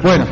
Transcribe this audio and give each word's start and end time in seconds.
Bueno, 0.00 0.26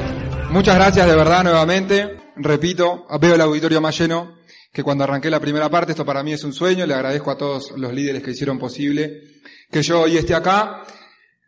muchas 0.50 0.76
gracias 0.76 1.06
de 1.06 1.16
verdad 1.16 1.42
nuevamente. 1.44 2.16
Repito, 2.36 3.06
veo 3.20 3.34
el 3.34 3.40
auditorio 3.40 3.80
más 3.80 3.98
lleno 3.98 4.38
que 4.72 4.82
cuando 4.82 5.04
arranqué 5.04 5.28
la 5.30 5.40
primera 5.40 5.68
parte. 5.68 5.92
Esto 5.92 6.04
para 6.04 6.22
mí 6.22 6.32
es 6.32 6.44
un 6.44 6.52
sueño. 6.52 6.86
Le 6.86 6.94
agradezco 6.94 7.30
a 7.30 7.36
todos 7.36 7.72
los 7.76 7.92
líderes 7.92 8.22
que 8.22 8.30
hicieron 8.30 8.58
posible 8.58 9.22
que 9.70 9.82
yo 9.82 10.02
hoy 10.02 10.16
esté 10.16 10.34
acá. 10.34 10.84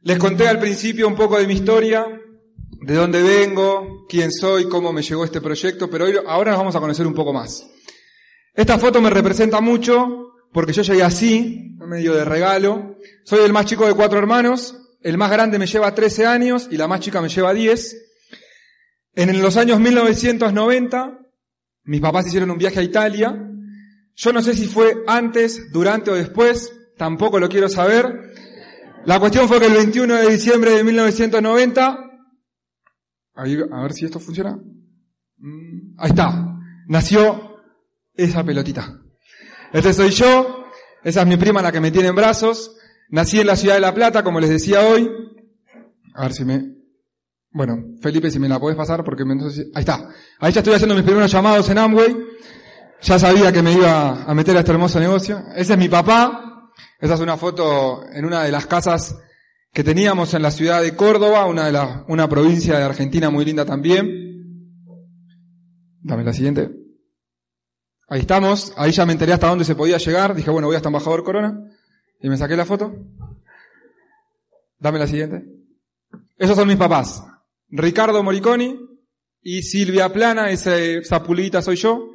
Les 0.02 0.18
conté 0.18 0.48
al 0.48 0.58
principio 0.58 1.06
un 1.06 1.14
poco 1.14 1.38
de 1.38 1.46
mi 1.46 1.54
historia, 1.54 2.04
de 2.80 2.94
dónde 2.94 3.22
vengo, 3.22 4.06
quién 4.08 4.32
soy, 4.32 4.68
cómo 4.68 4.92
me 4.92 5.02
llegó 5.02 5.24
este 5.24 5.40
proyecto, 5.40 5.88
pero 5.88 6.06
ahora 6.26 6.52
nos 6.52 6.58
vamos 6.58 6.76
a 6.76 6.80
conocer 6.80 7.06
un 7.06 7.14
poco 7.14 7.32
más. 7.32 7.64
Esta 8.54 8.78
foto 8.78 9.00
me 9.00 9.10
representa 9.10 9.60
mucho 9.60 10.32
porque 10.52 10.72
yo 10.72 10.82
llegué 10.82 11.02
así, 11.02 11.76
medio 11.78 12.14
de 12.14 12.24
regalo. 12.24 12.96
Soy 13.24 13.44
el 13.44 13.52
más 13.52 13.66
chico 13.66 13.86
de 13.86 13.94
cuatro 13.94 14.18
hermanos, 14.18 14.76
el 15.02 15.18
más 15.18 15.30
grande 15.30 15.58
me 15.58 15.66
lleva 15.66 15.94
13 15.94 16.26
años 16.26 16.68
y 16.70 16.76
la 16.76 16.88
más 16.88 17.00
chica 17.00 17.20
me 17.20 17.28
lleva 17.28 17.52
10. 17.52 17.96
En 19.14 19.42
los 19.42 19.56
años 19.56 19.80
1990, 19.80 21.18
mis 21.84 22.00
papás 22.00 22.26
hicieron 22.26 22.50
un 22.50 22.58
viaje 22.58 22.80
a 22.80 22.82
Italia. 22.82 23.36
Yo 24.14 24.32
no 24.32 24.42
sé 24.42 24.54
si 24.54 24.66
fue 24.66 25.02
antes, 25.06 25.72
durante 25.72 26.10
o 26.10 26.14
después, 26.14 26.72
tampoco 26.96 27.38
lo 27.38 27.48
quiero 27.48 27.68
saber. 27.68 28.32
La 29.04 29.18
cuestión 29.18 29.48
fue 29.48 29.58
que 29.58 29.66
el 29.66 29.74
21 29.74 30.14
de 30.14 30.30
diciembre 30.30 30.70
de 30.72 30.84
1990, 30.84 31.98
ahí, 33.34 33.58
a 33.70 33.82
ver 33.82 33.92
si 33.92 34.04
esto 34.04 34.20
funciona. 34.20 34.56
Mm, 35.38 35.94
ahí 35.98 36.10
está. 36.10 36.58
Nació 36.86 37.56
esa 38.14 38.44
pelotita. 38.44 39.00
Este 39.72 39.92
soy 39.92 40.10
yo. 40.10 40.66
Esa 41.02 41.22
es 41.22 41.26
mi 41.26 41.36
prima 41.36 41.60
la 41.60 41.72
que 41.72 41.80
me 41.80 41.90
tiene 41.90 42.08
en 42.08 42.14
brazos. 42.14 42.76
Nací 43.12 43.38
en 43.38 43.46
la 43.46 43.56
ciudad 43.56 43.74
de 43.74 43.80
La 43.82 43.92
Plata, 43.92 44.24
como 44.24 44.40
les 44.40 44.48
decía 44.48 44.80
hoy. 44.80 45.08
A 46.14 46.22
ver 46.22 46.32
si 46.32 46.46
me... 46.46 46.76
Bueno, 47.50 47.76
Felipe, 48.00 48.30
si 48.30 48.38
me 48.38 48.48
la 48.48 48.58
podés 48.58 48.74
pasar, 48.74 49.04
porque 49.04 49.22
me... 49.26 49.34
Ahí 49.34 49.80
está. 49.80 50.08
Ahí 50.40 50.50
ya 50.50 50.60
estoy 50.60 50.72
haciendo 50.72 50.94
mis 50.94 51.04
primeros 51.04 51.30
llamados 51.30 51.68
en 51.68 51.76
Amway. 51.76 52.16
Ya 53.02 53.18
sabía 53.18 53.52
que 53.52 53.60
me 53.60 53.74
iba 53.74 54.24
a 54.24 54.34
meter 54.34 54.56
a 54.56 54.60
este 54.60 54.72
hermoso 54.72 54.98
negocio. 54.98 55.44
Ese 55.54 55.74
es 55.74 55.78
mi 55.78 55.90
papá. 55.90 56.70
Esa 56.98 57.14
es 57.14 57.20
una 57.20 57.36
foto 57.36 58.02
en 58.10 58.24
una 58.24 58.44
de 58.44 58.50
las 58.50 58.66
casas 58.66 59.14
que 59.74 59.84
teníamos 59.84 60.32
en 60.32 60.40
la 60.40 60.50
ciudad 60.50 60.80
de 60.80 60.96
Córdoba, 60.96 61.44
una 61.44 61.66
de 61.66 61.72
la, 61.72 62.06
una 62.08 62.26
provincia 62.30 62.78
de 62.78 62.84
Argentina 62.84 63.28
muy 63.28 63.44
linda 63.44 63.66
también. 63.66 64.08
Dame 66.00 66.24
la 66.24 66.32
siguiente. 66.32 66.70
Ahí 68.08 68.20
estamos. 68.20 68.72
Ahí 68.78 68.90
ya 68.90 69.04
me 69.04 69.12
enteré 69.12 69.34
hasta 69.34 69.48
dónde 69.48 69.66
se 69.66 69.74
podía 69.74 69.98
llegar. 69.98 70.34
Dije, 70.34 70.50
bueno, 70.50 70.68
voy 70.68 70.76
hasta 70.76 70.88
Embajador 70.88 71.22
Corona. 71.24 71.58
Y 72.22 72.28
me 72.28 72.36
saqué 72.36 72.56
la 72.56 72.64
foto. 72.64 72.94
Dame 74.78 74.98
la 74.98 75.06
siguiente. 75.06 75.44
Esos 76.38 76.56
son 76.56 76.68
mis 76.68 76.76
papás. 76.76 77.22
Ricardo 77.68 78.22
Moriconi 78.22 78.78
y 79.42 79.62
Silvia 79.62 80.12
Plana, 80.12 80.50
esa 80.50 81.22
pulita 81.22 81.62
soy 81.62 81.76
yo. 81.76 82.10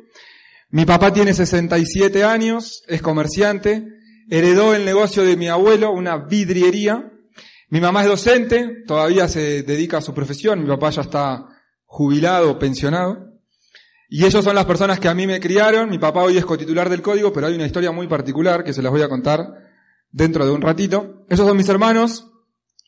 Mi 0.69 0.86
papá 0.86 1.11
tiene 1.14 1.33
67 1.33 2.23
años, 2.23 2.83
es 2.88 3.02
comerciante, 3.02 3.88
heredó 4.30 4.73
el 4.73 4.86
negocio 4.86 5.23
de 5.23 5.38
mi 5.38 5.47
abuelo, 5.47 5.91
una 5.91 6.17
vidriería. 6.17 7.11
Mi 7.69 7.81
mamá 7.81 8.03
es 8.03 8.08
docente, 8.08 8.83
todavía 8.86 9.27
se 9.27 9.64
dedica 9.64 9.97
a 9.97 10.02
su 10.02 10.14
profesión, 10.14 10.61
mi 10.61 10.67
papá 10.67 10.89
ya 10.89 11.02
está 11.02 11.47
jubilado, 11.86 12.59
pensionado. 12.59 13.33
Y 14.09 14.25
ellos 14.25 14.44
son 14.44 14.55
las 14.55 14.66
personas 14.66 14.99
que 14.99 15.09
a 15.09 15.14
mí 15.14 15.27
me 15.27 15.39
criaron, 15.39 15.89
mi 15.89 15.99
papá 15.99 16.23
hoy 16.23 16.38
es 16.38 16.45
cotitular 16.45 16.89
del 16.89 17.02
código, 17.02 17.33
pero 17.33 17.47
hay 17.47 17.55
una 17.55 17.66
historia 17.66 17.92
muy 17.92 18.08
particular 18.08 18.64
que 18.64 18.73
se 18.73 18.81
las 18.81 18.92
voy 18.92 19.02
a 19.02 19.09
contar 19.09 19.66
dentro 20.11 20.45
de 20.45 20.52
un 20.52 20.61
ratito. 20.61 21.25
Esos 21.30 21.47
son 21.47 21.58
mis 21.58 21.69
hermanos, 21.69 22.27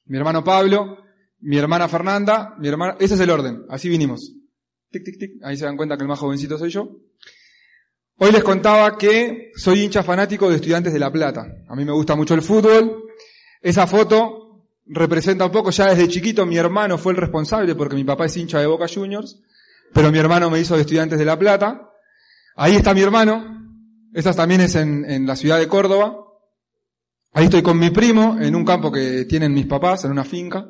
mi 0.05 0.17
hermano 0.17 0.43
Pablo, 0.43 0.97
mi 1.41 1.57
hermana 1.57 1.87
Fernanda, 1.87 2.55
mi 2.59 2.67
hermana, 2.67 2.95
ese 2.99 3.15
es 3.15 3.19
el 3.19 3.29
orden, 3.29 3.65
así 3.69 3.89
vinimos. 3.89 4.33
Tic, 4.91 5.03
tic, 5.03 5.19
tic, 5.19 5.31
ahí 5.43 5.55
se 5.55 5.65
dan 5.65 5.77
cuenta 5.77 5.95
que 5.97 6.03
el 6.03 6.09
más 6.09 6.19
jovencito 6.19 6.57
soy 6.57 6.69
yo. 6.69 6.89
Hoy 8.17 8.31
les 8.31 8.43
contaba 8.43 8.97
que 8.97 9.51
soy 9.55 9.83
hincha 9.83 10.03
fanático 10.03 10.49
de 10.49 10.57
Estudiantes 10.57 10.91
de 10.91 10.99
La 10.99 11.11
Plata. 11.11 11.47
A 11.69 11.75
mí 11.75 11.85
me 11.85 11.93
gusta 11.93 12.15
mucho 12.15 12.33
el 12.33 12.41
fútbol. 12.41 13.03
Esa 13.61 13.87
foto 13.87 14.65
representa 14.87 15.45
un 15.45 15.51
poco, 15.51 15.69
ya 15.69 15.87
desde 15.87 16.09
chiquito 16.09 16.45
mi 16.45 16.57
hermano 16.57 16.97
fue 16.97 17.13
el 17.13 17.17
responsable 17.17 17.75
porque 17.75 17.95
mi 17.95 18.03
papá 18.03 18.25
es 18.25 18.35
hincha 18.35 18.59
de 18.59 18.65
Boca 18.65 18.87
Juniors, 18.93 19.41
pero 19.93 20.11
mi 20.11 20.17
hermano 20.17 20.49
me 20.49 20.59
hizo 20.59 20.75
de 20.75 20.81
Estudiantes 20.81 21.17
de 21.17 21.25
La 21.25 21.39
Plata. 21.39 21.89
Ahí 22.55 22.75
está 22.75 22.93
mi 22.93 23.01
hermano. 23.01 23.57
Esa 24.13 24.33
también 24.33 24.61
es 24.61 24.75
en, 24.75 25.09
en 25.09 25.25
la 25.25 25.37
ciudad 25.37 25.59
de 25.59 25.67
Córdoba. 25.67 26.17
Ahí 27.31 27.45
estoy 27.45 27.61
con 27.61 27.77
mi 27.77 27.91
primo 27.91 28.37
en 28.39 28.55
un 28.55 28.65
campo 28.65 28.91
que 28.91 29.25
tienen 29.25 29.53
mis 29.53 29.67
papás, 29.67 30.03
en 30.03 30.11
una 30.11 30.23
finca. 30.23 30.67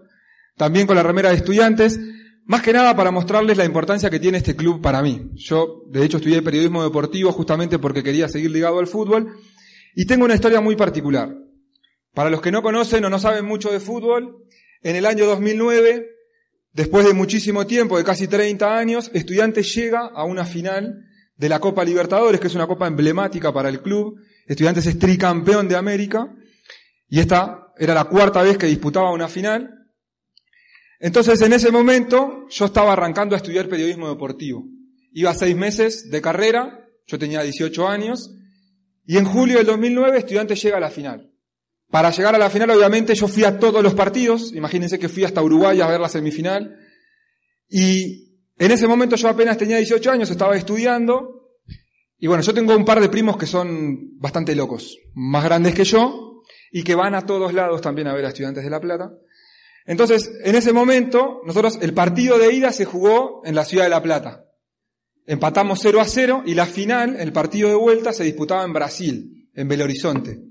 También 0.58 0.86
con 0.86 0.97
la 0.97 1.03
remera 1.03 1.30
de 1.30 1.38
estudiantes. 1.38 2.00
Más 2.46 2.62
que 2.62 2.74
nada 2.74 2.96
para 2.96 3.12
mostrarles 3.12 3.56
la 3.58 3.64
importancia 3.64 4.09
que 4.09 4.20
tiene 4.20 4.40
este 4.40 4.56
club 4.56 4.81
para 4.81 5.02
mí. 5.02 5.31
Yo, 5.36 5.84
de 5.88 6.03
hecho, 6.03 6.18
estudié 6.18 6.42
periodismo 6.42 6.84
deportivo 6.84 7.31
justamente 7.31 7.80
porque 7.80 8.03
quería 8.03 8.28
seguir 8.28 8.52
ligado 8.52 8.80
al 8.80 8.88
fútbol 8.88 9.38
y 9.96 10.06
tengo 10.06 10.25
una 10.25 10.34
historia 10.34 10.59
muy 10.59 10.75
particular. 10.75 11.34
Para 12.14 12.30
los 12.30 12.42
que 12.42 12.52
no 12.52 12.62
conocen 12.62 13.06
o 13.06 13.09
no 13.09 13.20
saben 13.20 13.46
mucho 13.46 13.72
de 13.72 13.80
fútbol, 13.80 14.44
en 14.81 14.96
el 14.96 15.06
año 15.06 15.26
2009, 15.28 16.08
después 16.74 17.06
de 17.06 17.14
muchísimo 17.14 17.68
tiempo, 17.68 17.97
de 17.97 18.03
casi 18.03 18.28
30 18.28 18.78
años, 18.78 19.12
Estudiantes 19.14 19.74
llega 19.74 20.08
a 20.08 20.26
una 20.26 20.44
final 20.44 21.06
de 21.38 21.50
la 21.50 21.59
Copa 21.59 21.86
Libertadores, 21.86 22.41
que 22.41 22.47
es 22.47 22.56
una 22.56 22.68
copa 22.68 22.88
emblemática 22.88 23.53
para 23.53 23.70
el 23.70 23.81
club. 23.81 24.20
Estudiantes 24.46 24.88
es 24.88 25.00
tricampeón 25.00 25.70
de 25.70 25.78
América 25.78 26.36
y 27.09 27.20
esta 27.20 27.74
era 27.78 27.94
la 27.94 28.06
cuarta 28.06 28.44
vez 28.44 28.58
que 28.58 28.68
disputaba 28.68 29.12
una 29.12 29.28
final. 29.28 29.88
Entonces, 31.00 31.42
en 31.42 31.53
ese 31.53 31.72
momento, 31.72 32.46
yo 32.50 32.66
estaba 32.66 32.94
arrancando 32.94 33.36
a 33.36 33.38
estudiar 33.38 33.70
periodismo 33.70 34.09
deportivo. 34.09 34.66
Iba 35.14 35.34
seis 35.34 35.56
meses 35.56 36.09
de 36.12 36.22
carrera, 36.22 36.86
yo 37.08 37.18
tenía 37.18 37.42
18 37.42 37.88
años, 37.88 38.36
y 39.06 39.18
en 39.18 39.25
julio 39.25 39.58
del 39.58 39.66
2009 39.66 40.20
estudiante 40.20 40.56
llega 40.56 40.78
a 40.78 40.81
la 40.81 40.92
final. 40.92 41.31
Para 41.90 42.12
llegar 42.12 42.36
a 42.36 42.38
la 42.38 42.50
final, 42.50 42.70
obviamente, 42.70 43.16
yo 43.16 43.28
fui 43.28 43.44
a 43.44 43.58
todos 43.58 43.81
los 43.81 43.96
partidos, 43.96 44.53
imagínense 44.53 45.00
que 45.00 45.09
fui 45.09 45.24
hasta 45.24 45.41
Uruguay 45.41 45.81
a 45.81 45.88
ver 45.88 46.00
la 46.00 46.09
semifinal, 46.09 46.78
y 47.68 48.38
en 48.58 48.72
ese 48.72 48.88
momento 48.88 49.16
yo 49.16 49.30
apenas 49.30 49.58
tenía 49.58 49.78
18 49.78 50.12
años, 50.12 50.30
estaba 50.30 50.56
estudiando, 50.56 51.58
y 52.20 52.28
bueno, 52.28 52.44
yo 52.44 52.53
tengo 52.53 52.76
un 52.76 52.86
par 52.86 53.00
de 53.00 53.09
primos 53.09 53.38
que 53.38 53.47
son 53.47 54.20
bastante 54.20 54.53
locos, 54.53 55.00
más 55.16 55.44
grandes 55.44 55.74
que 55.74 55.86
yo, 55.86 56.28
y 56.72 56.84
que 56.84 56.96
van 56.96 57.16
a 57.16 57.25
todos 57.25 57.53
lados 57.53 57.81
también 57.81 58.07
a 58.07 58.13
ver 58.13 58.25
a 58.25 58.30
estudiantes 58.30 58.63
de 58.63 58.69
La 58.69 58.80
Plata. 58.80 59.12
Entonces, 59.85 60.31
en 60.44 60.56
ese 60.56 60.72
momento, 60.72 61.41
nosotros, 61.46 61.80
el 61.81 61.94
partido 61.94 62.38
de 62.38 62.53
ida 62.53 62.72
se 62.72 62.85
jugó 62.85 63.41
en 63.44 63.56
la 63.56 63.66
ciudad 63.66 63.85
de 63.85 63.90
La 63.90 64.03
Plata. 64.03 64.46
Empatamos 65.25 65.79
0 65.81 66.00
a 66.00 66.06
0 66.06 66.44
y 66.46 66.53
la 66.56 66.66
final, 66.66 67.16
el 67.19 67.31
partido 67.31 67.69
de 67.69 67.75
vuelta, 67.75 68.13
se 68.13 68.24
disputaba 68.24 68.63
en 68.63 68.74
Brasil, 68.74 69.50
en 69.53 69.68
Belo 69.68 69.85
Horizonte. 69.85 70.41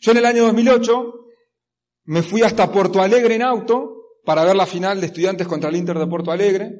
Yo 0.00 0.12
en 0.12 0.18
el 0.18 0.26
año 0.26 0.44
2008 0.44 1.14
me 2.04 2.22
fui 2.22 2.42
hasta 2.42 2.70
Porto 2.70 3.00
Alegre 3.00 3.34
en 3.34 3.42
auto 3.42 4.18
para 4.24 4.44
ver 4.44 4.56
la 4.56 4.66
final 4.66 5.00
de 5.00 5.06
estudiantes 5.06 5.46
contra 5.46 5.70
el 5.70 5.76
Inter 5.76 5.98
de 5.98 6.06
Porto 6.06 6.30
Alegre. 6.30 6.72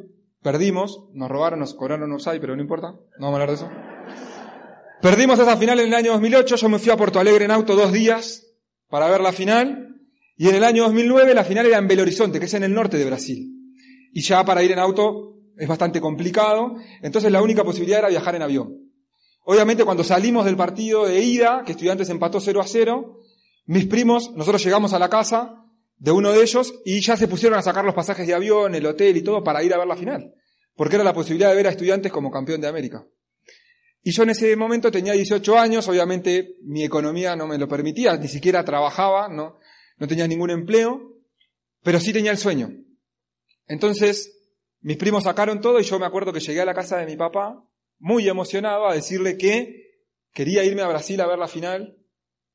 Perdimos, 0.42 1.08
nos 1.12 1.30
robaron, 1.30 1.60
nos 1.60 1.74
cobraron 1.74 2.10
hay, 2.26 2.40
pero 2.40 2.56
no 2.56 2.62
importa, 2.62 2.88
no 2.88 3.26
vamos 3.26 3.38
a 3.38 3.42
hablar 3.42 3.48
de 3.48 3.54
eso. 3.54 3.70
Perdimos 5.00 5.38
esa 5.38 5.56
final 5.56 5.80
en 5.80 5.88
el 5.88 5.94
año 5.94 6.12
2008, 6.12 6.56
yo 6.56 6.68
me 6.68 6.78
fui 6.78 6.90
a 6.90 6.96
Porto 6.96 7.20
Alegre 7.20 7.44
en 7.44 7.52
auto 7.52 7.74
dos 7.74 7.92
días 7.92 8.41
para 8.92 9.08
ver 9.08 9.22
la 9.22 9.32
final 9.32 9.88
y 10.36 10.50
en 10.50 10.54
el 10.54 10.64
año 10.64 10.82
2009 10.82 11.32
la 11.32 11.44
final 11.44 11.64
era 11.64 11.78
en 11.78 11.88
Belo 11.88 12.02
Horizonte, 12.02 12.38
que 12.38 12.44
es 12.44 12.52
en 12.52 12.62
el 12.62 12.74
norte 12.74 12.98
de 12.98 13.06
Brasil. 13.06 13.50
Y 14.12 14.20
ya 14.20 14.44
para 14.44 14.62
ir 14.62 14.70
en 14.70 14.78
auto 14.78 15.38
es 15.56 15.66
bastante 15.66 15.98
complicado, 15.98 16.74
entonces 17.00 17.32
la 17.32 17.40
única 17.40 17.64
posibilidad 17.64 18.00
era 18.00 18.10
viajar 18.10 18.34
en 18.34 18.42
avión. 18.42 18.92
Obviamente 19.46 19.86
cuando 19.86 20.04
salimos 20.04 20.44
del 20.44 20.58
partido 20.58 21.06
de 21.06 21.22
ida, 21.22 21.62
que 21.64 21.72
estudiantes 21.72 22.10
empató 22.10 22.38
0 22.38 22.60
a 22.60 22.66
0, 22.66 23.18
mis 23.64 23.86
primos, 23.86 24.30
nosotros 24.34 24.62
llegamos 24.62 24.92
a 24.92 24.98
la 24.98 25.08
casa 25.08 25.54
de 25.96 26.12
uno 26.12 26.30
de 26.30 26.42
ellos 26.42 26.74
y 26.84 27.00
ya 27.00 27.16
se 27.16 27.28
pusieron 27.28 27.58
a 27.58 27.62
sacar 27.62 27.86
los 27.86 27.94
pasajes 27.94 28.26
de 28.26 28.34
avión, 28.34 28.74
el 28.74 28.84
hotel 28.84 29.16
y 29.16 29.22
todo 29.22 29.42
para 29.42 29.64
ir 29.64 29.72
a 29.72 29.78
ver 29.78 29.86
la 29.86 29.96
final. 29.96 30.34
Porque 30.76 30.96
era 30.96 31.04
la 31.04 31.14
posibilidad 31.14 31.48
de 31.48 31.56
ver 31.56 31.66
a 31.66 31.70
estudiantes 31.70 32.12
como 32.12 32.30
campeón 32.30 32.60
de 32.60 32.68
América. 32.68 33.06
Y 34.02 34.12
yo 34.12 34.24
en 34.24 34.30
ese 34.30 34.56
momento 34.56 34.90
tenía 34.90 35.12
18 35.12 35.58
años, 35.58 35.86
obviamente 35.88 36.56
mi 36.62 36.84
economía 36.84 37.36
no 37.36 37.46
me 37.46 37.56
lo 37.56 37.68
permitía, 37.68 38.16
ni 38.16 38.28
siquiera 38.28 38.64
trabajaba, 38.64 39.28
¿no? 39.28 39.58
no 40.02 40.08
tenía 40.08 40.26
ningún 40.26 40.50
empleo, 40.50 41.14
pero 41.82 42.00
sí 42.00 42.12
tenía 42.12 42.32
el 42.32 42.38
sueño. 42.38 42.72
Entonces, 43.66 44.36
mis 44.80 44.96
primos 44.96 45.22
sacaron 45.22 45.60
todo 45.60 45.78
y 45.78 45.84
yo 45.84 46.00
me 46.00 46.06
acuerdo 46.06 46.32
que 46.32 46.40
llegué 46.40 46.60
a 46.60 46.64
la 46.64 46.74
casa 46.74 46.98
de 46.98 47.06
mi 47.06 47.16
papá, 47.16 47.64
muy 48.00 48.28
emocionado, 48.28 48.88
a 48.88 48.94
decirle 48.94 49.36
que 49.36 50.00
quería 50.32 50.64
irme 50.64 50.82
a 50.82 50.88
Brasil 50.88 51.20
a 51.20 51.28
ver 51.28 51.38
la 51.38 51.46
final, 51.46 51.96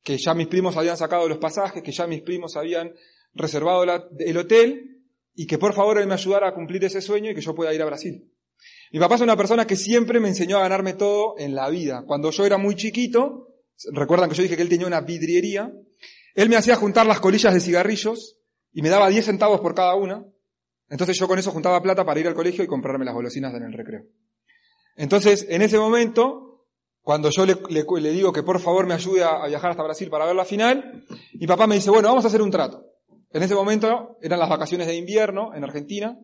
que 0.04 0.18
ya 0.18 0.34
mis 0.34 0.48
primos 0.48 0.76
habían 0.76 0.98
sacado 0.98 1.30
los 1.30 1.38
pasajes, 1.38 1.82
que 1.82 1.94
ya 1.94 2.06
mis 2.06 2.22
primos 2.22 2.58
habían 2.58 2.94
reservado 3.34 3.84
el 3.84 4.38
hotel 4.38 5.06
y 5.34 5.48
que 5.48 5.58
por 5.58 5.74
favor 5.74 6.00
él 6.00 6.08
me 6.08 6.16
ayudara 6.16 6.50
a 6.50 6.54
cumplir 6.54 6.84
ese 6.84 7.00
sueño 7.00 7.32
y 7.32 7.36
que 7.36 7.42
yo 7.42 7.56
pueda 7.56 7.74
ir 7.74 7.82
a 7.82 7.86
Brasil. 7.86 8.30
Mi 8.92 9.00
papá 9.00 9.16
es 9.16 9.22
una 9.22 9.36
persona 9.36 9.66
que 9.66 9.76
siempre 9.76 10.20
me 10.20 10.30
enseñó 10.30 10.58
a 10.58 10.62
ganarme 10.62 10.94
todo 10.94 11.36
en 11.38 11.56
la 11.56 11.70
vida. 11.70 12.04
Cuando 12.06 12.32
yo 12.32 12.46
era 12.46 12.58
muy 12.58 12.76
chiquito, 12.76 13.50
recuerdan 13.92 14.30
que 14.30 14.36
yo 14.36 14.44
dije 14.44 14.56
que 14.56 14.62
él 14.62 14.70
tenía 14.70 14.88
una 14.88 15.02
vidriería, 15.02 15.72
él 16.36 16.50
me 16.50 16.56
hacía 16.56 16.76
juntar 16.76 17.06
las 17.06 17.20
colillas 17.20 17.54
de 17.54 17.60
cigarrillos 17.60 18.38
y 18.72 18.82
me 18.82 18.90
daba 18.90 19.10
10 19.10 19.26
centavos 19.26 19.60
por 19.60 19.74
cada 19.74 19.96
una. 19.96 20.24
Entonces 20.90 21.18
yo 21.18 21.28
con 21.28 21.40
eso 21.40 21.52
juntaba 21.52 21.82
plata 21.82 22.06
para 22.06 22.20
ir 22.20 22.28
al 22.28 22.36
colegio 22.36 22.64
y 22.64 22.68
comprarme 22.68 23.06
las 23.06 23.14
golosinas 23.14 23.54
en 23.56 23.64
el 23.64 23.74
recreo. 23.74 24.04
Entonces, 24.96 25.46
en 25.50 25.62
ese 25.62 25.78
momento, 25.78 26.66
cuando 27.02 27.30
yo 27.30 27.46
le, 27.46 28.12
digo 28.12 28.32
que 28.32 28.44
por 28.44 28.60
favor 28.60 28.88
me 28.88 28.94
ayude 28.94 29.24
a, 29.24 29.44
a, 29.44 29.48
viajar 29.48 29.72
hasta 29.72 29.84
Brasil 29.84 30.10
para 30.10 30.26
ver 30.26 30.36
la 30.36 30.46
final, 30.46 31.06
mi 31.34 31.46
papá 31.46 31.68
me 31.68 31.76
dice, 31.76 31.90
bueno, 31.90 32.10
vamos 32.10 32.24
a 32.26 32.30
hacer 32.30 32.42
un 32.42 32.52
trato. 32.52 32.86
En 33.32 33.44
ese 33.44 33.54
momento 33.54 34.18
eran 34.22 34.40
las 34.40 34.50
vacaciones 34.50 34.88
de 34.88 34.96
invierno 34.96 35.54
en 35.54 35.64
Argentina. 35.64 36.18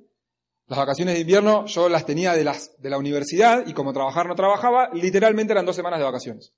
Las 0.67 0.79
vacaciones 0.79 1.15
de 1.15 1.21
invierno 1.21 1.65
yo 1.65 1.89
las 1.89 2.05
tenía 2.05 2.33
de, 2.33 2.43
las, 2.43 2.71
de 2.79 2.89
la 2.89 2.97
universidad 2.97 3.67
y 3.67 3.73
como 3.73 3.93
trabajar 3.93 4.27
no 4.27 4.35
trabajaba, 4.35 4.89
literalmente 4.93 5.53
eran 5.53 5.65
dos 5.65 5.75
semanas 5.75 5.99
de 5.99 6.05
vacaciones. 6.05 6.53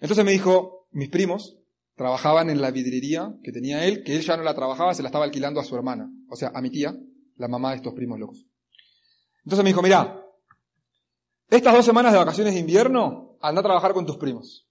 Entonces 0.00 0.24
me 0.24 0.32
dijo, 0.32 0.86
mis 0.90 1.08
primos 1.08 1.58
trabajaban 1.96 2.50
en 2.50 2.60
la 2.60 2.70
vidriería 2.70 3.34
que 3.42 3.52
tenía 3.52 3.84
él, 3.86 4.02
que 4.04 4.16
él 4.16 4.22
ya 4.22 4.36
no 4.36 4.42
la 4.42 4.54
trabajaba, 4.54 4.94
se 4.94 5.02
la 5.02 5.08
estaba 5.08 5.24
alquilando 5.24 5.60
a 5.60 5.64
su 5.64 5.74
hermana, 5.76 6.10
o 6.28 6.36
sea, 6.36 6.50
a 6.54 6.60
mi 6.60 6.70
tía, 6.70 6.94
la 7.36 7.48
mamá 7.48 7.70
de 7.70 7.76
estos 7.76 7.94
primos 7.94 8.18
locos. 8.18 8.46
Entonces 9.44 9.64
me 9.64 9.70
dijo, 9.70 9.82
mira, 9.82 10.22
estas 11.48 11.74
dos 11.74 11.84
semanas 11.84 12.12
de 12.12 12.18
vacaciones 12.18 12.54
de 12.54 12.60
invierno, 12.60 13.36
anda 13.40 13.60
a 13.60 13.64
trabajar 13.64 13.92
con 13.92 14.06
tus 14.06 14.16
primos. 14.16 14.66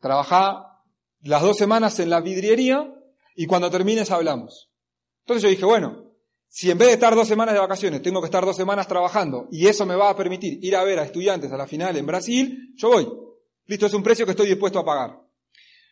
Trabajá 0.00 0.82
las 1.22 1.42
dos 1.42 1.56
semanas 1.56 1.98
en 2.00 2.10
la 2.10 2.20
vidriería 2.20 2.92
y 3.34 3.46
cuando 3.46 3.70
termines 3.70 4.10
hablamos. 4.10 4.70
Entonces 5.20 5.42
yo 5.42 5.48
dije, 5.48 5.64
bueno, 5.64 6.09
si 6.52 6.68
en 6.68 6.78
vez 6.78 6.88
de 6.88 6.94
estar 6.94 7.14
dos 7.14 7.28
semanas 7.28 7.54
de 7.54 7.60
vacaciones 7.60 8.02
tengo 8.02 8.20
que 8.20 8.24
estar 8.24 8.44
dos 8.44 8.56
semanas 8.56 8.88
trabajando 8.88 9.46
y 9.52 9.68
eso 9.68 9.86
me 9.86 9.94
va 9.94 10.10
a 10.10 10.16
permitir 10.16 10.58
ir 10.60 10.74
a 10.74 10.82
ver 10.82 10.98
a 10.98 11.04
estudiantes 11.04 11.52
a 11.52 11.56
la 11.56 11.68
final 11.68 11.96
en 11.96 12.04
Brasil, 12.04 12.74
yo 12.76 12.88
voy. 12.88 13.08
Listo, 13.66 13.86
es 13.86 13.94
un 13.94 14.02
precio 14.02 14.26
que 14.26 14.32
estoy 14.32 14.48
dispuesto 14.48 14.80
a 14.80 14.84
pagar. 14.84 15.20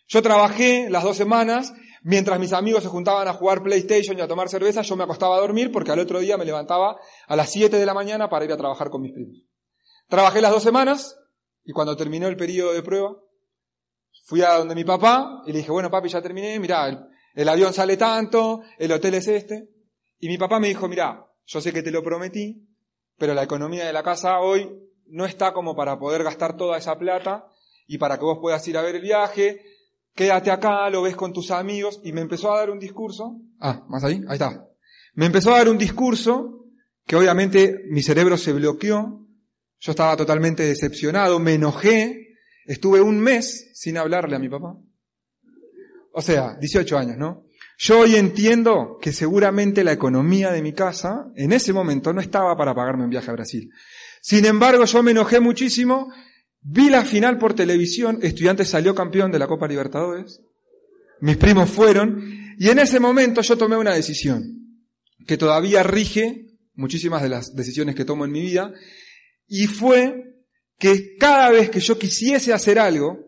Yo 0.08 0.20
trabajé 0.20 0.90
las 0.90 1.04
dos 1.04 1.16
semanas, 1.16 1.72
mientras 2.02 2.40
mis 2.40 2.52
amigos 2.52 2.82
se 2.82 2.88
juntaban 2.88 3.28
a 3.28 3.34
jugar 3.34 3.62
PlayStation 3.62 4.18
y 4.18 4.20
a 4.20 4.26
tomar 4.26 4.48
cerveza, 4.48 4.82
yo 4.82 4.96
me 4.96 5.04
acostaba 5.04 5.36
a 5.36 5.40
dormir 5.40 5.70
porque 5.70 5.92
al 5.92 6.00
otro 6.00 6.18
día 6.18 6.36
me 6.36 6.44
levantaba 6.44 6.96
a 7.28 7.36
las 7.36 7.52
7 7.52 7.76
de 7.76 7.86
la 7.86 7.94
mañana 7.94 8.28
para 8.28 8.44
ir 8.44 8.50
a 8.50 8.56
trabajar 8.56 8.90
con 8.90 9.02
mis 9.02 9.12
primos. 9.12 9.36
Trabajé 10.08 10.40
las 10.40 10.50
dos 10.50 10.64
semanas 10.64 11.16
y 11.64 11.70
cuando 11.70 11.96
terminó 11.96 12.26
el 12.26 12.36
periodo 12.36 12.72
de 12.72 12.82
prueba, 12.82 13.14
fui 14.24 14.42
a 14.42 14.54
donde 14.54 14.74
mi 14.74 14.82
papá 14.82 15.40
y 15.46 15.52
le 15.52 15.58
dije, 15.58 15.70
bueno 15.70 15.88
papi, 15.88 16.08
ya 16.08 16.20
terminé, 16.20 16.58
mirá, 16.58 16.88
el, 16.88 16.98
el 17.36 17.48
avión 17.48 17.72
sale 17.72 17.96
tanto, 17.96 18.62
el 18.76 18.90
hotel 18.90 19.14
es 19.14 19.28
este. 19.28 19.77
Y 20.20 20.28
mi 20.28 20.38
papá 20.38 20.58
me 20.58 20.68
dijo, 20.68 20.88
mirá, 20.88 21.26
yo 21.46 21.60
sé 21.60 21.72
que 21.72 21.82
te 21.82 21.90
lo 21.90 22.02
prometí, 22.02 22.66
pero 23.16 23.34
la 23.34 23.42
economía 23.42 23.86
de 23.86 23.92
la 23.92 24.02
casa 24.02 24.40
hoy 24.40 24.70
no 25.06 25.24
está 25.24 25.52
como 25.52 25.74
para 25.74 25.98
poder 25.98 26.22
gastar 26.22 26.56
toda 26.56 26.78
esa 26.78 26.98
plata 26.98 27.46
y 27.86 27.98
para 27.98 28.18
que 28.18 28.24
vos 28.24 28.38
puedas 28.40 28.66
ir 28.68 28.76
a 28.76 28.82
ver 28.82 28.96
el 28.96 29.02
viaje, 29.02 29.62
quédate 30.14 30.50
acá, 30.50 30.90
lo 30.90 31.02
ves 31.02 31.16
con 31.16 31.32
tus 31.32 31.50
amigos, 31.50 32.00
y 32.04 32.12
me 32.12 32.20
empezó 32.20 32.52
a 32.52 32.58
dar 32.58 32.70
un 32.70 32.78
discurso, 32.78 33.40
ah, 33.60 33.84
más 33.88 34.04
ahí, 34.04 34.20
ahí 34.28 34.34
está, 34.34 34.68
me 35.14 35.26
empezó 35.26 35.54
a 35.54 35.58
dar 35.58 35.68
un 35.68 35.78
discurso 35.78 36.66
que 37.06 37.16
obviamente 37.16 37.84
mi 37.88 38.02
cerebro 38.02 38.36
se 38.36 38.52
bloqueó, 38.52 39.26
yo 39.80 39.92
estaba 39.92 40.16
totalmente 40.16 40.64
decepcionado, 40.64 41.38
me 41.38 41.54
enojé, 41.54 42.36
estuve 42.66 43.00
un 43.00 43.18
mes 43.18 43.70
sin 43.74 43.96
hablarle 43.96 44.36
a 44.36 44.38
mi 44.38 44.48
papá. 44.48 44.76
O 46.12 46.20
sea, 46.20 46.56
18 46.60 46.98
años, 46.98 47.16
¿no? 47.16 47.47
Yo 47.78 48.00
hoy 48.00 48.16
entiendo 48.16 48.98
que 49.00 49.12
seguramente 49.12 49.84
la 49.84 49.92
economía 49.92 50.50
de 50.50 50.62
mi 50.62 50.72
casa 50.72 51.30
en 51.36 51.52
ese 51.52 51.72
momento 51.72 52.12
no 52.12 52.20
estaba 52.20 52.56
para 52.56 52.74
pagarme 52.74 53.04
un 53.04 53.10
viaje 53.10 53.30
a 53.30 53.34
Brasil. 53.34 53.70
Sin 54.20 54.44
embargo, 54.44 54.84
yo 54.84 55.02
me 55.02 55.12
enojé 55.12 55.40
muchísimo 55.40 56.12
Vi 56.60 56.90
la 56.90 57.04
final 57.04 57.38
por 57.38 57.54
televisión, 57.54 58.18
Estudiantes 58.22 58.68
salió 58.68 58.94
campeón 58.94 59.30
de 59.30 59.38
la 59.38 59.46
Copa 59.46 59.68
Libertadores, 59.68 60.40
mis 61.20 61.36
primos 61.36 61.70
fueron, 61.70 62.54
y 62.58 62.68
en 62.68 62.78
ese 62.78 63.00
momento 63.00 63.40
yo 63.42 63.56
tomé 63.56 63.76
una 63.76 63.94
decisión 63.94 64.42
que 65.26 65.36
todavía 65.36 65.82
rige 65.82 66.46
muchísimas 66.74 67.22
de 67.22 67.28
las 67.28 67.54
decisiones 67.54 67.94
que 67.94 68.04
tomo 68.04 68.24
en 68.24 68.32
mi 68.32 68.42
vida, 68.42 68.72
y 69.46 69.66
fue 69.66 70.34
que 70.78 71.16
cada 71.16 71.50
vez 71.50 71.70
que 71.70 71.80
yo 71.80 71.98
quisiese 71.98 72.52
hacer 72.52 72.78
algo 72.78 73.26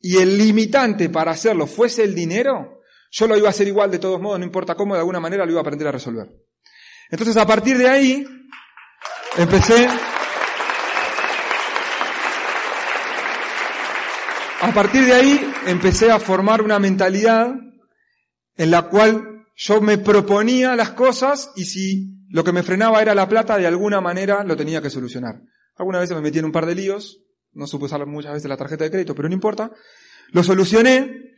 y 0.00 0.16
el 0.16 0.36
limitante 0.36 1.08
para 1.08 1.32
hacerlo 1.32 1.66
fuese 1.66 2.04
el 2.04 2.14
dinero, 2.14 2.80
yo 3.12 3.26
lo 3.28 3.36
iba 3.36 3.46
a 3.46 3.50
hacer 3.50 3.68
igual 3.68 3.90
de 3.90 4.00
todos 4.00 4.20
modos, 4.20 4.40
no 4.40 4.44
importa 4.44 4.74
cómo, 4.74 4.94
de 4.94 5.00
alguna 5.00 5.20
manera 5.20 5.44
lo 5.44 5.52
iba 5.52 5.60
a 5.60 5.62
aprender 5.62 5.86
a 5.86 5.92
resolver. 5.92 6.28
Entonces 7.10 7.36
a 7.36 7.46
partir 7.46 7.78
de 7.78 7.88
ahí 7.88 8.26
empecé 9.36 9.86
A 14.62 14.72
partir 14.72 15.04
de 15.04 15.12
ahí 15.12 15.52
empecé 15.66 16.12
a 16.12 16.20
formar 16.20 16.62
una 16.62 16.78
mentalidad 16.78 17.52
en 18.56 18.70
la 18.70 18.82
cual 18.82 19.44
yo 19.56 19.80
me 19.80 19.98
proponía 19.98 20.76
las 20.76 20.92
cosas 20.92 21.50
y 21.56 21.64
si 21.64 22.14
lo 22.30 22.44
que 22.44 22.52
me 22.52 22.62
frenaba 22.62 23.02
era 23.02 23.12
la 23.12 23.28
plata, 23.28 23.58
de 23.58 23.66
alguna 23.66 24.00
manera 24.00 24.44
lo 24.44 24.56
tenía 24.56 24.80
que 24.80 24.88
solucionar. 24.88 25.42
Alguna 25.74 25.98
vez 25.98 26.12
me 26.12 26.20
metí 26.20 26.38
en 26.38 26.44
un 26.44 26.52
par 26.52 26.66
de 26.66 26.76
líos, 26.76 27.24
no 27.54 27.66
supe 27.66 27.86
usar 27.86 28.06
muchas 28.06 28.34
veces 28.34 28.48
la 28.48 28.56
tarjeta 28.56 28.84
de 28.84 28.90
crédito, 28.92 29.16
pero 29.16 29.28
no 29.28 29.34
importa. 29.34 29.72
Lo 30.30 30.44
solucioné. 30.44 31.31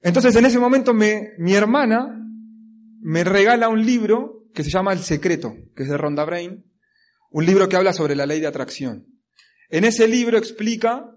Entonces 0.00 0.34
en 0.36 0.46
ese 0.46 0.58
momento 0.58 0.94
me, 0.94 1.32
mi 1.38 1.54
hermana 1.54 2.14
me 3.00 3.24
regala 3.24 3.68
un 3.68 3.84
libro 3.84 4.44
que 4.54 4.64
se 4.64 4.70
llama 4.70 4.92
El 4.92 5.00
Secreto, 5.00 5.54
que 5.74 5.84
es 5.84 5.88
de 5.88 5.96
Ronda 5.96 6.24
Brain, 6.24 6.64
un 7.30 7.46
libro 7.46 7.68
que 7.68 7.76
habla 7.76 7.92
sobre 7.92 8.16
la 8.16 8.26
ley 8.26 8.40
de 8.40 8.46
atracción. 8.46 9.06
En 9.68 9.84
ese 9.84 10.08
libro 10.08 10.38
explica 10.38 11.10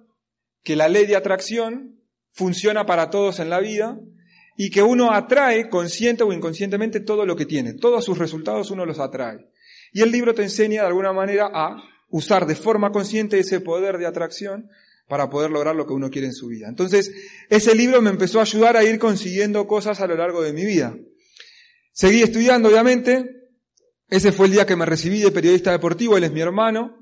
que 0.64 0.76
la 0.76 0.90
ley 0.90 1.06
de 1.06 1.16
atracción 1.16 2.02
funciona 2.34 2.86
para 2.86 3.10
todos 3.10 3.40
en 3.40 3.50
la 3.50 3.60
vida 3.60 4.00
y 4.58 4.70
que 4.70 4.84
uno 4.84 5.12
atrae 5.12 5.70
consciente 5.70 6.24
o 6.24 6.34
inconscientemente 6.34 7.00
todo 7.00 7.26
lo 7.26 7.36
que 7.36 7.46
tiene. 7.46 7.74
Todos 7.74 8.06
sus 8.06 8.18
resultados 8.18 8.72
uno 8.72 8.86
los 8.86 9.00
atrae. 9.00 9.50
Y 9.94 10.02
el 10.02 10.12
libro 10.12 10.34
te 10.34 10.44
enseña 10.44 10.82
de 10.82 10.88
alguna 10.88 11.14
manera 11.14 11.50
a 11.54 11.78
usar 12.10 12.46
de 12.46 12.56
forma 12.56 12.92
consciente 12.92 13.40
ese 13.40 13.62
poder 13.62 13.98
de 13.98 14.06
atracción 14.06 14.70
para 15.12 15.30
poder 15.30 15.52
lograr 15.52 15.76
lo 15.76 15.86
que 15.86 15.92
uno 15.92 16.10
quiere 16.10 16.28
en 16.28 16.34
su 16.34 16.48
vida. 16.48 16.70
Entonces, 16.70 17.12
ese 17.50 17.76
libro 17.76 18.02
me 18.02 18.12
empezó 18.12 18.40
a 18.40 18.44
ayudar 18.44 18.78
a 18.78 18.84
ir 18.86 18.98
consiguiendo 18.98 19.68
cosas 19.68 20.00
a 20.00 20.08
lo 20.08 20.16
largo 20.16 20.42
de 20.42 20.54
mi 20.54 20.64
vida. 20.64 20.96
Seguí 21.92 22.24
estudiando, 22.24 22.70
obviamente. 22.70 23.26
Ese 24.08 24.32
fue 24.32 24.46
el 24.46 24.54
día 24.54 24.66
que 24.66 24.78
me 24.78 24.86
recibí 24.86 25.20
de 25.20 25.32
periodista 25.32 25.70
deportivo, 25.70 26.16
él 26.16 26.24
es 26.24 26.32
mi 26.32 26.40
hermano. 26.40 26.98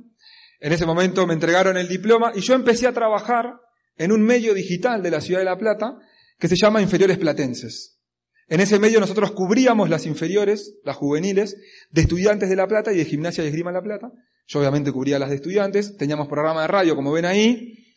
En 0.60 0.74
ese 0.74 0.88
momento 0.88 1.28
me 1.28 1.36
entregaron 1.36 1.78
el 1.78 1.88
diploma 1.88 2.32
y 2.34 2.40
yo 2.42 2.56
empecé 2.56 2.88
a 2.88 2.94
trabajar 2.94 3.60
en 3.96 4.12
un 4.12 4.24
medio 4.24 4.56
digital 4.56 5.04
de 5.04 5.12
la 5.12 5.22
ciudad 5.22 5.42
de 5.42 5.46
La 5.46 5.60
Plata 5.60 6.00
que 6.40 6.48
se 6.48 6.56
llama 6.56 6.82
Inferiores 6.82 7.20
Platenses. 7.20 8.00
En 8.48 8.60
ese 8.60 8.80
medio 8.80 9.00
nosotros 9.00 9.34
cubríamos 9.34 9.88
las 9.88 10.08
inferiores, 10.08 10.80
las 10.84 10.96
juveniles, 10.96 11.58
de 11.92 12.02
estudiantes 12.02 12.50
de 12.50 12.56
La 12.56 12.68
Plata 12.68 12.92
y 12.92 12.98
de 12.98 13.06
gimnasia 13.06 13.44
y 13.44 13.48
esgrima 13.50 13.72
La 13.72 13.84
Plata. 13.84 14.12
Yo 14.48 14.62
obviamente 14.62 14.92
cubría 14.92 15.20
las 15.20 15.30
de 15.30 15.36
estudiantes, 15.36 15.96
teníamos 15.96 16.28
programa 16.28 16.64
de 16.64 16.68
radio, 16.70 16.96
como 16.96 17.12
ven 17.12 17.26
ahí, 17.26 17.89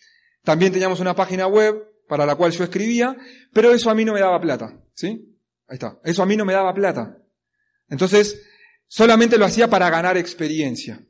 también 0.43 0.73
teníamos 0.73 1.01
una 1.01 1.15
página 1.15 1.47
web 1.47 1.93
para 2.09 2.27
la 2.27 2.35
cual 2.35 2.53
yo 2.53 2.65
escribía, 2.65 3.17
pero 3.53 3.73
eso 3.73 3.91
a 3.91 3.95
mí 3.95 4.05
no 4.05 4.13
me 4.13 4.21
daba 4.21 4.41
plata, 4.41 4.79
¿sí? 4.95 5.39
Ahí 5.69 5.75
está, 5.75 5.99
eso 6.05 6.23
a 6.23 6.27
mí 6.27 6.37
no 6.37 6.45
me 6.45 6.53
daba 6.53 6.75
plata. 6.75 7.19
Entonces, 7.89 8.43
solamente 8.87 9.39
lo 9.39 9.45
hacía 9.45 9.69
para 9.69 9.89
ganar 9.91 10.17
experiencia. 10.17 11.05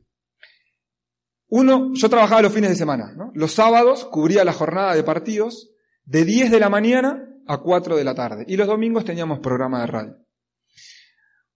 Uno, 1.47 1.91
yo 1.93 2.09
trabajaba 2.09 2.41
los 2.41 2.53
fines 2.53 2.71
de 2.71 2.75
semana, 2.75 3.13
¿no? 3.15 3.31
Los 3.35 3.53
sábados 3.53 4.05
cubría 4.05 4.43
la 4.43 4.53
jornada 4.53 4.95
de 4.95 5.03
partidos 5.03 5.71
de 6.05 6.25
10 6.25 6.51
de 6.51 6.59
la 6.59 6.69
mañana 6.69 7.29
a 7.47 7.57
4 7.59 7.95
de 7.95 8.03
la 8.03 8.15
tarde. 8.15 8.45
Y 8.47 8.57
los 8.57 8.67
domingos 8.67 9.05
teníamos 9.05 9.39
programa 9.39 9.81
de 9.81 9.87
radio. 9.87 10.17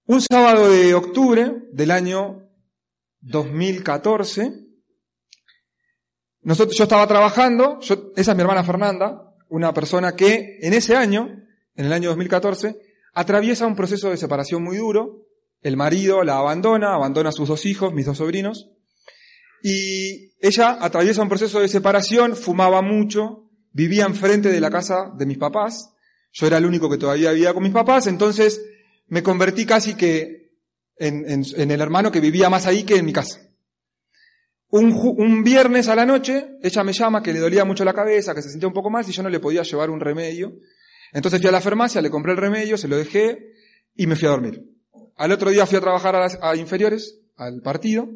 Un 0.06 0.22
sábado 0.22 0.70
de 0.70 0.94
octubre 0.94 1.64
del 1.72 1.92
año 1.92 2.48
2014, 3.22 4.67
yo 6.56 6.84
estaba 6.84 7.08
trabajando, 7.08 7.80
esa 7.82 8.32
es 8.32 8.36
mi 8.36 8.42
hermana 8.42 8.64
Fernanda, 8.64 9.34
una 9.50 9.74
persona 9.74 10.16
que 10.16 10.60
en 10.62 10.74
ese 10.74 10.96
año, 10.96 11.44
en 11.76 11.86
el 11.86 11.94
año 11.94 12.10
2014, 12.10 12.80
atraviesa 13.14 13.68
un 13.68 13.76
proceso 13.76 14.10
de 14.10 14.18
separación 14.18 14.64
muy 14.64 14.78
duro. 14.78 15.26
El 15.62 15.76
marido 15.76 16.24
la 16.24 16.38
abandona, 16.38 16.94
abandona 16.94 17.30
a 17.30 17.34
sus 17.34 17.50
dos 17.50 17.66
hijos, 17.66 17.94
mis 17.94 18.06
dos 18.06 18.18
sobrinos, 18.18 18.70
y 19.64 20.38
ella 20.40 20.78
atraviesa 20.80 21.22
un 21.22 21.30
proceso 21.30 21.60
de 21.60 21.68
separación, 21.68 22.36
fumaba 22.36 22.82
mucho, 22.82 23.50
vivía 23.72 24.06
enfrente 24.06 24.50
de 24.50 24.62
la 24.62 24.70
casa 24.70 25.12
de 25.18 25.26
mis 25.26 25.38
papás. 25.38 25.94
Yo 26.32 26.48
era 26.48 26.58
el 26.58 26.66
único 26.66 26.90
que 26.90 26.98
todavía 26.98 27.32
vivía 27.32 27.54
con 27.54 27.64
mis 27.64 27.74
papás, 27.74 28.08
entonces 28.08 28.62
me 29.08 29.24
convertí 29.24 29.66
casi 29.66 29.96
que 29.96 30.52
en, 30.98 31.44
el 31.72 31.82
hermano 31.82 32.12
que 32.12 32.22
vivía 32.22 32.50
más 32.50 32.68
ahí 32.68 32.84
que 32.84 32.96
en 32.96 33.06
mi 33.06 33.14
casa. 33.14 33.42
Un, 34.70 34.92
un, 34.92 35.44
viernes 35.44 35.88
a 35.88 35.96
la 35.96 36.06
noche, 36.06 36.58
ella 36.62 36.84
me 36.84 36.92
llama 36.92 37.24
que 37.24 37.32
le 37.32 37.40
dolía 37.40 37.64
mucho 37.64 37.86
la 37.86 37.94
cabeza, 37.94 38.36
que 38.36 38.42
se 38.42 38.50
sentía 38.50 38.68
un 38.68 38.74
poco 38.74 38.90
mal 38.90 39.06
y 39.08 39.12
yo 39.12 39.24
no 39.24 39.30
le 39.30 39.40
podía 39.40 39.64
llevar 39.64 39.90
un 39.90 40.00
remedio. 40.00 40.54
Entonces 41.14 41.40
fui 41.40 41.48
a 41.48 41.54
la 41.54 41.62
farmacia, 41.62 42.02
le 42.02 42.10
compré 42.10 42.34
el 42.34 42.38
remedio, 42.38 42.78
se 42.78 42.88
lo 42.88 42.98
dejé 42.98 43.54
y 43.96 44.08
me 44.08 44.16
fui 44.16 44.28
a 44.28 44.32
dormir. 44.32 44.62
Al 45.16 45.32
otro 45.32 45.50
día 45.50 45.66
fui 45.66 45.78
a 45.78 45.82
trabajar 45.82 46.16
a, 46.16 46.20
las, 46.20 46.60
inferiores, 46.60 47.22
al 47.38 47.62
partido, 47.62 48.10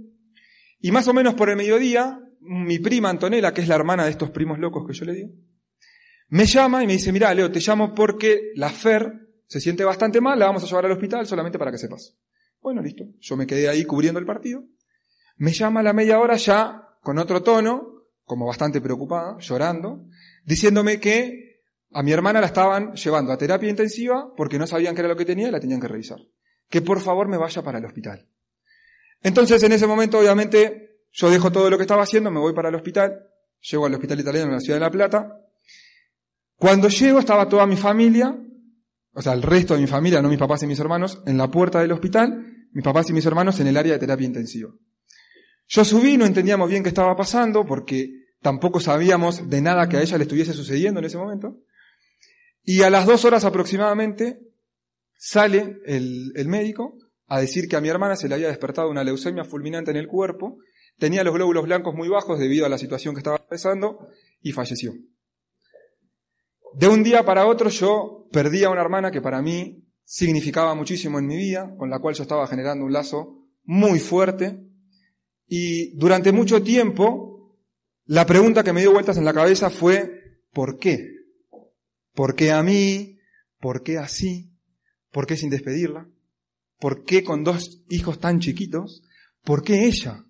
y 0.79 0.91
más 0.91 1.07
o 1.07 1.13
menos 1.13 1.33
por 1.35 1.49
el 1.49 1.55
mediodía, 1.55 2.19
mi 2.41 2.79
prima 2.79 3.09
Antonella, 3.09 3.53
que 3.53 3.61
es 3.61 3.67
la 3.67 3.75
hermana 3.75 4.03
de 4.03 4.11
estos 4.11 4.29
primos 4.31 4.59
locos 4.59 4.85
que 4.85 4.93
yo 4.93 5.05
le 5.05 5.13
digo, 5.13 5.29
me 6.29 6.45
llama 6.45 6.83
y 6.83 6.87
me 6.87 6.93
dice, 6.93 7.11
mira, 7.11 7.33
Leo, 7.33 7.51
te 7.51 7.59
llamo 7.59 7.93
porque 7.93 8.51
la 8.55 8.69
Fer 8.69 9.11
se 9.47 9.59
siente 9.59 9.83
bastante 9.83 10.21
mal, 10.21 10.39
la 10.39 10.45
vamos 10.45 10.63
a 10.63 10.67
llevar 10.67 10.85
al 10.85 10.93
hospital 10.93 11.25
solamente 11.27 11.59
para 11.59 11.71
que 11.71 11.77
sepas. 11.77 12.15
Bueno, 12.61 12.81
listo. 12.81 13.05
Yo 13.19 13.35
me 13.35 13.47
quedé 13.47 13.67
ahí 13.67 13.83
cubriendo 13.83 14.19
el 14.19 14.25
partido. 14.25 14.63
Me 15.41 15.53
llama 15.53 15.79
a 15.79 15.83
la 15.83 15.91
media 15.91 16.19
hora 16.19 16.35
ya 16.35 16.87
con 17.01 17.17
otro 17.17 17.41
tono, 17.41 18.03
como 18.25 18.45
bastante 18.45 18.79
preocupada, 18.79 19.39
llorando, 19.39 20.05
diciéndome 20.45 20.99
que 20.99 21.63
a 21.89 22.03
mi 22.03 22.11
hermana 22.11 22.39
la 22.39 22.45
estaban 22.45 22.93
llevando 22.93 23.31
a 23.31 23.39
terapia 23.39 23.67
intensiva 23.67 24.31
porque 24.37 24.59
no 24.59 24.67
sabían 24.67 24.93
qué 24.93 25.01
era 25.01 25.07
lo 25.07 25.15
que 25.15 25.25
tenía 25.25 25.47
y 25.47 25.51
la 25.51 25.59
tenían 25.59 25.81
que 25.81 25.87
revisar. 25.87 26.19
Que 26.69 26.83
por 26.83 27.01
favor 27.01 27.27
me 27.27 27.37
vaya 27.37 27.63
para 27.63 27.79
el 27.79 27.85
hospital. 27.85 28.27
Entonces 29.23 29.63
en 29.63 29.71
ese 29.71 29.87
momento 29.87 30.19
obviamente 30.19 30.99
yo 31.11 31.31
dejo 31.31 31.51
todo 31.51 31.71
lo 31.71 31.77
que 31.77 31.85
estaba 31.85 32.03
haciendo, 32.03 32.29
me 32.29 32.39
voy 32.39 32.53
para 32.53 32.69
el 32.69 32.75
hospital, 32.75 33.27
llego 33.61 33.87
al 33.87 33.95
hospital 33.95 34.19
italiano 34.19 34.49
en 34.49 34.53
la 34.53 34.59
ciudad 34.59 34.75
de 34.75 34.85
La 34.85 34.91
Plata. 34.91 35.39
Cuando 36.55 36.87
llego 36.87 37.17
estaba 37.17 37.49
toda 37.49 37.65
mi 37.65 37.77
familia, 37.77 38.37
o 39.11 39.21
sea, 39.23 39.33
el 39.33 39.41
resto 39.41 39.73
de 39.73 39.81
mi 39.81 39.87
familia, 39.87 40.21
no 40.21 40.29
mis 40.29 40.37
papás 40.37 40.61
y 40.61 40.67
mis 40.67 40.79
hermanos, 40.79 41.19
en 41.25 41.35
la 41.35 41.49
puerta 41.49 41.79
del 41.79 41.93
hospital, 41.93 42.67
mis 42.73 42.83
papás 42.83 43.09
y 43.09 43.13
mis 43.13 43.25
hermanos 43.25 43.59
en 43.59 43.65
el 43.65 43.77
área 43.77 43.93
de 43.93 43.99
terapia 43.99 44.27
intensiva. 44.27 44.69
Yo 45.73 45.85
subí, 45.85 46.17
no 46.17 46.25
entendíamos 46.25 46.69
bien 46.69 46.83
qué 46.83 46.89
estaba 46.89 47.15
pasando 47.15 47.65
porque 47.65 48.09
tampoco 48.41 48.81
sabíamos 48.81 49.49
de 49.49 49.61
nada 49.61 49.87
que 49.87 49.95
a 49.95 50.01
ella 50.01 50.17
le 50.17 50.23
estuviese 50.23 50.51
sucediendo 50.51 50.99
en 50.99 51.05
ese 51.05 51.17
momento. 51.17 51.61
Y 52.61 52.81
a 52.81 52.89
las 52.89 53.05
dos 53.05 53.23
horas 53.23 53.45
aproximadamente 53.45 54.41
sale 55.17 55.77
el, 55.85 56.33
médico 56.47 56.97
a 57.25 57.39
decir 57.39 57.69
que 57.69 57.77
a 57.77 57.81
mi 57.81 57.87
hermana 57.87 58.17
se 58.17 58.27
le 58.27 58.35
había 58.35 58.49
despertado 58.49 58.89
una 58.89 59.05
leucemia 59.05 59.45
fulminante 59.45 59.91
en 59.91 59.97
el 59.97 60.09
cuerpo, 60.09 60.57
tenía 60.97 61.23
los 61.23 61.33
glóbulos 61.33 61.63
blancos 61.63 61.95
muy 61.95 62.09
bajos 62.09 62.37
debido 62.37 62.65
a 62.65 62.69
la 62.69 62.77
situación 62.77 63.15
que 63.15 63.19
estaba 63.19 63.37
pasando 63.37 64.09
y 64.41 64.51
falleció. 64.51 64.91
De 66.73 66.89
un 66.89 67.01
día 67.01 67.23
para 67.23 67.47
otro 67.47 67.69
yo 67.69 68.27
perdí 68.33 68.65
a 68.65 68.69
una 68.69 68.81
hermana 68.81 69.09
que 69.09 69.21
para 69.21 69.41
mí 69.41 69.87
significaba 70.03 70.75
muchísimo 70.75 71.17
en 71.17 71.27
mi 71.27 71.37
vida, 71.37 71.73
con 71.77 71.89
la 71.89 71.99
cual 71.99 72.13
yo 72.13 72.23
estaba 72.23 72.45
generando 72.45 72.83
un 72.83 72.91
lazo 72.91 73.47
muy 73.63 73.99
fuerte. 73.99 74.59
Y 75.53 75.97
durante 75.97 76.31
mucho 76.31 76.63
tiempo, 76.63 77.57
la 78.05 78.25
pregunta 78.25 78.63
que 78.63 78.71
me 78.71 78.79
dio 78.79 78.93
vueltas 78.93 79.17
en 79.17 79.25
la 79.25 79.33
cabeza 79.33 79.69
fue, 79.69 80.39
¿por 80.53 80.79
qué? 80.79 81.09
¿Por 82.13 82.35
qué 82.35 82.53
a 82.53 82.63
mí? 82.63 83.19
¿Por 83.59 83.83
qué 83.83 83.97
así? 83.97 84.49
¿Por 85.11 85.27
qué 85.27 85.35
sin 85.35 85.49
despedirla? 85.49 86.07
¿Por 86.79 87.03
qué 87.03 87.25
con 87.25 87.43
dos 87.43 87.81
hijos 87.89 88.21
tan 88.21 88.39
chiquitos? 88.39 89.03
¿Por 89.43 89.61
qué 89.61 89.87
ella? 89.87 90.23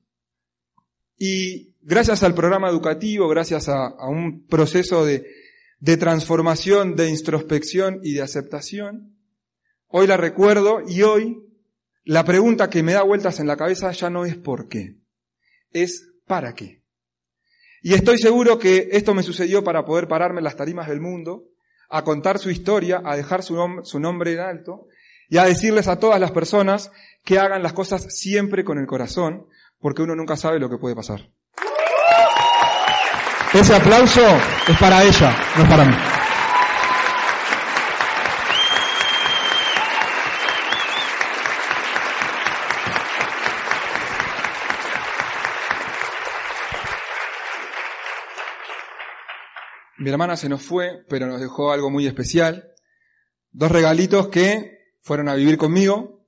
Y 1.19 1.75
gracias 1.81 2.23
al 2.23 2.33
programa 2.33 2.67
educativo, 2.67 3.29
gracias 3.29 3.69
a, 3.69 3.93
un 4.09 4.47
proceso 4.47 5.05
de 5.05 5.97
transformación, 5.97 6.95
de 6.95 7.11
introspección 7.11 7.99
y 8.01 8.13
de 8.13 8.23
aceptación, 8.23 9.15
hoy 9.85 10.07
la 10.07 10.17
recuerdo 10.17 10.81
y 10.87 11.03
hoy 11.03 11.45
la 12.05 12.25
pregunta 12.25 12.71
que 12.71 12.81
me 12.81 12.93
da 12.93 13.03
vueltas 13.03 13.39
en 13.39 13.45
la 13.45 13.55
cabeza 13.55 13.91
ya 13.91 14.09
no 14.09 14.25
es 14.25 14.35
por 14.35 14.67
qué, 14.67 15.00
es 15.73 16.09
para 16.27 16.53
qué. 16.53 16.81
Y 17.81 17.93
estoy 17.93 18.19
seguro 18.19 18.59
que 18.59 18.89
esto 18.91 19.13
me 19.13 19.23
sucedió 19.23 19.63
para 19.63 19.85
poder 19.85 20.07
pararme 20.07 20.39
en 20.39 20.43
las 20.43 20.55
tarimas 20.55 20.87
del 20.87 21.01
mundo, 21.01 21.45
a 21.89 22.03
contar 22.03 22.39
su 22.39 22.49
historia, 22.49 23.01
a 23.03 23.15
dejar 23.15 23.43
su, 23.43 23.57
su 23.83 23.99
nombre 23.99 24.33
en 24.33 24.39
alto 24.39 24.87
y 25.29 25.37
a 25.37 25.45
decirles 25.45 25.87
a 25.87 25.99
todas 25.99 26.19
las 26.19 26.31
personas 26.31 26.91
que 27.23 27.39
hagan 27.39 27.63
las 27.63 27.73
cosas 27.73 28.05
siempre 28.09 28.63
con 28.63 28.77
el 28.77 28.87
corazón, 28.87 29.47
porque 29.79 30.01
uno 30.01 30.15
nunca 30.15 30.37
sabe 30.37 30.59
lo 30.59 30.69
que 30.69 30.77
puede 30.77 30.95
pasar. 30.95 31.29
Ese 33.53 33.75
aplauso 33.75 34.21
es 34.67 34.77
para 34.77 35.03
ella, 35.03 35.35
no 35.57 35.63
es 35.63 35.69
para 35.69 35.85
mí. 35.85 36.20
Mi 50.01 50.09
hermana 50.09 50.35
se 50.35 50.49
nos 50.49 50.63
fue, 50.63 51.05
pero 51.07 51.27
nos 51.27 51.39
dejó 51.39 51.71
algo 51.71 51.91
muy 51.91 52.07
especial. 52.07 52.73
Dos 53.51 53.71
regalitos 53.71 54.29
que 54.29 54.95
fueron 54.99 55.29
a 55.29 55.35
vivir 55.35 55.59
conmigo, 55.59 56.25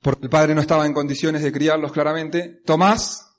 porque 0.00 0.26
el 0.26 0.30
padre 0.30 0.54
no 0.54 0.60
estaba 0.60 0.86
en 0.86 0.92
condiciones 0.92 1.42
de 1.42 1.50
criarlos 1.50 1.90
claramente. 1.90 2.60
Tomás 2.64 3.34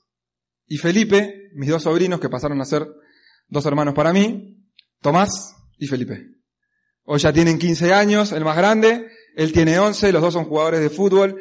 y 0.66 0.76
Felipe, 0.76 1.48
mis 1.54 1.70
dos 1.70 1.84
sobrinos 1.84 2.20
que 2.20 2.28
pasaron 2.28 2.60
a 2.60 2.66
ser 2.66 2.86
dos 3.48 3.64
hermanos 3.64 3.94
para 3.94 4.12
mí, 4.12 4.62
Tomás 5.00 5.56
y 5.78 5.86
Felipe. 5.86 6.22
Hoy 7.04 7.18
ya 7.18 7.32
tienen 7.32 7.58
15 7.58 7.94
años, 7.94 8.32
el 8.32 8.44
más 8.44 8.58
grande, 8.58 9.08
él 9.36 9.52
tiene 9.54 9.78
11, 9.78 10.12
los 10.12 10.20
dos 10.20 10.34
son 10.34 10.44
jugadores 10.44 10.80
de 10.80 10.90
fútbol. 10.90 11.40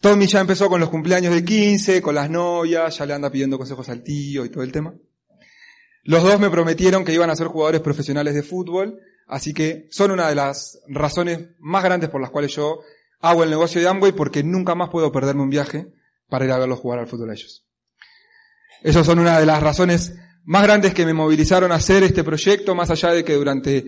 Tommy 0.00 0.26
ya 0.26 0.40
empezó 0.40 0.68
con 0.68 0.80
los 0.80 0.90
cumpleaños 0.90 1.32
de 1.32 1.44
15, 1.44 2.02
con 2.02 2.16
las 2.16 2.28
novias, 2.28 2.98
ya 2.98 3.06
le 3.06 3.14
anda 3.14 3.30
pidiendo 3.30 3.56
consejos 3.56 3.88
al 3.88 4.02
tío 4.02 4.44
y 4.44 4.48
todo 4.48 4.64
el 4.64 4.72
tema. 4.72 4.92
Los 6.02 6.22
dos 6.22 6.40
me 6.40 6.50
prometieron 6.50 7.04
que 7.04 7.12
iban 7.12 7.30
a 7.30 7.36
ser 7.36 7.48
jugadores 7.48 7.80
profesionales 7.80 8.34
de 8.34 8.42
fútbol, 8.42 8.98
así 9.26 9.52
que 9.52 9.88
son 9.90 10.10
una 10.10 10.28
de 10.28 10.34
las 10.34 10.80
razones 10.88 11.50
más 11.58 11.84
grandes 11.84 12.10
por 12.10 12.20
las 12.20 12.30
cuales 12.30 12.54
yo 12.54 12.80
hago 13.20 13.44
el 13.44 13.50
negocio 13.50 13.80
de 13.80 13.88
Amway, 13.88 14.12
porque 14.12 14.42
nunca 14.42 14.74
más 14.74 14.88
puedo 14.90 15.12
perderme 15.12 15.42
un 15.42 15.50
viaje 15.50 15.92
para 16.28 16.44
ir 16.44 16.52
a 16.52 16.58
verlos 16.58 16.78
jugar 16.78 17.00
al 17.00 17.06
fútbol 17.06 17.30
a 17.30 17.34
ellos. 17.34 17.66
Esas 18.82 19.04
son 19.04 19.18
una 19.18 19.38
de 19.38 19.46
las 19.46 19.62
razones 19.62 20.14
más 20.44 20.62
grandes 20.62 20.94
que 20.94 21.04
me 21.04 21.12
movilizaron 21.12 21.70
a 21.70 21.76
hacer 21.76 22.02
este 22.02 22.24
proyecto, 22.24 22.74
más 22.74 22.90
allá 22.90 23.12
de 23.12 23.24
que 23.24 23.34
durante 23.34 23.84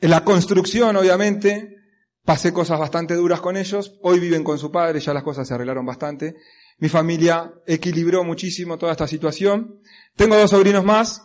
la 0.00 0.22
construcción, 0.22 0.96
obviamente, 0.96 1.76
pasé 2.24 2.52
cosas 2.52 2.78
bastante 2.78 3.14
duras 3.14 3.40
con 3.40 3.56
ellos. 3.56 3.98
Hoy 4.02 4.20
viven 4.20 4.44
con 4.44 4.58
su 4.58 4.70
padre, 4.70 5.00
ya 5.00 5.14
las 5.14 5.22
cosas 5.22 5.48
se 5.48 5.54
arreglaron 5.54 5.86
bastante. 5.86 6.36
Mi 6.78 6.88
familia 6.88 7.52
equilibró 7.66 8.22
muchísimo 8.22 8.76
toda 8.76 8.92
esta 8.92 9.08
situación. 9.08 9.80
Tengo 10.14 10.36
dos 10.36 10.50
sobrinos 10.50 10.84
más, 10.84 11.22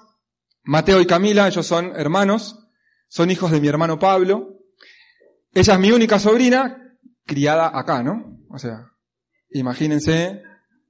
Mateo 0.63 1.01
y 1.01 1.05
Camila, 1.05 1.47
ellos 1.47 1.65
son 1.65 1.93
hermanos, 1.95 2.59
son 3.07 3.29
hijos 3.31 3.51
de 3.51 3.59
mi 3.59 3.67
hermano 3.67 3.99
Pablo. 3.99 4.59
Ella 5.53 5.73
es 5.73 5.79
mi 5.79 5.91
única 5.91 6.19
sobrina, 6.19 6.97
criada 7.25 7.71
acá, 7.77 8.01
¿no? 8.01 8.39
O 8.49 8.57
sea, 8.57 8.87
imagínense 9.51 10.41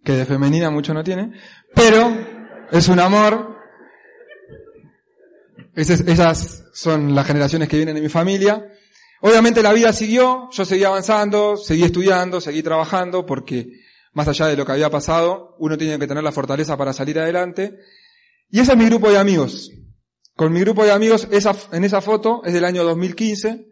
que 0.03 0.13
de 0.13 0.25
femenina 0.25 0.69
mucho 0.69 0.93
no 0.93 1.03
tiene, 1.03 1.31
pero 1.73 2.15
es 2.71 2.87
un 2.87 2.99
amor. 2.99 3.57
Esas, 5.75 6.65
son 6.73 7.15
las 7.15 7.25
generaciones 7.25 7.67
que 7.67 7.77
vienen 7.77 7.95
de 7.95 8.01
mi 8.01 8.09
familia. 8.09 8.67
Obviamente 9.21 9.63
la 9.63 9.73
vida 9.73 9.91
siguió, 9.93 10.49
yo 10.51 10.65
seguí 10.65 10.83
avanzando, 10.83 11.57
seguí 11.57 11.83
estudiando, 11.83 12.41
seguí 12.41 12.61
trabajando, 12.61 13.25
porque 13.25 13.69
más 14.11 14.27
allá 14.27 14.47
de 14.47 14.57
lo 14.57 14.65
que 14.65 14.73
había 14.73 14.89
pasado, 14.89 15.55
uno 15.59 15.77
tiene 15.77 15.97
que 15.97 16.07
tener 16.07 16.23
la 16.23 16.31
fortaleza 16.31 16.77
para 16.77 16.93
salir 16.93 17.19
adelante. 17.19 17.79
Y 18.50 18.59
ese 18.59 18.73
es 18.73 18.77
mi 18.77 18.85
grupo 18.85 19.09
de 19.09 19.17
amigos. 19.17 19.71
Con 20.35 20.51
mi 20.51 20.59
grupo 20.62 20.83
de 20.83 20.91
amigos, 20.91 21.27
esa, 21.31 21.55
en 21.71 21.83
esa 21.83 22.01
foto 22.01 22.41
es 22.43 22.53
del 22.53 22.65
año 22.65 22.83
2015. 22.83 23.67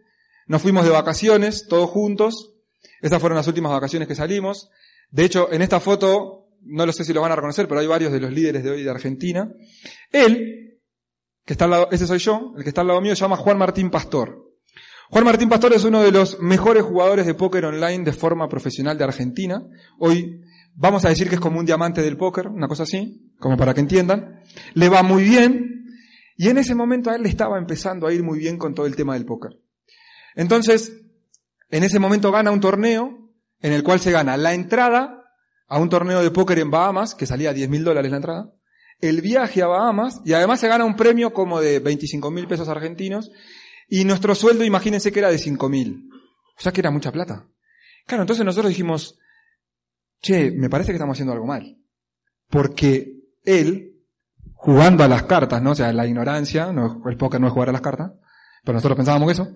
Nos 0.46 0.62
fuimos 0.62 0.84
de 0.84 0.90
vacaciones, 0.90 1.66
todos 1.68 1.90
juntos. 1.90 2.54
Esas 3.00 3.20
fueron 3.20 3.36
las 3.36 3.48
últimas 3.48 3.72
vacaciones 3.72 4.06
que 4.06 4.14
salimos. 4.14 4.70
De 5.10 5.24
hecho, 5.24 5.52
en 5.52 5.62
esta 5.62 5.80
foto, 5.80 6.48
no 6.62 6.86
lo 6.86 6.92
sé 6.92 7.04
si 7.04 7.12
lo 7.12 7.20
van 7.20 7.32
a 7.32 7.36
reconocer, 7.36 7.66
pero 7.66 7.80
hay 7.80 7.86
varios 7.86 8.12
de 8.12 8.20
los 8.20 8.32
líderes 8.32 8.62
de 8.62 8.70
hoy 8.70 8.82
de 8.82 8.90
Argentina. 8.90 9.52
Él, 10.10 10.80
que 11.44 11.54
está 11.54 11.64
al 11.64 11.70
lado, 11.72 11.88
ese 11.90 12.06
soy 12.06 12.18
yo, 12.18 12.54
el 12.56 12.62
que 12.62 12.70
está 12.70 12.82
al 12.82 12.88
lado 12.88 13.00
mío, 13.00 13.16
se 13.16 13.22
llama 13.22 13.36
Juan 13.36 13.58
Martín 13.58 13.90
Pastor. 13.90 14.52
Juan 15.10 15.24
Martín 15.24 15.48
Pastor 15.48 15.74
es 15.74 15.84
uno 15.84 16.00
de 16.02 16.12
los 16.12 16.40
mejores 16.40 16.84
jugadores 16.84 17.26
de 17.26 17.34
póker 17.34 17.66
online 17.66 18.04
de 18.04 18.12
forma 18.12 18.48
profesional 18.48 18.96
de 18.96 19.04
Argentina. 19.04 19.62
Hoy 19.98 20.40
vamos 20.74 21.04
a 21.04 21.10
decir 21.10 21.28
que 21.28 21.34
es 21.34 21.40
como 21.40 21.58
un 21.58 21.66
diamante 21.66 22.00
del 22.00 22.16
póker, 22.16 22.48
una 22.48 22.68
cosa 22.68 22.84
así, 22.84 23.30
como 23.38 23.56
para 23.56 23.74
que 23.74 23.80
entiendan. 23.80 24.41
Le 24.74 24.88
va 24.88 25.02
muy 25.02 25.24
bien 25.24 25.86
y 26.36 26.48
en 26.48 26.58
ese 26.58 26.74
momento 26.74 27.10
a 27.10 27.16
él 27.16 27.22
le 27.22 27.28
estaba 27.28 27.58
empezando 27.58 28.06
a 28.06 28.12
ir 28.12 28.22
muy 28.22 28.38
bien 28.38 28.58
con 28.58 28.74
todo 28.74 28.86
el 28.86 28.96
tema 28.96 29.14
del 29.14 29.24
póker. 29.24 29.58
Entonces, 30.34 30.92
en 31.70 31.84
ese 31.84 31.98
momento 31.98 32.32
gana 32.32 32.50
un 32.50 32.60
torneo 32.60 33.32
en 33.60 33.72
el 33.72 33.82
cual 33.82 34.00
se 34.00 34.10
gana 34.10 34.36
la 34.36 34.54
entrada 34.54 35.24
a 35.68 35.78
un 35.78 35.88
torneo 35.88 36.22
de 36.22 36.30
póker 36.30 36.58
en 36.58 36.70
Bahamas, 36.70 37.14
que 37.14 37.26
salía 37.26 37.50
a 37.50 37.54
10 37.54 37.68
mil 37.70 37.84
dólares 37.84 38.10
la 38.10 38.16
entrada, 38.16 38.52
el 39.00 39.20
viaje 39.20 39.62
a 39.62 39.66
Bahamas 39.66 40.20
y 40.24 40.32
además 40.32 40.60
se 40.60 40.68
gana 40.68 40.84
un 40.84 40.96
premio 40.96 41.32
como 41.32 41.60
de 41.60 41.80
25 41.80 42.30
mil 42.30 42.46
pesos 42.46 42.68
argentinos 42.68 43.30
y 43.88 44.04
nuestro 44.04 44.34
sueldo, 44.34 44.64
imagínense 44.64 45.12
que 45.12 45.18
era 45.18 45.30
de 45.30 45.38
5 45.38 45.68
mil. 45.68 46.08
O 46.56 46.60
sea 46.60 46.72
que 46.72 46.80
era 46.80 46.90
mucha 46.90 47.12
plata. 47.12 47.48
Claro, 48.06 48.22
entonces 48.22 48.44
nosotros 48.44 48.70
dijimos, 48.70 49.18
che, 50.20 50.50
me 50.50 50.70
parece 50.70 50.92
que 50.92 50.96
estamos 50.96 51.14
haciendo 51.14 51.32
algo 51.32 51.46
mal. 51.46 51.78
Porque 52.48 53.20
él, 53.44 53.91
jugando 54.62 55.02
a 55.02 55.08
las 55.08 55.24
cartas, 55.24 55.60
¿no? 55.60 55.72
O 55.72 55.74
sea, 55.74 55.92
la 55.92 56.06
ignorancia, 56.06 56.72
no, 56.72 57.02
el 57.06 57.16
póker 57.16 57.40
no 57.40 57.48
es 57.48 57.52
jugar 57.52 57.70
a 57.70 57.72
las 57.72 57.80
cartas, 57.80 58.12
pero 58.62 58.74
nosotros 58.74 58.96
pensábamos 58.96 59.26
que 59.26 59.32
eso, 59.32 59.48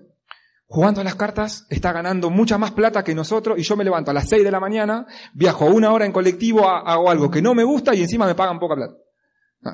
jugando 0.65 0.99
a 0.99 1.03
las 1.05 1.15
cartas 1.15 1.65
está 1.69 1.93
ganando 1.93 2.29
mucha 2.29 2.57
más 2.57 2.71
plata 2.71 3.05
que 3.05 3.15
nosotros 3.15 3.57
y 3.57 3.63
yo 3.63 3.77
me 3.77 3.85
levanto 3.85 4.11
a 4.11 4.13
las 4.13 4.27
6 4.27 4.43
de 4.43 4.51
la 4.51 4.59
mañana, 4.59 5.07
viajo 5.33 5.65
una 5.67 5.93
hora 5.93 6.05
en 6.05 6.11
colectivo, 6.11 6.67
hago 6.67 7.09
algo 7.09 7.31
que 7.31 7.41
no 7.41 7.55
me 7.55 7.63
gusta 7.63 7.95
y 7.95 8.01
encima 8.01 8.25
me 8.25 8.35
pagan 8.35 8.59
poca 8.59 8.75
plata. 8.75 8.95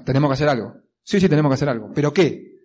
tenemos 0.05 0.29
que 0.29 0.33
hacer 0.33 0.49
algo. 0.49 0.75
Sí, 1.01 1.19
sí, 1.19 1.27
tenemos 1.27 1.49
que 1.49 1.55
hacer 1.55 1.69
algo. 1.69 1.89
¿Pero 1.95 2.13
qué? 2.13 2.59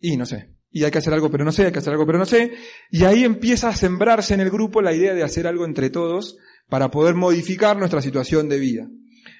Y 0.00 0.16
no 0.16 0.26
sé. 0.26 0.56
y 0.72 0.82
hay 0.82 0.90
que 0.90 0.98
hacer 0.98 1.14
algo 1.14 1.30
pero 1.30 1.44
no 1.44 1.52
sé, 1.52 1.66
hay 1.66 1.72
que 1.72 1.78
hacer 1.78 1.92
algo 1.92 2.04
pero 2.04 2.18
no 2.18 2.26
sé, 2.26 2.52
y 2.90 3.04
ahí 3.04 3.22
empieza 3.22 3.68
a 3.68 3.76
sembrarse 3.76 4.34
en 4.34 4.40
el 4.40 4.50
grupo 4.50 4.82
la 4.82 4.92
idea 4.92 5.14
de 5.14 5.22
hacer 5.22 5.46
algo 5.46 5.64
entre 5.64 5.88
todos 5.88 6.36
para 6.68 6.90
poder 6.90 7.14
modificar 7.14 7.76
nuestra 7.76 8.02
situación 8.02 8.48
de 8.48 8.58
vida. 8.58 8.88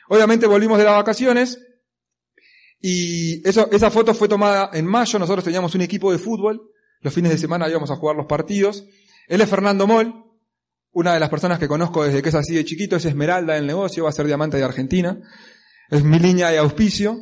Obviamente 0.09 0.47
volvimos 0.47 0.79
de 0.79 0.85
las 0.85 0.95
vacaciones 0.95 1.61
y 2.89 3.43
esa 3.45 3.91
foto 3.91 4.15
fue 4.15 4.29
tomada 4.29 4.71
en 4.73 4.87
mayo, 4.87 5.19
nosotros 5.19 5.45
teníamos 5.45 5.75
un 5.75 5.81
equipo 5.81 6.13
de 6.13 6.19
fútbol, 6.19 6.71
los 7.01 7.13
fines 7.13 7.33
de 7.33 7.39
semana 7.39 7.69
íbamos 7.69 7.91
a 7.91 7.97
jugar 7.97 8.15
los 8.15 8.27
partidos. 8.27 8.85
Él 9.27 9.41
es 9.41 9.51
Fernando 9.51 9.89
Moll, 9.89 10.15
una 10.93 11.13
de 11.13 11.19
las 11.19 11.29
personas 11.29 11.59
que 11.59 11.67
conozco 11.67 12.05
desde 12.05 12.23
que 12.23 12.29
es 12.29 12.35
así 12.37 12.55
de 12.55 12.65
chiquito, 12.65 12.95
es 12.95 13.05
Esmeralda 13.05 13.55
del 13.55 13.67
negocio, 13.67 14.05
va 14.05 14.11
a 14.11 14.13
ser 14.13 14.29
diamante 14.29 14.57
de 14.57 14.63
Argentina, 14.63 15.19
es 15.91 16.05
mi 16.05 16.21
línea 16.21 16.49
de 16.51 16.59
auspicio. 16.59 17.17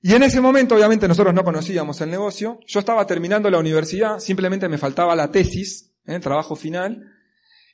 Y 0.00 0.14
en 0.14 0.22
ese 0.22 0.40
momento, 0.40 0.76
obviamente, 0.76 1.08
nosotros 1.08 1.34
no 1.34 1.42
conocíamos 1.42 2.00
el 2.00 2.10
negocio. 2.10 2.60
Yo 2.64 2.78
estaba 2.78 3.04
terminando 3.04 3.50
la 3.50 3.58
universidad, 3.58 4.20
simplemente 4.20 4.68
me 4.68 4.78
faltaba 4.78 5.16
la 5.16 5.32
tesis, 5.32 5.90
¿eh? 6.06 6.14
el 6.14 6.20
trabajo 6.20 6.54
final. 6.54 7.02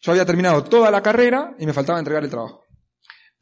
Yo 0.01 0.13
había 0.13 0.25
terminado 0.25 0.65
toda 0.65 0.91
la 0.91 1.03
carrera 1.03 1.55
y 1.59 1.67
me 1.67 1.75
faltaba 1.75 1.99
entregar 1.99 2.25
el 2.25 2.31
trabajo. 2.31 2.64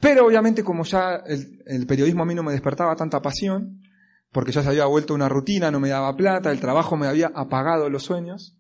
Pero 0.03 0.27
obviamente, 0.27 0.65
como 0.65 0.83
ya 0.83 1.23
el, 1.25 1.87
periodismo 1.87 2.25
a 2.25 2.27
mí 2.27 2.35
no 2.35 2.43
me 2.43 2.51
despertaba 2.51 2.97
tanta 2.97 3.23
pasión, 3.23 3.81
porque 4.33 4.51
ya 4.51 4.61
se 4.61 4.69
había 4.69 4.87
vuelto 4.87 5.15
una 5.15 5.29
rutina, 5.29 5.71
no 5.71 5.79
me 5.79 5.91
daba 5.91 6.17
plata, 6.17 6.51
el 6.51 6.59
trabajo 6.59 6.97
me 6.97 7.07
había 7.07 7.31
apagado 7.33 7.89
los 7.89 8.03
sueños, 8.03 8.59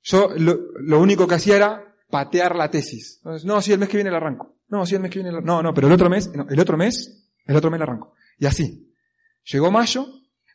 yo 0.00 0.30
lo, 0.36 1.00
único 1.00 1.26
que 1.26 1.34
hacía 1.34 1.56
era 1.56 1.94
patear 2.08 2.54
la 2.54 2.70
tesis. 2.70 3.16
Entonces, 3.16 3.44
no, 3.44 3.60
si 3.60 3.72
el 3.72 3.80
mes 3.80 3.88
que 3.88 3.96
viene 3.96 4.12
la 4.12 4.18
arranco. 4.18 4.54
No, 4.68 4.86
si 4.86 4.94
el 4.94 5.00
mes 5.00 5.10
que 5.10 5.18
viene 5.18 5.32
la... 5.32 5.40
No, 5.40 5.60
no, 5.60 5.74
pero 5.74 5.88
el 5.88 5.92
otro 5.92 6.08
mes, 6.08 6.30
el 6.48 6.60
otro 6.60 6.76
mes, 6.76 7.28
el 7.44 7.56
otro 7.56 7.68
mes 7.72 7.80
la 7.80 7.84
arranco. 7.84 8.14
Y 8.38 8.46
así. 8.46 8.94
Llegó 9.42 9.72
mayo, 9.72 10.06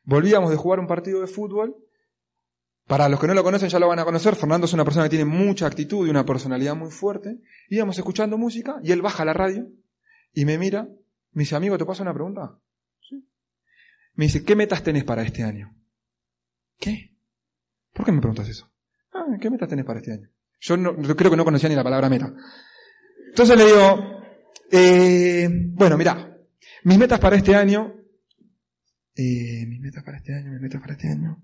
volvíamos 0.06 0.50
de 0.50 0.56
jugar 0.56 0.80
un 0.80 0.88
partido 0.88 1.20
de 1.20 1.28
fútbol. 1.28 1.76
Para 2.88 3.08
los 3.08 3.20
que 3.20 3.28
no 3.28 3.34
lo 3.34 3.44
conocen 3.44 3.70
ya 3.70 3.80
lo 3.80 3.88
van 3.88 4.00
a 4.00 4.06
conocer. 4.06 4.36
Fernando 4.36 4.66
es 4.66 4.74
una 4.74 4.84
persona 4.84 5.06
que 5.06 5.12
tiene 5.12 5.26
mucha 5.26 5.68
actitud 5.68 6.06
y 6.06 6.10
una 6.10 6.26
personalidad 6.26 6.76
muy 6.76 6.92
fuerte. 6.92 7.40
Íbamos 7.70 7.98
escuchando 7.98 8.38
música 8.38 8.80
y 8.84 8.92
él 8.92 9.02
baja 9.02 9.24
la 9.24 9.34
radio 9.34 9.68
y 10.34 10.46
me 10.46 10.58
mira. 10.58 10.88
Me 11.32 11.42
dice, 11.42 11.56
amigo, 11.56 11.78
¿te 11.78 11.86
paso 11.86 12.04
una 12.04 12.14
pregunta? 12.14 12.60
Sí. 13.02 13.28
Me 14.16 14.26
dice, 14.26 14.44
¿qué 14.44 14.56
metas 14.56 14.84
tenés 14.84 15.04
para 15.04 15.24
este 15.24 15.44
año? 15.44 15.76
¿Qué? 16.78 17.16
¿Por 17.94 18.06
qué 18.06 18.12
me 18.12 18.20
preguntas 18.20 18.48
eso? 18.50 18.72
Ah, 19.14 19.26
¿qué 19.40 19.50
metas 19.50 19.70
tenés 19.70 19.86
para 19.86 20.00
este 20.00 20.14
año? 20.14 20.30
Yo, 20.60 20.78
no, 20.78 21.02
yo 21.02 21.16
creo 21.16 21.32
que 21.32 21.38
no 21.38 21.46
conocía 21.46 21.70
ni 21.70 21.76
la 21.76 21.84
palabra 21.84 22.10
meta. 22.10 22.34
Entonces 23.30 23.58
le 23.58 23.66
digo, 23.66 24.24
eh, 24.72 25.50
bueno, 25.70 25.98
mira, 25.98 26.38
mis 26.84 26.98
metas 26.98 27.20
para 27.20 27.36
este 27.36 27.56
año 27.56 28.04
eh, 29.16 29.66
mis 29.68 29.80
metas 29.80 30.04
para 30.04 30.18
este 30.18 30.34
año, 30.34 30.52
mis 30.52 30.62
metas 30.62 30.82
para 30.82 30.94
este 30.94 31.08
año. 31.08 31.44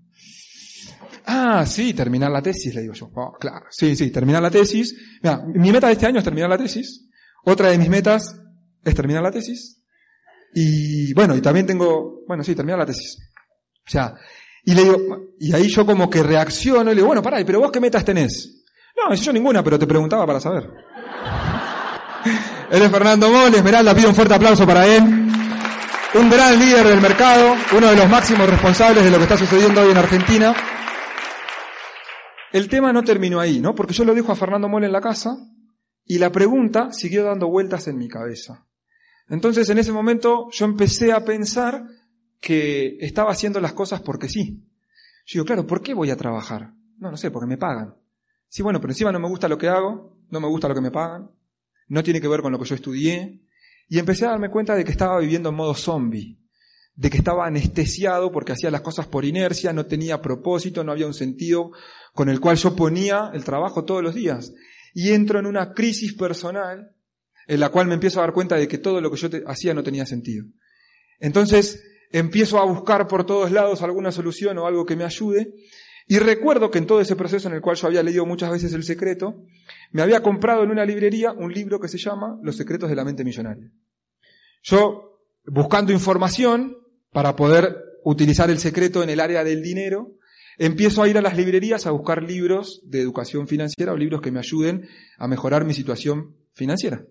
Ah, 1.26 1.64
sí, 1.66 1.94
terminar 1.94 2.30
la 2.30 2.42
tesis, 2.42 2.74
le 2.74 2.82
digo 2.82 2.94
yo. 2.94 3.10
Oh, 3.14 3.32
claro, 3.38 3.66
sí, 3.70 3.94
sí, 3.94 4.10
terminar 4.10 4.42
la 4.42 4.50
tesis. 4.50 4.94
Mira, 5.22 5.42
mi 5.46 5.70
meta 5.70 5.86
de 5.86 5.94
este 5.94 6.06
año 6.06 6.18
es 6.18 6.24
terminar 6.24 6.50
la 6.50 6.58
tesis. 6.58 7.08
Otra 7.44 7.68
de 7.68 7.78
mis 7.78 7.88
metas 7.88 8.36
es 8.84 8.94
terminar 8.94 9.22
la 9.22 9.30
tesis. 9.30 9.82
Y 10.54 11.12
bueno, 11.14 11.36
y 11.36 11.40
también 11.40 11.66
tengo, 11.66 12.24
bueno, 12.26 12.42
sí, 12.42 12.54
terminar 12.54 12.78
la 12.78 12.86
tesis. 12.86 13.18
O 13.86 13.90
sea, 13.90 14.14
y 14.64 14.74
le 14.74 14.84
digo, 14.84 14.96
y 15.38 15.54
ahí 15.54 15.68
yo 15.68 15.86
como 15.86 16.10
que 16.10 16.22
reacciono 16.22 16.90
y 16.90 16.94
le 16.94 16.96
digo, 16.96 17.06
bueno, 17.06 17.22
pará, 17.22 17.38
pero 17.44 17.60
vos 17.60 17.70
qué 17.70 17.80
metas 17.80 18.04
tenés? 18.04 18.64
No, 18.96 19.14
yo 19.14 19.32
ninguna, 19.32 19.62
pero 19.62 19.78
te 19.78 19.86
preguntaba 19.86 20.26
para 20.26 20.40
saber. 20.40 20.64
él 22.70 22.82
es 22.82 22.90
Fernando 22.90 23.30
Mol, 23.30 23.54
Esmeralda, 23.54 23.94
pido 23.94 24.08
un 24.08 24.14
fuerte 24.14 24.34
aplauso 24.34 24.66
para 24.66 24.86
él 24.86 25.30
un 26.14 26.28
gran 26.28 26.58
líder 26.58 26.86
del 26.86 27.00
mercado, 27.00 27.56
uno 27.72 27.88
de 27.88 27.96
los 27.96 28.08
máximos 28.08 28.48
responsables 28.48 29.04
de 29.04 29.10
lo 29.10 29.18
que 29.18 29.24
está 29.24 29.36
sucediendo 29.36 29.82
hoy 29.82 29.92
en 29.92 29.98
Argentina. 29.98 30.54
El 32.52 32.68
tema 32.68 32.92
no 32.92 33.04
terminó 33.04 33.40
ahí, 33.40 33.60
¿no? 33.60 33.74
Porque 33.74 33.94
yo 33.94 34.04
lo 34.04 34.14
dijo 34.14 34.32
a 34.32 34.36
Fernando 34.36 34.68
Mole 34.68 34.86
en 34.86 34.92
la 34.92 35.00
casa 35.00 35.36
y 36.04 36.18
la 36.18 36.32
pregunta 36.32 36.92
siguió 36.92 37.24
dando 37.24 37.48
vueltas 37.48 37.86
en 37.86 37.96
mi 37.96 38.08
cabeza. 38.08 38.66
Entonces 39.28 39.68
en 39.70 39.78
ese 39.78 39.92
momento 39.92 40.48
yo 40.50 40.64
empecé 40.64 41.12
a 41.12 41.24
pensar 41.24 41.86
que 42.40 42.96
estaba 43.00 43.30
haciendo 43.30 43.60
las 43.60 43.72
cosas 43.72 44.00
porque 44.00 44.28
sí. 44.28 44.64
Yo 45.26 45.38
digo, 45.38 45.44
claro, 45.44 45.66
¿por 45.66 45.82
qué 45.82 45.94
voy 45.94 46.10
a 46.10 46.16
trabajar? 46.16 46.72
No, 46.98 47.10
no 47.10 47.16
sé, 47.16 47.30
porque 47.30 47.46
me 47.46 47.56
pagan. 47.56 47.94
Sí, 48.48 48.62
bueno, 48.62 48.80
pero 48.80 48.90
encima 48.90 49.12
no 49.12 49.20
me 49.20 49.28
gusta 49.28 49.48
lo 49.48 49.56
que 49.56 49.68
hago, 49.68 50.16
no 50.30 50.40
me 50.40 50.48
gusta 50.48 50.66
lo 50.66 50.74
que 50.74 50.80
me 50.80 50.90
pagan, 50.90 51.30
no 51.86 52.02
tiene 52.02 52.20
que 52.20 52.26
ver 52.26 52.42
con 52.42 52.50
lo 52.50 52.58
que 52.58 52.64
yo 52.64 52.74
estudié, 52.74 53.40
y 53.88 53.98
empecé 53.98 54.26
a 54.26 54.30
darme 54.30 54.50
cuenta 54.50 54.74
de 54.74 54.84
que 54.84 54.90
estaba 54.90 55.20
viviendo 55.20 55.50
en 55.50 55.54
modo 55.54 55.74
zombie, 55.74 56.40
de 56.94 57.10
que 57.10 57.18
estaba 57.18 57.46
anestesiado 57.46 58.32
porque 58.32 58.52
hacía 58.52 58.70
las 58.70 58.80
cosas 58.80 59.06
por 59.06 59.24
inercia, 59.24 59.72
no 59.72 59.86
tenía 59.86 60.20
propósito, 60.20 60.82
no 60.82 60.92
había 60.92 61.06
un 61.06 61.14
sentido 61.14 61.70
con 62.20 62.28
el 62.28 62.38
cual 62.38 62.58
yo 62.58 62.76
ponía 62.76 63.30
el 63.32 63.44
trabajo 63.44 63.86
todos 63.86 64.02
los 64.02 64.14
días. 64.14 64.52
Y 64.92 65.12
entro 65.12 65.38
en 65.38 65.46
una 65.46 65.72
crisis 65.72 66.12
personal 66.12 66.94
en 67.46 67.60
la 67.60 67.70
cual 67.70 67.86
me 67.86 67.94
empiezo 67.94 68.20
a 68.20 68.24
dar 68.24 68.34
cuenta 68.34 68.56
de 68.56 68.68
que 68.68 68.76
todo 68.76 69.00
lo 69.00 69.10
que 69.10 69.16
yo 69.16 69.30
hacía 69.46 69.72
no 69.72 69.82
tenía 69.82 70.04
sentido. 70.04 70.44
Entonces 71.18 71.82
empiezo 72.12 72.58
a 72.58 72.66
buscar 72.66 73.08
por 73.08 73.24
todos 73.24 73.50
lados 73.50 73.80
alguna 73.80 74.12
solución 74.12 74.58
o 74.58 74.66
algo 74.66 74.84
que 74.84 74.96
me 74.96 75.04
ayude. 75.04 75.54
Y 76.06 76.18
recuerdo 76.18 76.70
que 76.70 76.76
en 76.76 76.86
todo 76.86 77.00
ese 77.00 77.16
proceso 77.16 77.48
en 77.48 77.54
el 77.54 77.62
cual 77.62 77.76
yo 77.76 77.86
había 77.86 78.02
leído 78.02 78.26
muchas 78.26 78.50
veces 78.50 78.74
el 78.74 78.84
secreto, 78.84 79.42
me 79.90 80.02
había 80.02 80.20
comprado 80.20 80.62
en 80.62 80.70
una 80.72 80.84
librería 80.84 81.32
un 81.32 81.54
libro 81.54 81.80
que 81.80 81.88
se 81.88 81.96
llama 81.96 82.38
Los 82.42 82.54
secretos 82.54 82.90
de 82.90 82.96
la 82.96 83.04
mente 83.06 83.24
millonaria. 83.24 83.72
Yo, 84.62 85.22
buscando 85.46 85.90
información 85.90 86.76
para 87.12 87.34
poder 87.34 87.78
utilizar 88.04 88.50
el 88.50 88.58
secreto 88.58 89.02
en 89.02 89.08
el 89.08 89.20
área 89.20 89.42
del 89.42 89.62
dinero, 89.62 90.18
empiezo 90.60 91.02
a 91.02 91.08
ir 91.08 91.16
a 91.16 91.22
las 91.22 91.38
librerías 91.38 91.86
a 91.86 91.90
buscar 91.90 92.22
libros 92.22 92.82
de 92.84 93.00
educación 93.00 93.48
financiera 93.48 93.92
o 93.92 93.96
libros 93.96 94.20
que 94.20 94.30
me 94.30 94.40
ayuden 94.40 94.86
a 95.16 95.26
mejorar 95.26 95.64
mi 95.64 95.72
situación 95.72 96.36
financiera. 96.52 97.02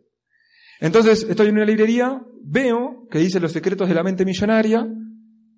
Entonces, 0.80 1.26
estoy 1.28 1.48
en 1.48 1.56
una 1.56 1.66
librería, 1.66 2.22
veo 2.44 3.08
que 3.10 3.18
dice 3.18 3.40
los 3.40 3.52
secretos 3.52 3.90
de 3.90 3.96
la 3.96 4.04
mente 4.04 4.24
millonaria, 4.24 4.88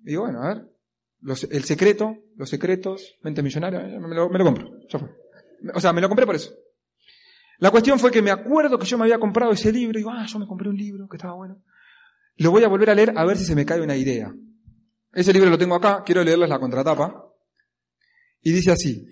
y 0.04 0.08
digo, 0.08 0.22
bueno, 0.22 0.42
a 0.42 0.54
ver, 0.54 0.68
el 1.50 1.64
secreto, 1.64 2.16
los 2.34 2.48
secretos, 2.48 3.18
mente 3.22 3.42
millonaria, 3.42 3.80
me 4.00 4.14
lo, 4.14 4.30
me 4.30 4.38
lo 4.38 4.44
compro. 4.44 4.70
O 5.74 5.80
sea, 5.80 5.92
me 5.92 6.00
lo 6.00 6.08
compré 6.08 6.24
por 6.24 6.34
eso. 6.34 6.50
La 7.58 7.70
cuestión 7.70 7.98
fue 7.98 8.10
que 8.10 8.22
me 8.22 8.30
acuerdo 8.30 8.78
que 8.78 8.86
yo 8.86 8.96
me 8.96 9.04
había 9.04 9.18
comprado 9.18 9.52
ese 9.52 9.70
libro 9.70 9.98
y 9.98 10.00
digo, 10.00 10.10
ah, 10.10 10.24
yo 10.26 10.38
me 10.38 10.46
compré 10.46 10.70
un 10.70 10.76
libro 10.76 11.06
que 11.08 11.18
estaba 11.18 11.34
bueno. 11.34 11.62
Lo 12.36 12.50
voy 12.52 12.64
a 12.64 12.68
volver 12.68 12.88
a 12.88 12.94
leer 12.94 13.12
a 13.14 13.24
ver 13.26 13.36
si 13.36 13.44
se 13.44 13.54
me 13.54 13.66
cae 13.66 13.82
una 13.82 13.96
idea. 13.96 14.34
Ese 15.12 15.32
libro 15.34 15.50
lo 15.50 15.58
tengo 15.58 15.74
acá, 15.74 16.02
quiero 16.04 16.24
leerles 16.24 16.48
la 16.48 16.58
contratapa. 16.58 17.31
Y 18.42 18.52
dice 18.52 18.72
así, 18.72 19.06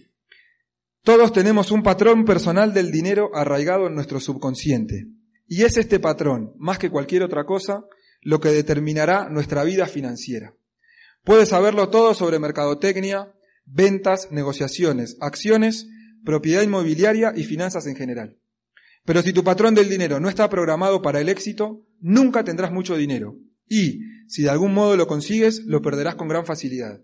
todos 1.02 1.32
tenemos 1.32 1.70
un 1.70 1.82
patrón 1.82 2.24
personal 2.24 2.74
del 2.74 2.90
dinero 2.90 3.30
arraigado 3.34 3.86
en 3.86 3.94
nuestro 3.94 4.20
subconsciente. 4.20 5.06
Y 5.46 5.62
es 5.62 5.76
este 5.76 5.98
patrón, 5.98 6.52
más 6.58 6.78
que 6.78 6.90
cualquier 6.90 7.22
otra 7.22 7.44
cosa, 7.44 7.84
lo 8.22 8.40
que 8.40 8.50
determinará 8.50 9.28
nuestra 9.30 9.64
vida 9.64 9.86
financiera. 9.86 10.54
Puedes 11.24 11.50
saberlo 11.50 11.88
todo 11.88 12.14
sobre 12.14 12.38
mercadotecnia, 12.38 13.32
ventas, 13.64 14.28
negociaciones, 14.30 15.16
acciones, 15.20 15.88
propiedad 16.24 16.62
inmobiliaria 16.62 17.32
y 17.34 17.44
finanzas 17.44 17.86
en 17.86 17.96
general. 17.96 18.36
Pero 19.04 19.22
si 19.22 19.32
tu 19.32 19.42
patrón 19.42 19.74
del 19.74 19.88
dinero 19.88 20.20
no 20.20 20.28
está 20.28 20.48
programado 20.50 21.00
para 21.02 21.20
el 21.20 21.28
éxito, 21.28 21.86
nunca 22.00 22.44
tendrás 22.44 22.72
mucho 22.72 22.96
dinero. 22.96 23.36
Y, 23.66 24.00
si 24.28 24.42
de 24.42 24.50
algún 24.50 24.74
modo 24.74 24.96
lo 24.96 25.06
consigues, 25.06 25.64
lo 25.64 25.80
perderás 25.80 26.16
con 26.16 26.28
gran 26.28 26.44
facilidad. 26.44 27.00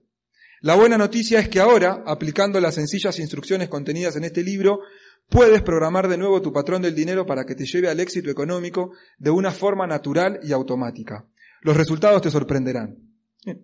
La 0.61 0.75
buena 0.75 0.97
noticia 0.97 1.39
es 1.39 1.49
que 1.49 1.61
ahora, 1.61 2.03
aplicando 2.07 2.61
las 2.61 2.75
sencillas 2.75 3.19
instrucciones 3.19 3.69
contenidas 3.69 4.17
en 4.17 4.25
este 4.25 4.43
libro, 4.43 4.81
puedes 5.29 5.63
programar 5.63 6.09
de 6.09 6.17
nuevo 6.17 6.41
tu 6.41 6.53
patrón 6.53 6.83
del 6.83 6.95
dinero 6.95 7.27
para 7.27 7.45
que 7.45 7.55
te 7.55 7.67
lleve 7.67 7.89
al 7.89 8.01
éxito 8.01 8.31
económico 8.31 8.93
de 9.19 9.31
una 9.31 9.51
forma 9.51 9.87
natural 9.87 10.41
y 10.43 10.53
automática. 10.53 11.27
Los 11.63 11.77
resultados 11.77 12.23
te 12.23 12.31
sorprenderán. 12.31 12.97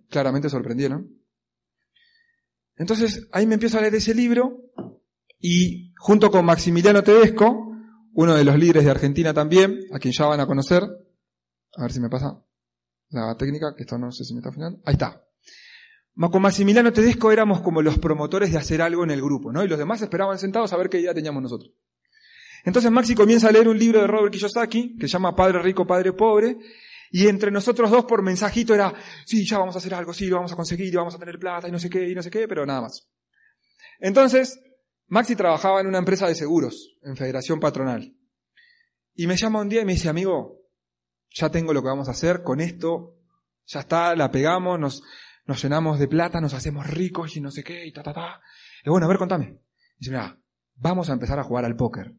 claramente 0.09 0.49
sorprendieron. 0.49 1.19
Entonces, 2.75 3.27
ahí 3.31 3.45
me 3.45 3.55
empiezo 3.55 3.77
a 3.77 3.81
leer 3.81 3.95
ese 3.95 4.15
libro 4.15 4.71
y 5.39 5.93
junto 5.97 6.31
con 6.31 6.45
Maximiliano 6.45 7.03
Tedesco, 7.03 7.75
uno 8.13 8.33
de 8.33 8.43
los 8.43 8.57
líderes 8.57 8.85
de 8.85 8.91
Argentina 8.91 9.33
también, 9.33 9.79
a 9.91 9.99
quien 9.99 10.13
ya 10.17 10.25
van 10.25 10.39
a 10.39 10.45
conocer, 10.45 10.83
a 11.75 11.81
ver 11.81 11.91
si 11.91 11.99
me 11.99 12.09
pasa 12.09 12.41
la 13.09 13.35
técnica, 13.37 13.75
que 13.75 13.83
esto 13.83 13.97
no 13.97 14.11
sé 14.11 14.23
si 14.23 14.33
me 14.33 14.39
está 14.39 14.51
funcionando, 14.51 14.81
ahí 14.85 14.93
está. 14.93 15.23
Con 16.15 16.41
Maximiliano 16.41 16.93
Tedesco 16.93 17.31
éramos 17.31 17.61
como 17.61 17.81
los 17.81 17.97
promotores 17.97 18.51
de 18.51 18.57
hacer 18.57 18.81
algo 18.81 19.03
en 19.03 19.11
el 19.11 19.21
grupo, 19.21 19.51
¿no? 19.51 19.63
Y 19.63 19.67
los 19.67 19.79
demás 19.79 20.01
esperaban 20.01 20.37
sentados 20.37 20.71
a 20.71 20.77
ver 20.77 20.89
qué 20.89 20.99
idea 20.99 21.13
teníamos 21.13 21.41
nosotros. 21.41 21.71
Entonces 22.63 22.91
Maxi 22.91 23.15
comienza 23.15 23.49
a 23.49 23.51
leer 23.51 23.67
un 23.67 23.77
libro 23.77 23.99
de 23.99 24.07
Robert 24.07 24.31
Kiyosaki, 24.31 24.95
que 24.95 25.07
se 25.07 25.13
llama 25.13 25.35
Padre 25.35 25.61
Rico, 25.61 25.85
Padre 25.85 26.13
Pobre, 26.13 26.57
y 27.11 27.27
entre 27.27 27.51
nosotros 27.51 27.91
dos 27.91 28.05
por 28.05 28.23
mensajito 28.23 28.73
era, 28.73 28.93
sí, 29.25 29.45
ya 29.45 29.57
vamos 29.57 29.75
a 29.75 29.79
hacer 29.79 29.93
algo, 29.93 30.13
sí, 30.13 30.27
lo 30.27 30.37
vamos 30.37 30.53
a 30.53 30.55
conseguir, 30.55 30.87
y 30.87 30.95
vamos 30.95 31.13
a 31.13 31.19
tener 31.19 31.37
plata, 31.37 31.67
y 31.67 31.71
no 31.71 31.79
sé 31.79 31.89
qué, 31.89 32.07
y 32.09 32.15
no 32.15 32.23
sé 32.23 32.31
qué, 32.31 32.47
pero 32.47 32.65
nada 32.65 32.81
más. 32.81 33.07
Entonces, 33.99 34.59
Maxi 35.07 35.35
trabajaba 35.35 35.81
en 35.81 35.87
una 35.87 35.97
empresa 35.97 36.27
de 36.27 36.35
seguros, 36.35 36.97
en 37.03 37.17
Federación 37.17 37.59
Patronal. 37.59 38.15
Y 39.13 39.27
me 39.27 39.35
llama 39.35 39.61
un 39.61 39.69
día 39.69 39.81
y 39.81 39.85
me 39.85 39.93
dice, 39.93 40.09
amigo, 40.09 40.61
ya 41.29 41.51
tengo 41.51 41.73
lo 41.73 41.81
que 41.81 41.89
vamos 41.89 42.07
a 42.07 42.11
hacer 42.11 42.43
con 42.43 42.61
esto, 42.61 43.17
ya 43.65 43.81
está, 43.81 44.15
la 44.15 44.31
pegamos, 44.31 44.79
nos, 44.79 45.03
nos 45.45 45.61
llenamos 45.61 45.99
de 45.99 46.07
plata, 46.07 46.39
nos 46.39 46.53
hacemos 46.53 46.87
ricos 46.87 47.35
y 47.35 47.41
no 47.41 47.51
sé 47.51 47.63
qué, 47.63 47.85
y 47.85 47.91
ta, 47.91 48.03
ta, 48.03 48.13
ta. 48.13 48.41
Y 48.83 48.89
bueno, 48.89 49.05
a 49.05 49.09
ver, 49.09 49.17
contame. 49.17 49.59
dice, 49.97 50.11
mira, 50.11 50.37
vamos 50.75 51.09
a 51.09 51.13
empezar 51.13 51.39
a 51.39 51.43
jugar 51.43 51.65
al 51.65 51.75
póker. 51.75 52.13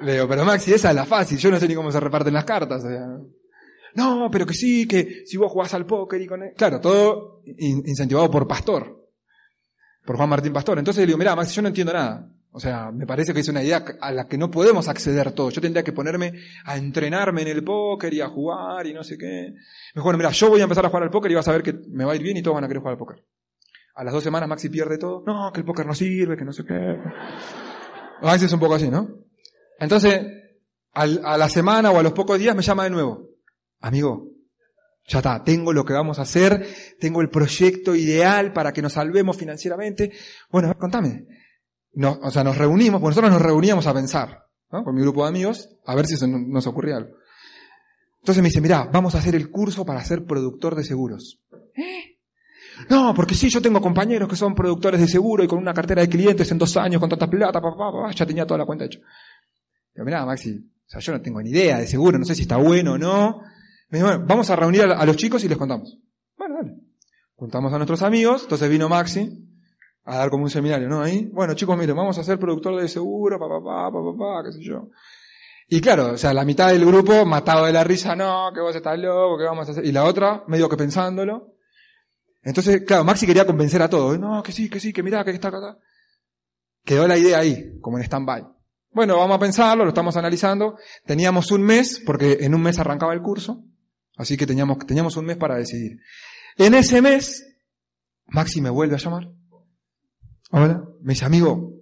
Le 0.00 0.14
digo, 0.14 0.28
pero 0.28 0.44
Maxi, 0.44 0.72
esa 0.72 0.90
es 0.90 0.96
la 0.96 1.04
fácil, 1.04 1.38
yo 1.38 1.50
no 1.50 1.58
sé 1.58 1.68
ni 1.68 1.74
cómo 1.74 1.92
se 1.92 2.00
reparten 2.00 2.34
las 2.34 2.44
cartas. 2.44 2.84
no, 3.94 4.28
pero 4.30 4.46
que 4.46 4.54
sí, 4.54 4.88
que 4.88 5.24
si 5.26 5.36
vos 5.36 5.52
jugás 5.52 5.74
al 5.74 5.86
póker 5.86 6.20
y 6.20 6.26
con 6.26 6.42
él. 6.42 6.54
Claro, 6.56 6.80
todo 6.80 7.42
incentivado 7.44 8.30
por 8.30 8.48
Pastor, 8.48 9.08
por 10.04 10.16
Juan 10.16 10.28
Martín 10.28 10.52
Pastor. 10.52 10.78
Entonces 10.78 11.02
le 11.02 11.06
digo, 11.06 11.18
mira, 11.18 11.36
Maxi, 11.36 11.54
yo 11.54 11.62
no 11.62 11.68
entiendo 11.68 11.92
nada. 11.92 12.31
O 12.54 12.60
sea, 12.60 12.92
me 12.92 13.06
parece 13.06 13.32
que 13.32 13.40
es 13.40 13.48
una 13.48 13.62
idea 13.62 13.82
a 13.98 14.12
la 14.12 14.28
que 14.28 14.36
no 14.36 14.50
podemos 14.50 14.86
acceder 14.86 15.32
todos. 15.32 15.54
Yo 15.54 15.62
tendría 15.62 15.82
que 15.82 15.92
ponerme 15.92 16.34
a 16.66 16.76
entrenarme 16.76 17.42
en 17.42 17.48
el 17.48 17.64
póker 17.64 18.12
y 18.12 18.20
a 18.20 18.28
jugar 18.28 18.86
y 18.86 18.92
no 18.92 19.02
sé 19.02 19.16
qué. 19.16 19.54
Mejor, 19.94 20.18
mira, 20.18 20.30
yo 20.30 20.50
voy 20.50 20.60
a 20.60 20.64
empezar 20.64 20.84
a 20.84 20.88
jugar 20.90 21.04
al 21.04 21.10
póker 21.10 21.30
y 21.30 21.34
vas 21.34 21.48
a 21.48 21.52
ver 21.52 21.62
que 21.62 21.72
me 21.88 22.04
va 22.04 22.12
a 22.12 22.16
ir 22.16 22.22
bien 22.22 22.36
y 22.36 22.42
todos 22.42 22.54
van 22.54 22.64
a 22.64 22.68
querer 22.68 22.80
jugar 22.80 22.92
al 22.92 22.98
póker. 22.98 23.24
A 23.94 24.04
las 24.04 24.12
dos 24.12 24.22
semanas 24.22 24.50
Maxi 24.50 24.68
pierde 24.68 24.98
todo. 24.98 25.22
No, 25.26 25.50
que 25.50 25.60
el 25.60 25.66
póker 25.66 25.86
no 25.86 25.94
sirve, 25.94 26.36
que 26.36 26.44
no 26.44 26.52
sé 26.52 26.64
qué. 26.64 26.98
Maxi 28.20 28.44
es 28.44 28.52
un 28.52 28.60
poco 28.60 28.74
así, 28.74 28.90
¿no? 28.90 29.08
Entonces, 29.78 30.20
a 30.92 31.06
la 31.06 31.48
semana 31.48 31.90
o 31.90 31.98
a 31.98 32.02
los 32.02 32.12
pocos 32.12 32.38
días 32.38 32.54
me 32.54 32.62
llama 32.62 32.84
de 32.84 32.90
nuevo. 32.90 33.30
Amigo, 33.80 34.28
ya 35.06 35.18
está, 35.20 35.42
tengo 35.42 35.72
lo 35.72 35.86
que 35.86 35.94
vamos 35.94 36.18
a 36.18 36.22
hacer, 36.22 36.66
tengo 37.00 37.22
el 37.22 37.30
proyecto 37.30 37.94
ideal 37.94 38.52
para 38.52 38.74
que 38.74 38.82
nos 38.82 38.92
salvemos 38.92 39.38
financieramente. 39.38 40.12
Bueno, 40.50 40.76
contame 40.78 41.24
no, 41.94 42.18
o 42.22 42.30
sea, 42.30 42.42
nos 42.44 42.56
reunimos, 42.56 43.00
pues 43.00 43.10
nosotros 43.10 43.32
nos 43.32 43.42
reuníamos 43.42 43.86
a 43.86 43.94
pensar. 43.94 44.46
Con 44.68 44.94
mi 44.94 45.02
grupo 45.02 45.22
de 45.22 45.28
amigos, 45.28 45.68
a 45.84 45.94
ver 45.94 46.06
si 46.06 46.14
nos 46.26 46.66
ocurría 46.66 46.96
algo. 46.96 47.16
Entonces 48.20 48.42
me 48.42 48.48
dice, 48.48 48.62
mira, 48.62 48.88
vamos 48.90 49.14
a 49.14 49.18
hacer 49.18 49.34
el 49.34 49.50
curso 49.50 49.84
para 49.84 50.02
ser 50.02 50.24
productor 50.24 50.74
de 50.74 50.84
seguros. 50.84 51.40
¿Eh? 51.76 52.08
No, 52.88 53.12
porque 53.14 53.34
sí, 53.34 53.50
yo 53.50 53.60
tengo 53.60 53.82
compañeros 53.82 54.26
que 54.28 54.34
son 54.34 54.54
productores 54.54 54.98
de 54.98 55.06
seguro 55.06 55.44
y 55.44 55.46
con 55.46 55.58
una 55.58 55.74
cartera 55.74 56.00
de 56.00 56.08
clientes 56.08 56.50
en 56.50 56.58
dos 56.58 56.74
años 56.78 57.00
con 57.00 57.10
tanta 57.10 57.28
plata, 57.28 57.60
ya 58.14 58.26
tenía 58.26 58.46
toda 58.46 58.58
la 58.58 58.64
cuenta 58.64 58.86
hecha. 58.86 58.98
Digo, 59.94 60.06
mira, 60.06 60.24
Maxi, 60.24 60.56
o 60.56 60.88
sea, 60.88 60.98
yo 60.98 61.12
no 61.12 61.20
tengo 61.20 61.42
ni 61.42 61.50
idea 61.50 61.78
de 61.78 61.86
seguro, 61.86 62.18
no 62.18 62.24
sé 62.24 62.34
si 62.34 62.42
está 62.42 62.56
bueno 62.56 62.94
o 62.94 62.98
no. 62.98 63.42
Me 63.90 63.98
dice, 63.98 64.04
bueno, 64.04 64.24
vamos 64.26 64.48
a 64.48 64.56
reunir 64.56 64.84
a, 64.84 64.98
a 64.98 65.04
los 65.04 65.16
chicos 65.16 65.44
y 65.44 65.48
les 65.48 65.58
contamos. 65.58 65.98
Bueno, 66.36 66.56
dale. 66.56 66.76
Juntamos 67.34 67.72
a 67.74 67.76
nuestros 67.76 68.02
amigos, 68.02 68.44
entonces 68.44 68.70
vino 68.70 68.88
Maxi, 68.88 69.30
a 70.04 70.16
dar 70.16 70.30
como 70.30 70.44
un 70.44 70.50
seminario, 70.50 70.88
¿no? 70.88 71.02
Ahí, 71.02 71.28
bueno, 71.32 71.54
chicos, 71.54 71.76
miren, 71.78 71.96
vamos 71.96 72.18
a 72.18 72.24
ser 72.24 72.38
productor 72.38 72.80
de 72.80 72.88
seguro, 72.88 73.38
papá, 73.38 73.60
papá, 73.62 73.92
papá, 73.92 74.18
pa, 74.18 74.44
qué 74.44 74.52
sé 74.52 74.62
yo. 74.62 74.88
Y 75.68 75.80
claro, 75.80 76.12
o 76.12 76.18
sea, 76.18 76.34
la 76.34 76.44
mitad 76.44 76.68
del 76.68 76.84
grupo 76.84 77.24
matado 77.24 77.66
de 77.66 77.72
la 77.72 77.84
risa, 77.84 78.14
no, 78.14 78.50
que 78.52 78.60
vos 78.60 78.74
estás 78.74 78.98
loco, 78.98 79.38
que 79.38 79.44
vamos 79.44 79.68
a 79.68 79.72
hacer. 79.72 79.84
Y 79.86 79.92
la 79.92 80.04
otra, 80.04 80.44
medio 80.46 80.68
que 80.68 80.76
pensándolo. 80.76 81.54
Entonces, 82.42 82.82
claro, 82.86 83.04
Maxi 83.04 83.26
quería 83.26 83.46
convencer 83.46 83.80
a 83.80 83.88
todos. 83.88 84.18
No, 84.18 84.42
que 84.42 84.52
sí, 84.52 84.68
que 84.68 84.80
sí, 84.80 84.92
que 84.92 85.02
mirá, 85.02 85.24
que 85.24 85.30
está 85.30 85.48
acá. 85.48 85.78
Quedó 86.84 87.06
la 87.06 87.16
idea 87.16 87.38
ahí, 87.38 87.78
como 87.80 87.98
en 87.98 88.04
stand-by. 88.04 88.44
Bueno, 88.90 89.16
vamos 89.16 89.36
a 89.36 89.40
pensarlo, 89.40 89.84
lo 89.84 89.90
estamos 89.90 90.16
analizando. 90.16 90.76
Teníamos 91.06 91.50
un 91.52 91.62
mes, 91.62 92.02
porque 92.04 92.38
en 92.40 92.54
un 92.54 92.62
mes 92.62 92.78
arrancaba 92.78 93.14
el 93.14 93.22
curso. 93.22 93.64
Así 94.16 94.36
que 94.36 94.46
teníamos, 94.46 94.78
teníamos 94.86 95.16
un 95.16 95.24
mes 95.24 95.36
para 95.36 95.56
decidir. 95.56 95.98
En 96.58 96.74
ese 96.74 97.00
mes, 97.00 97.56
Maxi 98.26 98.60
me 98.60 98.68
vuelve 98.68 98.96
a 98.96 98.98
llamar. 98.98 99.30
Hola, 100.52 100.84
me 101.00 101.14
dice, 101.14 101.24
amigo, 101.24 101.72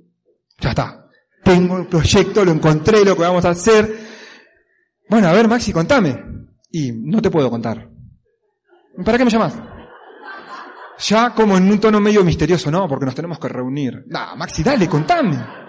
ya 0.60 0.70
está. 0.70 1.06
Tengo 1.42 1.78
el 1.78 1.86
proyecto, 1.86 2.44
lo 2.44 2.52
encontré, 2.52 3.04
lo 3.04 3.16
que 3.16 3.22
vamos 3.22 3.44
a 3.44 3.50
hacer. 3.50 3.98
Bueno, 5.08 5.26
a 5.28 5.32
ver, 5.32 5.48
Maxi, 5.48 5.72
contame. 5.72 6.16
Y 6.70 6.92
no 6.92 7.20
te 7.20 7.30
puedo 7.30 7.50
contar. 7.50 7.90
¿Para 9.04 9.18
qué 9.18 9.24
me 9.24 9.30
llamas? 9.30 9.54
Ya 11.00 11.34
como 11.34 11.56
en 11.56 11.70
un 11.70 11.80
tono 11.80 12.00
medio 12.00 12.22
misterioso, 12.22 12.70
no, 12.70 12.86
porque 12.86 13.06
nos 13.06 13.14
tenemos 13.14 13.40
que 13.40 13.48
reunir. 13.48 14.04
Nah, 14.06 14.36
Maxi, 14.36 14.62
dale, 14.62 14.88
contame. 14.88 15.59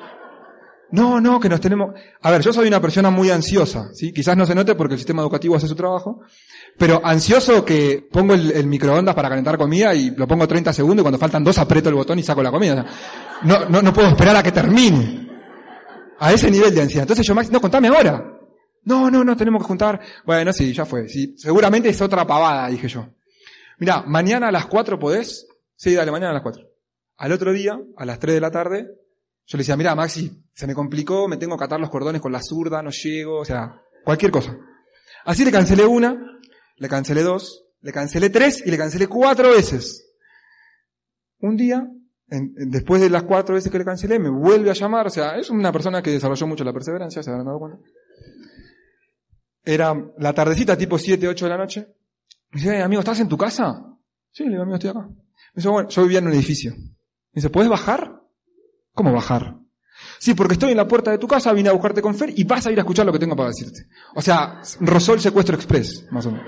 No, 0.92 1.22
no, 1.22 1.40
que 1.40 1.48
nos 1.48 1.62
tenemos... 1.62 1.94
A 2.22 2.32
ver, 2.32 2.42
yo 2.42 2.52
soy 2.52 2.68
una 2.68 2.82
persona 2.82 3.10
muy 3.10 3.30
ansiosa, 3.30 3.90
¿sí? 3.94 4.12
Quizás 4.12 4.36
no 4.36 4.46
se 4.46 4.54
note 4.54 4.76
porque 4.76 4.96
el 4.96 5.00
sistema 5.00 5.22
educativo 5.22 5.56
hace 5.56 5.68
su 5.68 5.76
trabajo, 5.76 6.22
pero 6.78 7.02
ansioso 7.04 7.64
que 7.64 8.08
pongo 8.12 8.34
el, 8.34 8.68
microondas 8.68 9.16
para 9.16 9.30
calentar 9.30 9.58
comida 9.58 9.96
y 9.96 10.12
lo 10.12 10.28
pongo 10.28 10.48
30 10.48 10.74
segundos 10.74 11.02
y 11.02 11.04
cuando 11.04 11.18
faltan 11.18 11.44
dos 11.44 11.58
aprieto 11.58 11.90
el 11.90 11.96
botón 11.96 12.20
y 12.20 12.24
saco 12.24 12.44
la 12.44 12.52
comida. 12.52 12.86
no, 13.44 13.66
no, 13.70 13.82
no 13.82 13.94
puedo 13.94 14.10
esperar 14.10 14.36
a 14.36 14.44
que 14.44 14.52
termine. 14.52 15.30
A 16.20 16.32
ese 16.32 16.52
nivel 16.52 16.76
de 16.76 16.82
ansiedad. 16.82 17.04
Entonces 17.04 17.26
yo, 17.26 17.34
Max, 17.34 17.50
no, 17.52 17.60
contame 17.60 17.88
ahora. 17.88 18.24
No, 18.84 19.10
no, 19.10 19.24
no, 19.24 19.36
tenemos 19.36 19.62
que 19.62 19.68
juntar. 19.68 20.00
Bueno, 20.26 20.54
sí, 20.54 20.74
ya 20.74 20.86
fue. 20.86 21.08
Sí, 21.08 21.36
seguramente 21.38 21.90
es 21.90 22.02
otra 22.02 22.28
pavada, 22.28 22.68
dije 22.68 22.88
yo. 22.88 23.08
Mira, 23.80 24.04
mañana 24.06 24.50
a 24.50 24.52
las 24.52 24.68
4 24.68 25.00
podés. 25.00 25.48
Sí, 25.76 25.96
dale, 25.96 26.12
mañana 26.12 26.32
a 26.32 26.34
las 26.34 26.44
4. 26.44 26.64
Al 27.18 27.32
otro 27.32 27.54
día, 27.54 27.80
a 27.98 28.06
las 28.06 28.20
3 28.20 28.36
de 28.36 28.42
la 28.42 28.52
tarde, 28.52 28.88
yo 29.52 29.58
le 29.58 29.64
decía, 29.64 29.76
mira, 29.76 29.94
Maxi, 29.96 30.32
se 30.54 30.66
me 30.66 30.74
complicó, 30.74 31.28
me 31.28 31.36
tengo 31.36 31.58
que 31.58 31.66
atar 31.66 31.78
los 31.78 31.90
cordones 31.90 32.22
con 32.22 32.32
la 32.32 32.42
zurda, 32.42 32.82
no 32.82 32.90
llego, 32.90 33.40
o 33.40 33.44
sea, 33.44 33.82
cualquier 34.06 34.32
cosa. 34.32 34.58
Así 35.26 35.44
le 35.44 35.52
cancelé 35.52 35.86
una, 35.86 36.40
le 36.78 36.88
cancelé 36.88 37.22
dos, 37.22 37.66
le 37.82 37.92
cancelé 37.92 38.30
tres 38.30 38.64
y 38.66 38.72
le 38.72 38.78
cancelé 38.78 39.08
cuatro 39.08 39.50
veces. 39.50 40.10
Un 41.40 41.58
día, 41.58 41.86
después 42.28 43.02
de 43.02 43.10
las 43.10 43.24
cuatro 43.24 43.56
veces 43.56 43.70
que 43.70 43.78
le 43.78 43.84
cancelé, 43.84 44.20
me 44.20 44.30
vuelve 44.30 44.70
a 44.70 44.74
llamar, 44.74 45.08
o 45.08 45.10
sea, 45.10 45.38
es 45.38 45.50
una 45.50 45.74
persona 45.74 46.02
que 46.02 46.12
desarrolló 46.12 46.48
mucho 46.48 46.64
la 46.64 46.72
perseverancia, 46.72 47.22
se 47.22 47.30
habrán 47.30 47.48
dado 47.48 47.60
cuenta. 47.60 47.80
Era 49.66 49.94
la 50.18 50.32
tardecita, 50.32 50.78
tipo 50.78 50.98
7, 50.98 51.28
8 51.28 51.46
de 51.46 51.52
la 51.52 51.58
noche. 51.58 51.88
Me 52.52 52.62
dice, 52.62 52.82
amigo, 52.82 53.02
¿estás 53.02 53.20
en 53.20 53.28
tu 53.28 53.38
casa? 53.38 53.84
Sí, 54.32 54.46
le 54.46 54.52
digo, 54.52 54.62
amigo, 54.62 54.76
estoy 54.76 54.92
acá. 54.92 55.10
Me 55.10 55.58
dice, 55.58 55.68
bueno, 55.68 55.90
yo 55.90 56.04
vivía 56.04 56.20
en 56.20 56.28
un 56.28 56.34
edificio. 56.34 56.72
Me 56.72 57.42
dice, 57.42 57.50
¿puedes 57.50 57.70
bajar? 57.70 58.21
¿Cómo 58.94 59.12
bajar? 59.14 59.56
Sí, 60.20 60.34
porque 60.34 60.54
estoy 60.54 60.72
en 60.72 60.78
la 60.78 60.88
puerta 60.88 61.12
de 61.12 61.18
tu 61.18 61.28
casa, 61.28 61.54
vine 61.54 61.70
a 61.70 61.74
buscarte 61.74 62.02
con 62.02 62.16
Fer 62.16 62.32
y 62.36 62.44
vas 62.44 62.66
a 62.66 62.72
ir 62.72 62.78
a 62.78 62.82
escuchar 62.82 63.06
lo 63.06 63.12
que 63.12 63.20
tengo 63.20 63.36
para 63.36 63.50
decirte. 63.50 63.88
O 64.16 64.22
sea, 64.22 64.62
rozó 64.80 65.14
el 65.14 65.20
secuestro 65.20 65.56
express, 65.56 66.08
más 66.12 66.26
o 66.26 66.32
menos. 66.32 66.46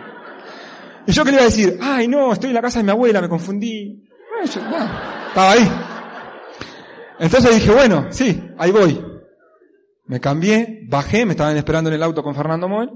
Y 1.06 1.12
yo 1.12 1.26
quería 1.26 1.44
decir, 1.44 1.78
ay 1.82 2.08
no, 2.08 2.34
estoy 2.34 2.50
en 2.50 2.56
la 2.56 2.62
casa 2.62 2.80
de 2.80 2.86
mi 2.86 2.92
abuela, 2.92 3.22
me 3.22 3.30
confundí. 3.30 4.04
estaba 4.44 5.52
ahí. 5.52 5.70
Entonces 7.20 7.56
dije, 7.56 7.72
bueno, 7.72 8.08
sí, 8.10 8.44
ahí 8.58 8.72
voy. 8.72 9.04
Me 10.06 10.20
cambié, 10.20 10.82
bajé, 10.88 11.26
me 11.26 11.32
estaban 11.32 11.56
esperando 11.58 11.90
en 11.90 11.96
el 11.96 12.04
auto 12.04 12.24
con 12.24 12.36
Fernando 12.36 12.68
Moel. 12.68 12.92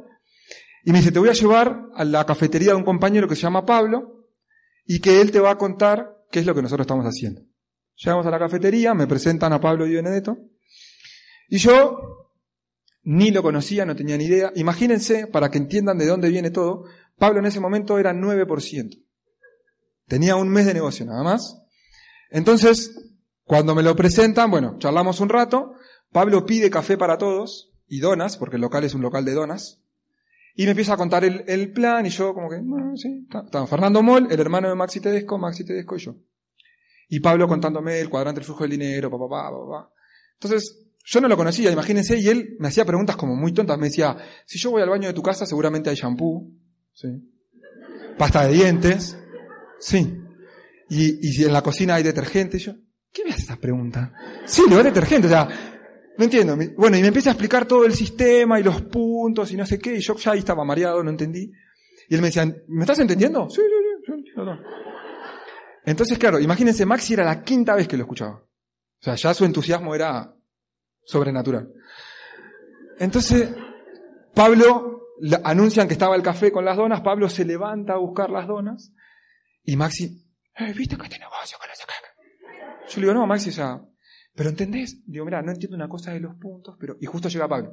Y 0.84 0.92
me 0.92 1.00
dice, 1.00 1.12
te 1.12 1.20
voy 1.20 1.30
a 1.30 1.34
llevar 1.34 1.88
a 1.96 2.04
la 2.04 2.26
cafetería 2.26 2.70
de 2.70 2.76
un 2.76 2.84
compañero 2.84 3.28
que 3.28 3.36
se 3.36 3.42
llama 3.42 3.66
Pablo 3.66 4.26
y 4.86 5.00
que 5.00 5.22
él 5.22 5.32
te 5.32 5.40
va 5.40 5.52
a 5.52 5.58
contar 5.58 6.14
qué 6.32 6.40
es 6.40 6.46
lo 6.46 6.56
que 6.56 6.62
nosotros 6.62 6.86
estamos 6.86 7.06
haciendo. 7.06 7.42
Llegamos 7.98 8.26
a 8.26 8.32
la 8.32 8.40
cafetería, 8.40 8.94
me 8.94 9.08
presentan 9.08 9.54
a 9.54 9.60
Pablo 9.60 9.88
y 9.88 9.96
Benedetto. 9.96 10.38
Y 11.50 11.58
yo 11.58 12.32
ni 13.04 13.32
lo 13.32 13.42
conocía, 13.42 13.86
no 13.86 13.96
tenía 13.96 14.18
ni 14.18 14.26
idea. 14.26 14.52
Imagínense, 14.56 15.28
para 15.28 15.50
que 15.50 15.58
entiendan 15.58 15.98
de 15.98 16.06
dónde 16.06 16.30
viene 16.30 16.52
todo, 16.52 16.84
Pablo 17.18 17.40
en 17.40 17.46
ese 17.46 17.60
momento 17.60 17.98
era 17.98 18.14
9%. 18.14 19.04
Tenía 20.08 20.36
un 20.36 20.50
mes 20.50 20.66
de 20.66 20.74
negocio 20.74 21.06
nada 21.06 21.24
más. 21.24 21.62
Entonces, 22.30 22.92
cuando 23.44 23.74
me 23.74 23.84
lo 23.84 23.96
presentan, 23.96 24.52
bueno, 24.52 24.78
charlamos 24.78 25.20
un 25.20 25.30
rato, 25.30 25.74
Pablo 26.12 26.46
pide 26.46 26.70
café 26.70 26.98
para 26.98 27.18
todos 27.18 27.72
y 27.88 28.00
donas, 28.00 28.38
porque 28.38 28.58
el 28.58 28.62
local 28.62 28.84
es 28.84 28.94
un 28.94 29.02
local 29.02 29.26
de 29.26 29.34
donas, 29.34 29.82
y 30.54 30.66
me 30.66 30.72
empieza 30.72 30.94
a 30.94 30.98
contar 30.98 31.24
el, 31.24 31.72
plan 31.72 32.06
y 32.06 32.10
yo 32.10 32.34
como 32.34 32.50
que, 32.50 32.60
bueno, 32.62 32.98
sí, 32.98 33.28
está. 33.32 33.66
Fernando 33.68 34.02
Moll, 34.02 34.28
el 34.32 34.40
hermano 34.40 34.68
de 34.68 34.76
Maxi 34.76 35.00
Tedesco, 35.00 35.38
Maxi 35.38 35.64
Tedesco 35.64 35.96
y 35.96 36.00
yo. 36.00 36.16
Y 37.10 37.20
Pablo 37.20 37.48
contándome 37.48 38.00
el 38.00 38.10
cuadrante 38.10 38.40
del 38.40 38.46
flujo 38.46 38.64
del 38.64 38.72
dinero, 38.72 39.10
papá, 39.10 39.30
papá, 39.30 39.52
papá. 39.52 39.94
Entonces, 40.34 40.88
yo 41.06 41.22
no 41.22 41.28
lo 41.28 41.38
conocía, 41.38 41.72
imagínense, 41.72 42.18
y 42.20 42.28
él 42.28 42.58
me 42.60 42.68
hacía 42.68 42.84
preguntas 42.84 43.16
como 43.16 43.36
muy 43.36 43.54
tontas, 43.54 43.78
me 43.78 43.88
decía, 43.88 44.18
si 44.46 44.60
yo 44.60 44.72
voy 44.72 44.82
al 44.82 44.90
baño 44.90 45.08
de 45.08 45.14
tu 45.14 45.22
casa 45.24 45.46
seguramente 45.46 45.90
hay 45.90 45.96
shampoo, 45.96 46.52
¿sí? 46.94 47.08
Pasta 48.18 48.46
de 48.46 48.54
dientes, 48.54 49.18
sí. 49.80 50.20
Y, 50.90 51.28
y 51.28 51.32
si 51.32 51.46
en 51.46 51.54
la 51.54 51.62
cocina 51.62 51.96
hay 51.96 52.04
detergente, 52.04 52.60
yo, 52.60 52.74
¿qué 53.14 53.24
me 53.24 53.32
hace 53.32 53.44
esa 53.44 53.56
pregunta? 53.56 54.14
Sí, 54.46 54.64
le 54.70 54.76
va 54.76 54.84
detergente, 54.84 55.28
o 55.28 55.30
sea, 55.30 55.48
no 56.18 56.24
entiendo. 56.24 56.58
Bueno, 56.76 56.98
y 56.98 57.02
me 57.02 57.08
empieza 57.08 57.30
a 57.30 57.34
explicar 57.34 57.66
todo 57.66 57.86
el 57.86 57.94
sistema 57.94 58.60
y 58.60 58.64
los 58.64 58.82
puntos 58.82 59.52
y 59.52 59.56
no 59.56 59.66
sé 59.66 59.80
qué, 59.80 59.96
y 59.96 60.02
yo 60.02 60.16
ya 60.18 60.32
ahí 60.32 60.40
estaba 60.40 60.66
mareado, 60.66 61.02
no 61.04 61.10
entendí. 61.10 61.52
Y 62.10 62.16
él 62.16 62.22
me 62.22 62.28
decía, 62.28 62.46
¿me 62.68 62.82
estás 62.82 63.00
entendiendo? 63.00 63.50
Sí, 63.50 63.62
sí, 63.62 64.14
sí, 64.14 64.24
sí, 64.24 64.32
Entonces, 65.88 66.18
claro, 66.18 66.38
imagínense, 66.38 66.86
Maxi 66.86 67.14
era 67.14 67.24
la 67.24 67.42
quinta 67.42 67.74
vez 67.74 67.88
que 67.88 67.96
lo 67.96 68.04
escuchaba. 68.04 68.34
O 68.34 69.02
sea, 69.02 69.16
ya 69.16 69.34
su 69.34 69.46
entusiasmo 69.46 69.96
era 69.96 70.36
sobrenatural. 71.06 71.72
Entonces, 73.00 73.56
Pablo 74.36 75.14
anuncian 75.46 75.88
que 75.88 75.94
estaba 75.94 76.18
el 76.18 76.22
café 76.22 76.52
con 76.52 76.66
las 76.66 76.76
donas, 76.76 77.00
Pablo 77.00 77.30
se 77.30 77.46
levanta 77.46 77.94
a 77.94 78.00
buscar 78.00 78.30
las 78.30 78.48
donas 78.48 78.92
y 79.64 79.78
Maxi, 79.78 80.26
¿viste 80.76 80.98
que 80.98 81.04
este 81.04 81.20
negocio 81.20 81.58
con 81.58 81.70
esa 81.72 81.86
Yo 82.90 82.96
le 83.00 83.08
digo, 83.08 83.14
no, 83.14 83.26
Maxi, 83.26 83.52
o 83.52 83.54
sea, 83.54 83.82
¿pero 84.36 84.50
entendés? 84.50 85.02
Digo, 85.06 85.24
mira, 85.24 85.42
no 85.42 85.54
entiendo 85.54 85.78
una 85.78 85.88
cosa 85.88 86.12
de 86.12 86.20
los 86.20 86.36
puntos, 86.36 86.76
pero... 86.78 86.98
Y 87.00 87.06
justo 87.06 87.30
llega 87.30 87.48
Pablo. 87.48 87.72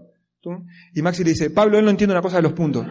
Y 0.94 1.02
Maxi 1.02 1.24
le 1.24 1.30
dice, 1.30 1.50
Pablo, 1.50 1.78
él 1.78 1.84
no 1.84 1.90
entiende 1.90 2.14
una 2.14 2.22
cosa 2.22 2.36
de 2.36 2.42
los 2.42 2.52
puntos. 2.52 2.86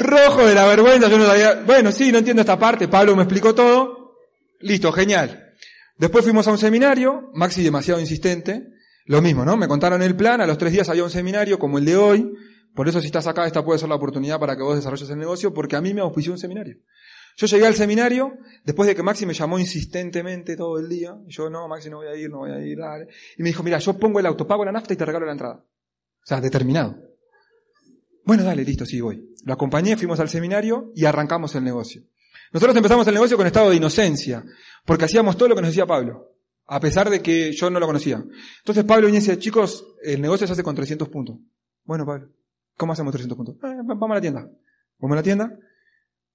Rojo 0.00 0.46
de 0.46 0.54
la 0.54 0.66
vergüenza, 0.66 1.08
yo 1.08 1.18
no 1.18 1.26
sabía, 1.26 1.62
bueno, 1.66 1.92
sí, 1.92 2.12
no 2.12 2.18
entiendo 2.18 2.42
esta 2.42 2.58
parte, 2.58 2.88
Pablo 2.88 3.16
me 3.16 3.22
explicó 3.22 3.54
todo, 3.54 4.16
listo, 4.60 4.92
genial. 4.92 5.54
Después 5.96 6.24
fuimos 6.24 6.46
a 6.46 6.52
un 6.52 6.58
seminario, 6.58 7.30
Maxi 7.34 7.62
demasiado 7.62 8.00
insistente, 8.00 8.68
lo 9.06 9.20
mismo, 9.22 9.44
¿no? 9.44 9.56
Me 9.56 9.68
contaron 9.68 10.02
el 10.02 10.14
plan, 10.14 10.40
a 10.40 10.46
los 10.46 10.58
tres 10.58 10.72
días 10.72 10.88
había 10.88 11.04
un 11.04 11.10
seminario 11.10 11.58
como 11.58 11.78
el 11.78 11.84
de 11.84 11.96
hoy, 11.96 12.32
por 12.74 12.88
eso 12.88 13.00
si 13.00 13.06
estás 13.06 13.26
acá, 13.26 13.46
esta 13.46 13.64
puede 13.64 13.78
ser 13.78 13.88
la 13.88 13.96
oportunidad 13.96 14.38
para 14.38 14.56
que 14.56 14.62
vos 14.62 14.76
desarrolles 14.76 15.10
el 15.10 15.18
negocio, 15.18 15.52
porque 15.52 15.76
a 15.76 15.80
mí 15.80 15.94
me 15.94 16.00
auspició 16.00 16.32
un 16.32 16.38
seminario. 16.38 16.76
Yo 17.36 17.46
llegué 17.46 17.66
al 17.66 17.74
seminario, 17.74 18.36
después 18.64 18.88
de 18.88 18.94
que 18.94 19.02
Maxi 19.02 19.24
me 19.24 19.34
llamó 19.34 19.58
insistentemente 19.58 20.56
todo 20.56 20.78
el 20.78 20.88
día, 20.88 21.16
y 21.26 21.32
yo, 21.32 21.48
no, 21.48 21.66
Maxi, 21.68 21.88
no 21.88 21.98
voy 21.98 22.08
a 22.08 22.14
ir, 22.14 22.30
no 22.30 22.38
voy 22.38 22.50
a 22.50 22.60
ir, 22.60 22.78
dale. 22.78 23.08
Y 23.36 23.42
me 23.42 23.48
dijo, 23.48 23.62
mira, 23.62 23.78
yo 23.78 23.98
pongo 23.98 24.20
el 24.20 24.26
auto, 24.26 24.46
pago 24.46 24.64
la 24.64 24.72
nafta 24.72 24.92
y 24.92 24.96
te 24.96 25.04
regalo 25.04 25.26
la 25.26 25.32
entrada. 25.32 25.54
O 25.54 26.26
sea, 26.26 26.40
determinado. 26.40 27.07
Bueno, 28.28 28.44
dale, 28.44 28.62
listo, 28.62 28.84
sí, 28.84 29.00
voy. 29.00 29.26
Lo 29.46 29.54
acompañé, 29.54 29.96
fuimos 29.96 30.20
al 30.20 30.28
seminario 30.28 30.92
y 30.94 31.06
arrancamos 31.06 31.54
el 31.54 31.64
negocio. 31.64 32.02
Nosotros 32.52 32.76
empezamos 32.76 33.08
el 33.08 33.14
negocio 33.14 33.38
con 33.38 33.46
estado 33.46 33.70
de 33.70 33.76
inocencia, 33.76 34.44
porque 34.84 35.06
hacíamos 35.06 35.38
todo 35.38 35.48
lo 35.48 35.54
que 35.54 35.62
nos 35.62 35.70
decía 35.70 35.86
Pablo, 35.86 36.34
a 36.66 36.78
pesar 36.78 37.08
de 37.08 37.22
que 37.22 37.52
yo 37.52 37.70
no 37.70 37.80
lo 37.80 37.86
conocía. 37.86 38.22
Entonces 38.58 38.84
Pablo 38.84 39.06
venía 39.06 39.20
y 39.20 39.22
decía, 39.22 39.38
chicos, 39.38 39.82
el 40.02 40.20
negocio 40.20 40.46
se 40.46 40.52
hace 40.52 40.62
con 40.62 40.76
300 40.76 41.08
puntos. 41.08 41.38
Bueno, 41.84 42.04
Pablo, 42.04 42.28
¿cómo 42.76 42.92
hacemos 42.92 43.12
300 43.12 43.34
puntos? 43.34 43.54
Eh, 43.64 43.76
vamos 43.82 44.10
a 44.10 44.14
la 44.16 44.20
tienda. 44.20 44.46
Vamos 44.98 45.14
a 45.14 45.16
la 45.16 45.22
tienda. 45.22 45.58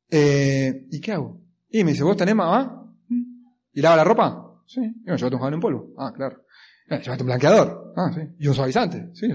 Eh, 0.09 0.87
¿Y 0.89 0.99
qué 0.99 1.11
hago? 1.11 1.41
Y 1.69 1.83
me 1.83 1.91
dice, 1.91 2.03
¿vos 2.03 2.17
tenés 2.17 2.33
mamá? 2.33 2.91
¿Y 3.71 3.81
lava 3.81 3.97
la 3.97 4.03
ropa? 4.03 4.63
Sí. 4.65 4.81
Y 4.81 5.11
me 5.11 5.15
llévate 5.15 5.35
un 5.35 5.41
jabón 5.41 5.53
en 5.53 5.59
polvo. 5.59 5.93
Ah, 5.99 6.11
claro. 6.11 6.42
Eh, 6.89 6.99
llévate 7.01 7.23
un 7.23 7.27
blanqueador. 7.27 7.93
Ah, 7.95 8.11
sí. 8.13 8.21
Y 8.39 8.47
un 8.47 8.53
suavizante. 8.53 9.09
Sí, 9.13 9.27
sí. 9.27 9.33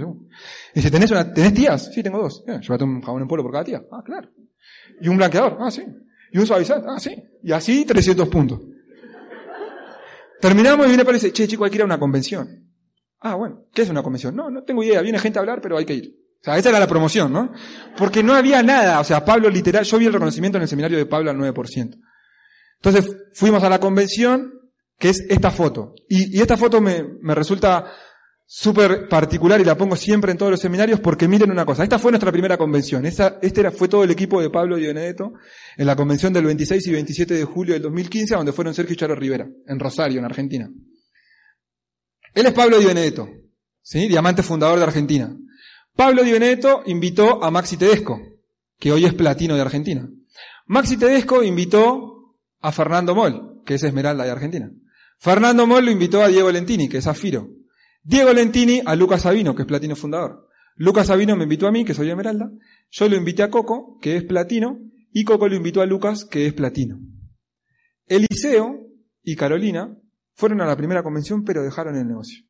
Y 0.75 0.75
dice, 0.77 0.91
¿tenés 0.91 1.11
una, 1.11 1.33
tenés 1.33 1.55
tías? 1.55 1.91
Sí, 1.93 2.03
tengo 2.03 2.19
dos. 2.19 2.45
Eh, 2.47 2.59
llévate 2.61 2.85
un 2.85 3.01
jabón 3.01 3.23
en 3.23 3.29
polvo 3.29 3.45
por 3.45 3.53
cada 3.53 3.65
tía. 3.65 3.83
Ah, 3.91 4.03
claro. 4.05 4.31
Y 5.01 5.09
un 5.09 5.17
blanqueador. 5.17 5.57
Ah, 5.61 5.71
sí. 5.71 5.85
Y 6.33 6.39
un 6.39 6.47
suavizante. 6.47 6.87
Ah, 6.91 6.99
sí. 7.01 7.17
Y 7.43 7.53
así 7.53 7.85
300 7.85 8.29
puntos. 8.29 8.61
Terminamos 10.41 10.87
y 10.87 10.89
viene 10.91 11.05
para 11.05 11.15
dice, 11.15 11.33
che, 11.33 11.49
chico, 11.49 11.65
hay 11.65 11.71
que 11.71 11.77
ir 11.77 11.83
a 11.83 11.87
una 11.87 11.99
convención. 11.99 12.71
Ah, 13.21 13.35
bueno. 13.35 13.65
¿Qué 13.73 13.83
es 13.83 13.91
una 13.91 14.03
convención? 14.03 14.37
No, 14.37 14.51
no 14.51 14.63
tengo 14.63 14.83
idea. 14.85 15.01
Viene 15.03 15.19
gente 15.19 15.39
a 15.39 15.41
hablar, 15.41 15.61
pero 15.61 15.77
hay 15.77 15.85
que 15.85 15.95
ir. 15.95 16.15
O 16.41 16.45
sea, 16.45 16.57
esa 16.57 16.69
era 16.69 16.79
la 16.79 16.87
promoción, 16.87 17.33
¿no? 17.33 17.53
Porque 17.97 18.23
no 18.23 18.35
había 18.35 18.63
nada. 18.63 19.01
O 19.01 19.05
sea, 19.05 19.25
Pablo 19.25 19.51
literal, 19.51 19.85
yo 19.85 19.99
vi 19.99 20.07
el 20.07 20.13
reconocimiento 20.13 20.59
en 20.59 20.63
el 20.63 20.69
seminario 20.69 20.97
de 20.97 21.07
Pablo 21.07 21.31
al 21.31 21.37
9%. 21.37 21.99
Entonces, 22.77 23.17
fuimos 23.35 23.63
a 23.65 23.69
la 23.69 23.81
convención, 23.81 24.58
que 24.99 25.11
es 25.11 25.25
esta 25.29 25.51
foto. 25.51 25.95
Y, 26.09 26.37
y 26.37 26.41
esta 26.41 26.57
foto 26.57 26.81
me, 26.81 27.05
me 27.21 27.35
resulta 27.35 27.93
súper 28.51 29.09
particular 29.09 29.61
y 29.61 29.65
la 29.65 29.77
pongo 29.77 29.95
siempre 29.95 30.33
en 30.33 30.39
todos 30.39 30.51
los 30.51 30.61
seminarios 30.61 31.01
porque 31.01 31.29
miren 31.29 31.51
una 31.51 31.67
cosa. 31.67 31.83
Esta 31.83 31.99
fue 31.99 32.11
nuestra 32.11 32.33
primera 32.33 32.57
convención. 32.57 33.05
Este 33.05 33.61
era, 33.61 33.71
fue 33.71 33.89
todo 33.89 34.05
el 34.05 34.11
equipo 34.11 34.41
de 34.41 34.49
Pablo 34.49 34.77
Benedetto 34.77 35.35
en 35.77 35.87
la 35.87 35.95
convención 35.95 36.33
del 36.33 36.47
26 36.47 36.87
y 36.87 36.93
27 36.93 37.35
de 37.35 37.45
julio 37.45 37.75
del 37.75 37.83
2015, 37.83 38.35
donde 38.35 38.53
fueron 38.53 38.73
Sergio 38.73 38.97
y 38.99 39.15
Rivera, 39.15 39.47
en 39.67 39.79
Rosario, 39.79 40.19
en 40.19 40.25
Argentina. 40.25 40.71
Él 42.35 42.47
es 42.47 42.53
Pablo 42.55 42.79
Di 42.79 42.87
Benedetto, 42.87 43.29
¿sí? 43.83 44.09
Diamante 44.09 44.43
fundador 44.43 44.79
de 44.79 44.85
Argentina. 44.85 45.31
Pablo 45.95 46.23
Di 46.23 46.33
Benedetto 46.33 46.83
invitó 46.87 47.45
a 47.45 47.51
Maxi 47.51 47.77
Tedesco, 47.77 48.19
que 48.79 48.93
hoy 48.93 49.05
es 49.05 49.13
platino 49.13 49.57
de 49.57 49.61
Argentina. 49.61 50.09
Maxi 50.67 50.97
Tedesco 50.97 51.43
invitó 51.43 52.39
a 52.61 52.73
Fernando 52.73 53.15
Moll, 53.15 53.63
que 53.67 53.75
es 53.75 53.83
Esmeralda 53.83 54.25
de 54.25 54.31
Argentina. 54.31 54.71
Fernando 55.19 55.67
Moll 55.67 55.87
lo 55.87 55.91
invitó 55.91 56.23
a 56.23 56.29
Diego 56.29 56.51
Lentini, 56.51 56.89
que 56.89 56.99
es 56.99 57.05
Zafiro. 57.05 57.49
Diego 58.03 58.33
Lentini 58.33 58.81
a 58.85 58.95
Lucas 58.95 59.23
Sabino, 59.23 59.55
que 59.55 59.63
es 59.63 59.69
platino 59.69 59.97
fundador. 59.97 60.49
Lucas 60.77 61.09
Sabino 61.09 61.37
me 61.37 61.43
invitó 61.43 61.67
a 61.67 61.73
mí, 61.73 61.85
que 61.85 61.95
soy 61.95 62.09
Esmeralda. 62.09 62.51
Yo 62.91 63.09
lo 63.09 63.17
invité 63.17 63.43
a 63.43 63.51
Coco, 63.51 63.99
que 64.01 64.17
es 64.17 64.25
platino. 64.25 64.79
Y 65.13 65.25
Coco 65.25 65.49
lo 65.49 65.57
invitó 65.57 65.81
a 65.83 65.87
Lucas, 65.87 66.25
que 66.25 66.47
es 66.47 66.55
platino. 66.55 66.99
Eliseo 68.07 68.87
y 69.23 69.35
Carolina 69.37 69.97
fueron 70.35 70.61
a 70.61 70.67
la 70.67 70.77
primera 70.77 71.03
convención, 71.03 71.45
pero 71.45 71.63
dejaron 71.63 71.97
el 71.97 72.07
negocio. 72.07 72.45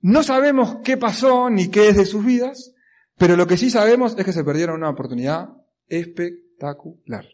No 0.00 0.22
sabemos 0.22 0.78
qué 0.82 0.96
pasó 0.96 1.50
ni 1.50 1.68
qué 1.68 1.90
es 1.90 1.96
de 1.96 2.06
sus 2.06 2.24
vidas, 2.24 2.72
pero 3.18 3.36
lo 3.36 3.46
que 3.46 3.58
sí 3.58 3.68
sabemos 3.68 4.16
es 4.18 4.24
que 4.24 4.32
se 4.32 4.44
perdieron 4.44 4.76
una 4.76 4.88
oportunidad 4.88 5.50
espectacular. 5.86 7.26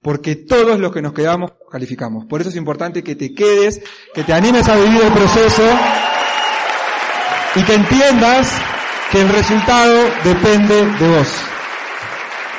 Porque 0.00 0.36
todos 0.36 0.78
los 0.78 0.92
que 0.92 1.02
nos 1.02 1.12
quedamos 1.12 1.52
calificamos. 1.70 2.24
Por 2.26 2.40
eso 2.40 2.50
es 2.50 2.56
importante 2.56 3.02
que 3.02 3.16
te 3.16 3.34
quedes, 3.34 3.80
que 4.14 4.22
te 4.22 4.32
animes 4.32 4.68
a 4.68 4.76
vivir 4.76 5.02
el 5.02 5.12
proceso 5.12 5.62
y 7.56 7.62
que 7.62 7.74
entiendas 7.74 8.52
que 9.10 9.20
el 9.20 9.28
resultado 9.28 10.04
depende 10.24 10.86
de 10.86 11.08
vos. 11.08 11.34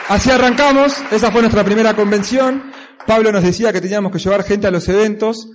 Así 0.10 0.32
arrancamos, 0.32 1.02
esa 1.12 1.32
fue 1.32 1.42
nuestra 1.42 1.64
primera 1.64 1.96
convención. 1.96 2.72
Pablo 3.06 3.32
nos 3.32 3.44
decía 3.44 3.72
que 3.72 3.82
teníamos 3.82 4.12
que 4.12 4.20
llevar 4.20 4.44
gente 4.44 4.68
a 4.68 4.72
los 4.72 4.88
eventos 4.90 5.50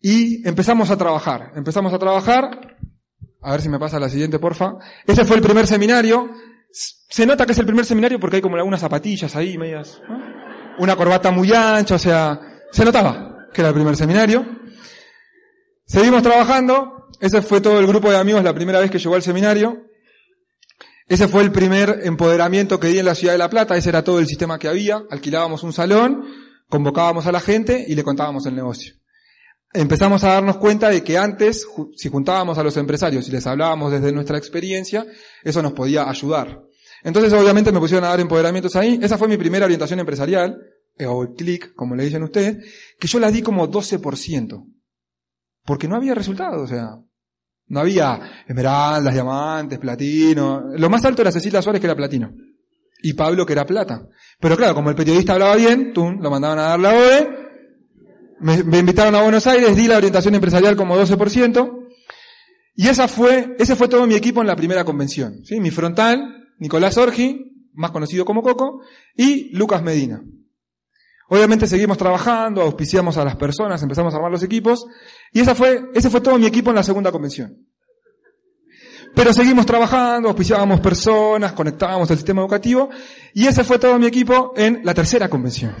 y 0.00 0.46
empezamos 0.46 0.90
a 0.90 0.96
trabajar. 0.96 1.52
Empezamos 1.54 1.92
a 1.92 1.98
trabajar, 1.98 2.76
a 3.40 3.52
ver 3.52 3.62
si 3.62 3.68
me 3.68 3.78
pasa 3.78 4.00
la 4.00 4.08
siguiente, 4.08 4.38
porfa. 4.38 4.74
Ese 5.06 5.24
fue 5.24 5.36
el 5.36 5.42
primer 5.42 5.66
seminario. 5.66 6.30
Se 6.72 7.24
nota 7.26 7.46
que 7.46 7.52
es 7.52 7.58
el 7.58 7.66
primer 7.66 7.84
seminario 7.84 8.20
porque 8.20 8.36
hay 8.36 8.42
como 8.42 8.56
algunas 8.56 8.80
zapatillas 8.80 9.34
ahí, 9.36 9.56
medias 9.56 10.00
una 10.80 10.96
corbata 10.96 11.30
muy 11.30 11.52
ancha, 11.52 11.94
o 11.94 11.98
sea, 11.98 12.40
se 12.72 12.84
notaba 12.84 13.48
que 13.52 13.60
era 13.60 13.68
el 13.68 13.74
primer 13.74 13.96
seminario. 13.96 14.46
Seguimos 15.86 16.22
trabajando, 16.22 17.08
ese 17.20 17.42
fue 17.42 17.60
todo 17.60 17.78
el 17.78 17.86
grupo 17.86 18.10
de 18.10 18.16
amigos 18.16 18.42
la 18.42 18.54
primera 18.54 18.80
vez 18.80 18.90
que 18.90 18.98
llegó 18.98 19.14
al 19.14 19.22
seminario. 19.22 19.86
Ese 21.06 21.28
fue 21.28 21.42
el 21.42 21.52
primer 21.52 22.00
empoderamiento 22.04 22.78
que 22.78 22.88
di 22.88 22.98
en 22.98 23.04
la 23.04 23.14
ciudad 23.14 23.34
de 23.34 23.38
La 23.38 23.50
Plata, 23.50 23.76
ese 23.76 23.88
era 23.88 24.04
todo 24.04 24.20
el 24.20 24.26
sistema 24.26 24.58
que 24.58 24.68
había, 24.68 25.02
alquilábamos 25.10 25.64
un 25.64 25.72
salón, 25.72 26.24
convocábamos 26.68 27.26
a 27.26 27.32
la 27.32 27.40
gente 27.40 27.84
y 27.86 27.94
le 27.94 28.04
contábamos 28.04 28.46
el 28.46 28.54
negocio. 28.54 28.94
Empezamos 29.72 30.24
a 30.24 30.34
darnos 30.34 30.56
cuenta 30.56 30.88
de 30.88 31.02
que 31.02 31.18
antes, 31.18 31.66
si 31.96 32.08
juntábamos 32.08 32.58
a 32.58 32.62
los 32.62 32.76
empresarios 32.76 33.28
y 33.28 33.32
les 33.32 33.46
hablábamos 33.46 33.92
desde 33.92 34.12
nuestra 34.12 34.38
experiencia, 34.38 35.04
eso 35.44 35.62
nos 35.62 35.72
podía 35.72 36.08
ayudar. 36.08 36.62
Entonces 37.02 37.32
obviamente 37.32 37.72
me 37.72 37.80
pusieron 37.80 38.04
a 38.04 38.08
dar 38.08 38.20
empoderamientos 38.20 38.76
ahí. 38.76 38.98
Esa 39.02 39.16
fue 39.16 39.28
mi 39.28 39.36
primera 39.36 39.64
orientación 39.64 40.00
empresarial, 40.00 40.58
eh, 40.98 41.06
o 41.06 41.22
el 41.22 41.34
click, 41.34 41.74
como 41.74 41.94
le 41.94 42.04
dicen 42.04 42.22
ustedes, 42.22 42.58
que 42.98 43.08
yo 43.08 43.18
la 43.18 43.30
di 43.30 43.42
como 43.42 43.68
12%. 43.68 44.64
Porque 45.64 45.88
no 45.88 45.96
había 45.96 46.14
resultados, 46.14 46.62
o 46.62 46.66
sea, 46.66 46.90
no 47.68 47.80
había 47.80 48.44
esmeraldas, 48.46 49.14
diamantes, 49.14 49.78
platino. 49.78 50.64
Lo 50.76 50.90
más 50.90 51.04
alto 51.04 51.22
era 51.22 51.32
Cecilia 51.32 51.62
Suárez 51.62 51.80
que 51.80 51.86
era 51.86 51.96
platino. 51.96 52.32
Y 53.02 53.14
Pablo 53.14 53.46
que 53.46 53.52
era 53.54 53.64
plata. 53.64 54.06
Pero 54.38 54.56
claro, 54.56 54.74
como 54.74 54.90
el 54.90 54.96
periodista 54.96 55.34
hablaba 55.34 55.56
bien, 55.56 55.92
tú 55.92 56.10
lo 56.10 56.30
mandaban 56.30 56.58
a 56.58 56.62
dar 56.62 56.80
la 56.80 56.94
OE, 56.94 57.28
me, 58.40 58.62
me 58.64 58.78
invitaron 58.78 59.14
a 59.14 59.22
Buenos 59.22 59.46
Aires, 59.46 59.76
di 59.76 59.86
la 59.86 59.96
orientación 59.96 60.34
empresarial 60.34 60.76
como 60.76 60.96
12%, 60.96 61.80
y 62.74 62.88
esa 62.88 63.08
fue, 63.08 63.56
ese 63.58 63.76
fue 63.76 63.88
todo 63.88 64.06
mi 64.06 64.14
equipo 64.14 64.40
en 64.40 64.46
la 64.46 64.56
primera 64.56 64.84
convención. 64.84 65.44
¿sí? 65.44 65.60
Mi 65.60 65.70
frontal, 65.70 66.39
Nicolás 66.60 66.96
Orgi, 66.98 67.68
más 67.72 67.90
conocido 67.90 68.24
como 68.24 68.42
Coco, 68.42 68.82
y 69.16 69.56
Lucas 69.56 69.82
Medina. 69.82 70.22
Obviamente 71.28 71.66
seguimos 71.66 71.96
trabajando, 71.96 72.60
auspiciamos 72.60 73.16
a 73.16 73.24
las 73.24 73.36
personas, 73.36 73.82
empezamos 73.82 74.12
a 74.12 74.16
armar 74.16 74.30
los 74.30 74.42
equipos, 74.42 74.86
y 75.32 75.40
esa 75.40 75.54
fue, 75.54 75.90
ese 75.94 76.10
fue 76.10 76.20
todo 76.20 76.38
mi 76.38 76.46
equipo 76.46 76.70
en 76.70 76.76
la 76.76 76.82
segunda 76.82 77.10
convención. 77.10 77.66
Pero 79.14 79.32
seguimos 79.32 79.64
trabajando, 79.64 80.28
auspiciábamos 80.28 80.80
personas, 80.80 81.52
conectábamos 81.52 82.10
el 82.10 82.16
sistema 82.18 82.42
educativo, 82.42 82.90
y 83.32 83.46
ese 83.46 83.64
fue 83.64 83.78
todo 83.78 83.98
mi 83.98 84.06
equipo 84.06 84.52
en 84.56 84.82
la 84.84 84.92
tercera 84.92 85.28
convención. 85.28 85.74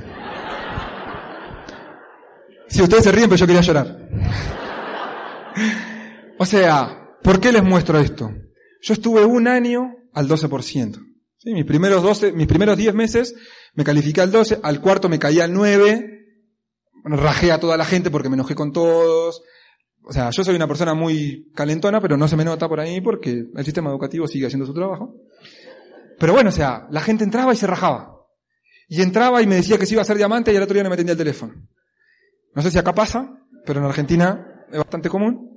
Si 2.68 2.80
ustedes 2.80 3.04
se 3.04 3.12
ríen, 3.12 3.28
pero 3.28 3.38
yo 3.38 3.46
quería 3.46 3.62
llorar. 3.62 4.08
O 6.38 6.46
sea, 6.46 7.16
¿por 7.22 7.38
qué 7.38 7.52
les 7.52 7.62
muestro 7.62 7.98
esto? 7.98 8.30
Yo 8.80 8.94
estuve 8.94 9.24
un 9.24 9.46
año 9.46 9.96
al 10.14 10.28
12%. 10.28 11.06
¿Sí? 11.38 11.54
Mis 11.54 11.64
primeros 11.64 12.02
12, 12.02 12.32
mis 12.32 12.46
primeros 12.46 12.76
10 12.76 12.94
meses 12.94 13.34
me 13.74 13.84
califiqué 13.84 14.20
al 14.20 14.30
12, 14.30 14.60
al 14.62 14.80
cuarto 14.80 15.08
me 15.08 15.18
caí 15.18 15.40
al 15.40 15.52
9, 15.52 16.20
rajé 17.04 17.52
a 17.52 17.60
toda 17.60 17.76
la 17.76 17.84
gente 17.84 18.10
porque 18.10 18.28
me 18.28 18.34
enojé 18.34 18.54
con 18.54 18.72
todos. 18.72 19.42
O 20.02 20.12
sea, 20.12 20.30
yo 20.30 20.44
soy 20.44 20.56
una 20.56 20.66
persona 20.66 20.94
muy 20.94 21.50
calentona, 21.54 22.00
pero 22.00 22.16
no 22.16 22.28
se 22.28 22.36
me 22.36 22.44
nota 22.44 22.68
por 22.68 22.80
ahí 22.80 23.00
porque 23.00 23.46
el 23.54 23.64
sistema 23.64 23.90
educativo 23.90 24.26
sigue 24.26 24.46
haciendo 24.46 24.66
su 24.66 24.74
trabajo. 24.74 25.14
Pero 26.18 26.32
bueno, 26.34 26.50
o 26.50 26.52
sea, 26.52 26.86
la 26.90 27.00
gente 27.00 27.24
entraba 27.24 27.52
y 27.52 27.56
se 27.56 27.66
rajaba. 27.66 28.16
Y 28.88 29.02
entraba 29.02 29.40
y 29.40 29.46
me 29.46 29.54
decía 29.54 29.78
que 29.78 29.86
se 29.86 29.94
iba 29.94 30.02
a 30.02 30.04
ser 30.04 30.16
diamante 30.16 30.52
y 30.52 30.56
el 30.56 30.62
otro 30.62 30.74
día 30.74 30.82
no 30.82 30.90
me 30.90 30.94
atendía 30.94 31.12
el 31.12 31.18
teléfono. 31.18 31.54
No 32.54 32.62
sé 32.62 32.70
si 32.70 32.78
acá 32.78 32.94
pasa, 32.94 33.46
pero 33.64 33.80
en 33.80 33.86
Argentina 33.86 34.66
es 34.70 34.78
bastante 34.78 35.08
común. 35.08 35.49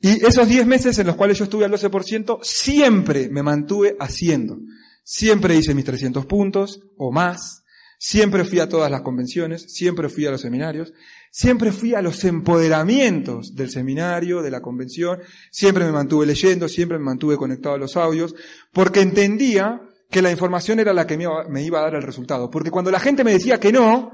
Y 0.00 0.24
esos 0.24 0.48
10 0.48 0.66
meses 0.66 0.98
en 0.98 1.06
los 1.06 1.16
cuales 1.16 1.38
yo 1.38 1.44
estuve 1.44 1.64
al 1.64 1.72
12%, 1.72 2.38
siempre 2.42 3.28
me 3.28 3.42
mantuve 3.42 3.96
haciendo. 3.98 4.58
Siempre 5.02 5.56
hice 5.56 5.74
mis 5.74 5.84
300 5.84 6.26
puntos 6.26 6.80
o 6.96 7.10
más. 7.10 7.64
Siempre 7.98 8.44
fui 8.44 8.60
a 8.60 8.68
todas 8.68 8.90
las 8.92 9.00
convenciones, 9.00 9.72
siempre 9.74 10.08
fui 10.08 10.24
a 10.24 10.30
los 10.30 10.40
seminarios, 10.40 10.92
siempre 11.32 11.72
fui 11.72 11.94
a 11.94 12.02
los 12.02 12.22
empoderamientos 12.24 13.56
del 13.56 13.70
seminario, 13.70 14.40
de 14.40 14.52
la 14.52 14.60
convención, 14.60 15.18
siempre 15.50 15.84
me 15.84 15.90
mantuve 15.90 16.24
leyendo, 16.24 16.68
siempre 16.68 16.96
me 16.98 17.04
mantuve 17.04 17.36
conectado 17.36 17.74
a 17.74 17.78
los 17.78 17.96
audios, 17.96 18.36
porque 18.72 19.00
entendía 19.00 19.82
que 20.10 20.22
la 20.22 20.30
información 20.30 20.78
era 20.78 20.92
la 20.92 21.08
que 21.08 21.16
me 21.16 21.64
iba 21.64 21.80
a 21.80 21.82
dar 21.82 21.96
el 21.96 22.02
resultado. 22.02 22.48
Porque 22.50 22.70
cuando 22.70 22.92
la 22.92 23.00
gente 23.00 23.24
me 23.24 23.32
decía 23.32 23.58
que 23.58 23.72
no, 23.72 24.12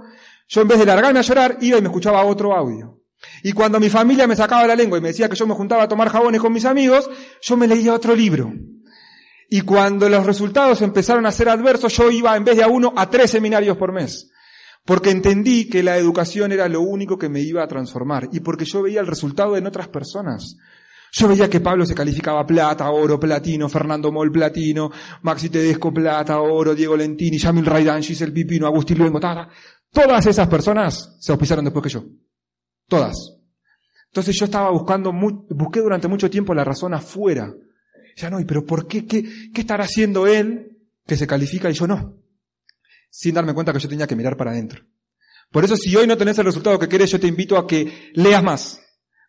yo 0.49 0.63
en 0.63 0.69
vez 0.69 0.79
de 0.79 0.87
largarme 0.87 1.19
a 1.19 1.23
llorar, 1.23 1.59
iba 1.61 1.77
y 1.77 1.83
me 1.83 1.89
escuchaba 1.89 2.25
otro 2.25 2.55
audio. 2.55 3.04
Y 3.47 3.53
cuando 3.53 3.79
mi 3.79 3.91
familia 3.91 4.27
me 4.27 4.37
sacaba 4.37 4.67
la 4.67 4.75
lengua 4.75 4.97
y 4.97 5.03
me 5.03 5.09
decía 5.09 5.29
que 5.29 5.37
yo 5.37 5.47
me 5.47 5.53
juntaba 5.53 5.83
a 5.83 5.89
tomar 5.89 6.09
jabones 6.09 6.41
con 6.41 6.51
mis 6.51 6.65
amigos, 6.65 7.11
yo 7.43 7.59
me 7.59 7.69
leía 7.69 7.93
otro 7.93 8.17
libro. 8.17 8.51
Y 9.51 9.61
cuando 9.61 10.09
los 10.09 10.25
resultados 10.25 10.81
empezaron 10.81 11.27
a 11.27 11.31
ser 11.31 11.51
adversos, 11.51 11.95
yo 11.95 12.11
iba 12.11 12.35
en 12.39 12.45
vez 12.47 12.57
de 12.57 12.63
a 12.63 12.69
uno 12.69 12.95
a 12.97 13.11
tres 13.11 13.33
seminarios 13.33 13.77
por 13.77 13.93
mes. 13.93 14.31
Porque 14.87 15.11
entendí 15.11 15.69
que 15.69 15.83
la 15.83 15.99
educación 15.99 16.53
era 16.53 16.69
lo 16.69 16.81
único 16.81 17.19
que 17.19 17.29
me 17.29 17.43
iba 17.43 17.63
a 17.63 17.69
transformar. 17.69 18.31
Y 18.33 18.41
porque 18.41 18.65
yo 18.65 18.81
veía 18.81 19.03
el 19.03 19.07
resultado 19.07 19.59
en 19.59 19.67
otras 19.67 19.89
personas. 19.89 20.57
Yo 21.13 21.29
veía 21.29 21.51
que 21.51 21.61
Pablo 21.61 21.85
se 21.85 21.95
calificaba 21.95 22.47
plata, 22.47 22.91
oro, 22.91 23.21
platino, 23.21 23.69
Fernando 23.69 24.11
Moll 24.11 24.33
platino, 24.33 24.91
Maxi 25.21 25.51
Tedesco 25.51 25.93
plata, 25.93 26.41
oro, 26.41 26.75
Diego 26.75 26.97
Lentini, 26.97 27.37
Yamil 27.37 27.67
Raidan, 27.67 28.03
Giselle 28.03 28.33
Pipino, 28.33 28.67
Agustín 28.67 28.97
Luengo, 28.97 29.21
Todas 29.93 30.27
esas 30.27 30.49
personas 30.49 31.19
se 31.21 31.31
auspiciaron 31.31 31.67
después 31.67 31.83
que 31.83 31.91
yo. 31.91 32.05
Todas. 32.89 33.34
Entonces 34.15 34.37
yo 34.39 34.45
estaba 34.45 34.71
buscando, 34.71 35.13
busqué 35.13 35.81
durante 35.81 36.07
mucho 36.07 36.31
tiempo 36.31 36.55
la 36.55 36.63
razón 36.63 36.95
afuera. 36.95 37.53
Ya 38.15 38.31
no, 38.31 38.39
pero 38.47 38.65
¿por 38.65 38.87
qué? 38.87 39.07
¿Qué, 39.07 39.25
qué 39.53 39.63
estará 39.63 39.83
haciendo 39.83 40.29
él 40.29 40.79
que 41.05 41.17
se 41.17 41.27
califica 41.27 41.69
y 41.69 41.73
yo 41.73 41.89
no? 41.89 42.15
Sin 43.11 43.35
darme 43.35 43.53
cuenta 43.55 43.73
que 43.73 43.81
yo 43.81 43.89
tenía 43.89 44.07
que 44.07 44.15
mirar 44.15 44.37
para 44.37 44.53
adentro. 44.53 44.85
Por 45.51 45.65
eso 45.65 45.77
si 45.77 45.97
hoy 45.97 46.07
no 46.07 46.17
tenés 46.17 46.39
el 46.39 46.45
resultado 46.45 46.79
que 46.79 46.89
querés, 46.89 47.11
yo 47.11 47.19
te 47.19 47.27
invito 47.27 47.59
a 47.59 47.67
que 47.67 48.13
leas 48.15 48.41
más, 48.45 48.81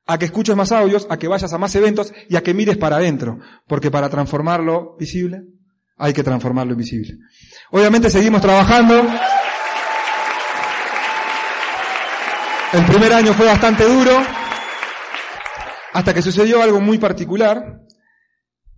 a 0.06 0.20
que 0.20 0.26
escuches 0.26 0.56
más 0.56 0.72
audios, 0.72 1.08
a 1.10 1.18
que 1.18 1.28
vayas 1.28 1.52
a 1.52 1.58
más 1.58 1.74
eventos 1.74 2.14
y 2.30 2.36
a 2.36 2.44
que 2.44 2.54
mires 2.54 2.78
para 2.78 2.98
adentro. 2.98 3.40
Porque 3.66 3.90
para 3.90 4.08
transformarlo 4.08 4.96
visible, 5.00 5.46
hay 5.98 6.14
que 6.14 6.22
transformarlo 6.22 6.74
invisible. 6.74 7.18
Obviamente 7.72 8.12
seguimos 8.12 8.40
trabajando. 8.40 9.02
El 12.72 12.86
primer 12.86 13.14
año 13.14 13.34
fue 13.34 13.48
bastante 13.48 13.84
duro, 13.84 14.45
hasta 15.96 16.14
que 16.14 16.22
sucedió 16.22 16.62
algo 16.62 16.82
muy 16.82 16.98
particular. 16.98 17.82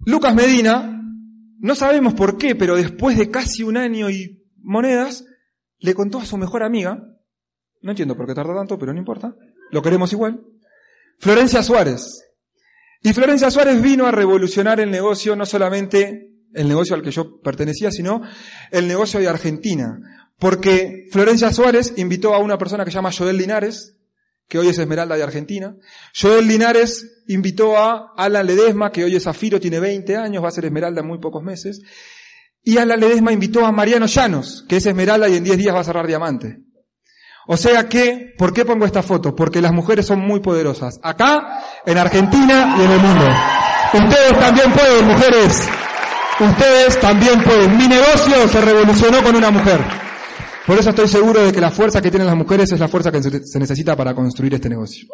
Lucas 0.05 0.35
Medina, 0.35 1.01
no 1.57 1.73
sabemos 1.73 2.13
por 2.13 2.37
qué, 2.37 2.53
pero 2.53 2.75
después 2.75 3.17
de 3.17 3.31
casi 3.31 3.63
un 3.63 3.75
año 3.75 4.11
y 4.11 4.45
monedas, 4.61 5.25
le 5.79 5.95
contó 5.95 6.19
a 6.19 6.25
su 6.25 6.37
mejor 6.37 6.61
amiga, 6.61 7.03
no 7.81 7.89
entiendo 7.89 8.15
por 8.15 8.27
qué 8.27 8.35
tarda 8.35 8.53
tanto, 8.53 8.77
pero 8.77 8.93
no 8.93 8.99
importa, 8.99 9.33
lo 9.71 9.81
queremos 9.81 10.13
igual, 10.13 10.43
Florencia 11.17 11.63
Suárez. 11.63 12.23
Y 13.01 13.13
Florencia 13.13 13.49
Suárez 13.49 13.81
vino 13.81 14.05
a 14.05 14.11
revolucionar 14.11 14.79
el 14.79 14.91
negocio, 14.91 15.35
no 15.35 15.47
solamente 15.47 16.35
el 16.53 16.67
negocio 16.67 16.95
al 16.95 17.01
que 17.01 17.09
yo 17.09 17.41
pertenecía, 17.41 17.89
sino 17.89 18.21
el 18.69 18.87
negocio 18.87 19.19
de 19.19 19.27
Argentina. 19.27 19.99
Porque 20.37 21.07
Florencia 21.11 21.51
Suárez 21.51 21.95
invitó 21.97 22.35
a 22.35 22.39
una 22.39 22.59
persona 22.59 22.85
que 22.85 22.91
se 22.91 22.95
llama 22.95 23.11
Joel 23.11 23.37
Linares, 23.37 23.96
que 24.47 24.57
hoy 24.57 24.69
es 24.69 24.79
Esmeralda 24.79 25.15
de 25.15 25.23
Argentina. 25.23 25.75
Joel 26.19 26.47
Linares 26.47 27.23
invitó 27.27 27.77
a 27.77 28.13
Alan 28.15 28.45
Ledesma, 28.45 28.91
que 28.91 29.03
hoy 29.03 29.15
es 29.15 29.23
Zafiro, 29.23 29.59
tiene 29.59 29.79
20 29.79 30.15
años, 30.15 30.43
va 30.43 30.47
a 30.47 30.51
ser 30.51 30.65
Esmeralda 30.65 31.01
en 31.01 31.07
muy 31.07 31.19
pocos 31.19 31.43
meses. 31.43 31.81
Y 32.63 32.77
Alan 32.77 32.99
Ledesma 32.99 33.31
invitó 33.31 33.65
a 33.65 33.71
Mariano 33.71 34.05
Llanos, 34.05 34.65
que 34.67 34.77
es 34.77 34.85
Esmeralda 34.85 35.27
y 35.27 35.35
en 35.35 35.43
10 35.43 35.57
días 35.57 35.75
va 35.75 35.81
a 35.81 35.83
cerrar 35.83 36.07
Diamante. 36.07 36.59
O 37.47 37.55
sea 37.55 37.87
que, 37.87 38.33
¿por 38.37 38.53
qué 38.53 38.65
pongo 38.65 38.85
esta 38.85 39.01
foto? 39.01 39.33
Porque 39.35 39.61
las 39.61 39.71
mujeres 39.71 40.05
son 40.05 40.19
muy 40.19 40.41
poderosas. 40.41 40.99
Acá, 41.01 41.63
en 41.85 41.97
Argentina 41.97 42.75
y 42.77 42.83
en 42.83 42.91
el 42.91 42.99
mundo. 42.99 43.25
Ustedes 43.93 44.39
también 44.39 44.71
pueden, 44.73 45.07
mujeres. 45.07 45.69
Ustedes 46.39 46.99
también 46.99 47.41
pueden. 47.43 47.77
Mi 47.77 47.87
negocio 47.87 48.47
se 48.49 48.61
revolucionó 48.61 49.23
con 49.23 49.35
una 49.35 49.49
mujer. 49.49 50.06
Por 50.67 50.77
eso 50.77 50.89
estoy 50.89 51.07
seguro 51.07 51.41
de 51.45 51.53
que 51.53 51.61
la 51.61 51.71
fuerza 51.71 52.01
que 52.01 52.11
tienen 52.11 52.27
las 52.27 52.35
mujeres 52.35 52.69
es 52.73 52.79
la 52.79 52.89
fuerza 52.89 53.09
que 53.09 53.23
se 53.23 53.57
necesita 53.57 53.95
para 53.95 54.13
construir 54.13 54.53
este 54.53 54.67
negocio. 54.67 55.07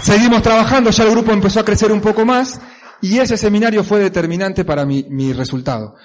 Seguimos 0.00 0.40
trabajando, 0.42 0.90
ya 0.90 1.02
el 1.02 1.10
grupo 1.10 1.32
empezó 1.32 1.58
a 1.58 1.64
crecer 1.64 1.90
un 1.90 2.00
poco 2.00 2.24
más 2.24 2.60
y 3.02 3.18
ese 3.18 3.36
seminario 3.36 3.82
fue 3.82 3.98
determinante 3.98 4.64
para 4.64 4.86
mi, 4.86 5.04
mi 5.10 5.32
resultado. 5.32 5.96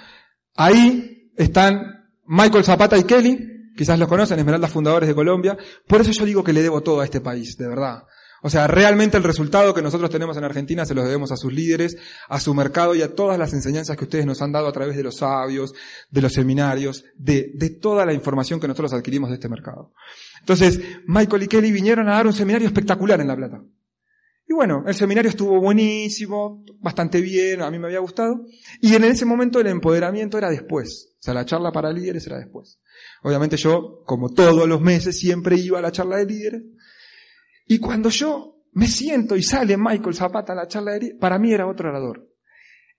Ahí 0.56 1.30
están 1.36 2.08
Michael 2.26 2.64
Zapata 2.64 2.98
y 2.98 3.04
Kelly, 3.04 3.38
quizás 3.76 3.98
los 4.00 4.08
conocen, 4.08 4.40
Esmeraldas 4.40 4.72
Fundadores 4.72 5.08
de 5.08 5.14
Colombia. 5.14 5.56
Por 5.86 6.00
eso 6.00 6.10
yo 6.10 6.24
digo 6.24 6.42
que 6.42 6.52
le 6.52 6.62
debo 6.62 6.82
todo 6.82 7.02
a 7.02 7.04
este 7.04 7.20
país, 7.20 7.56
de 7.56 7.68
verdad. 7.68 8.02
O 8.42 8.50
sea, 8.50 8.66
realmente 8.66 9.16
el 9.16 9.22
resultado 9.22 9.74
que 9.74 9.82
nosotros 9.82 10.10
tenemos 10.10 10.36
en 10.36 10.44
Argentina 10.44 10.84
se 10.84 10.94
lo 10.94 11.02
debemos 11.02 11.32
a 11.32 11.36
sus 11.36 11.52
líderes, 11.52 11.96
a 12.28 12.38
su 12.38 12.54
mercado 12.54 12.94
y 12.94 13.02
a 13.02 13.14
todas 13.14 13.38
las 13.38 13.52
enseñanzas 13.52 13.96
que 13.96 14.04
ustedes 14.04 14.26
nos 14.26 14.42
han 14.42 14.52
dado 14.52 14.68
a 14.68 14.72
través 14.72 14.96
de 14.96 15.02
los 15.02 15.16
sabios, 15.16 15.72
de 16.10 16.22
los 16.22 16.32
seminarios, 16.32 17.04
de, 17.16 17.52
de 17.54 17.70
toda 17.70 18.04
la 18.04 18.12
información 18.12 18.60
que 18.60 18.68
nosotros 18.68 18.92
adquirimos 18.92 19.30
de 19.30 19.36
este 19.36 19.48
mercado. 19.48 19.92
Entonces, 20.40 20.80
Michael 21.06 21.42
y 21.44 21.48
Kelly 21.48 21.72
vinieron 21.72 22.08
a 22.08 22.12
dar 22.12 22.26
un 22.26 22.32
seminario 22.32 22.68
espectacular 22.68 23.20
en 23.20 23.28
La 23.28 23.36
Plata. 23.36 23.62
Y 24.48 24.54
bueno, 24.54 24.84
el 24.86 24.94
seminario 24.94 25.28
estuvo 25.28 25.60
buenísimo, 25.60 26.64
bastante 26.78 27.20
bien, 27.20 27.62
a 27.62 27.70
mí 27.70 27.80
me 27.80 27.88
había 27.88 27.98
gustado. 27.98 28.44
Y 28.80 28.94
en 28.94 29.02
ese 29.02 29.24
momento 29.24 29.58
el 29.58 29.66
empoderamiento 29.66 30.38
era 30.38 30.48
después. 30.48 31.14
O 31.18 31.22
sea, 31.22 31.34
la 31.34 31.44
charla 31.44 31.72
para 31.72 31.92
líderes 31.92 32.24
era 32.28 32.38
después. 32.38 32.78
Obviamente 33.24 33.56
yo, 33.56 34.02
como 34.06 34.28
todos 34.28 34.68
los 34.68 34.80
meses, 34.80 35.18
siempre 35.18 35.56
iba 35.56 35.80
a 35.80 35.82
la 35.82 35.90
charla 35.90 36.18
de 36.18 36.26
líderes. 36.26 36.62
Y 37.66 37.78
cuando 37.78 38.08
yo 38.10 38.56
me 38.72 38.86
siento 38.86 39.36
y 39.36 39.42
sale 39.42 39.76
Michael 39.76 40.14
Zapata 40.14 40.52
a 40.52 40.56
la 40.56 40.68
charla 40.68 40.98
para 41.18 41.38
mí 41.38 41.52
era 41.52 41.66
otro 41.66 41.88
orador. 41.88 42.28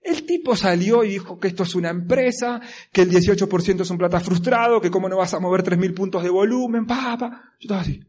El 0.00 0.24
tipo 0.24 0.56
salió 0.56 1.04
y 1.04 1.10
dijo 1.10 1.38
que 1.38 1.48
esto 1.48 1.64
es 1.64 1.74
una 1.74 1.90
empresa, 1.90 2.60
que 2.92 3.02
el 3.02 3.10
18% 3.10 3.80
es 3.80 3.90
un 3.90 3.98
plata 3.98 4.20
frustrado, 4.20 4.80
que 4.80 4.90
cómo 4.90 5.08
no 5.08 5.16
vas 5.16 5.34
a 5.34 5.40
mover 5.40 5.62
3.000 5.62 5.94
puntos 5.94 6.22
de 6.22 6.30
volumen, 6.30 6.86
papá. 6.86 7.54
Yo 7.58 7.66
estaba 7.66 7.80
así. 7.80 8.00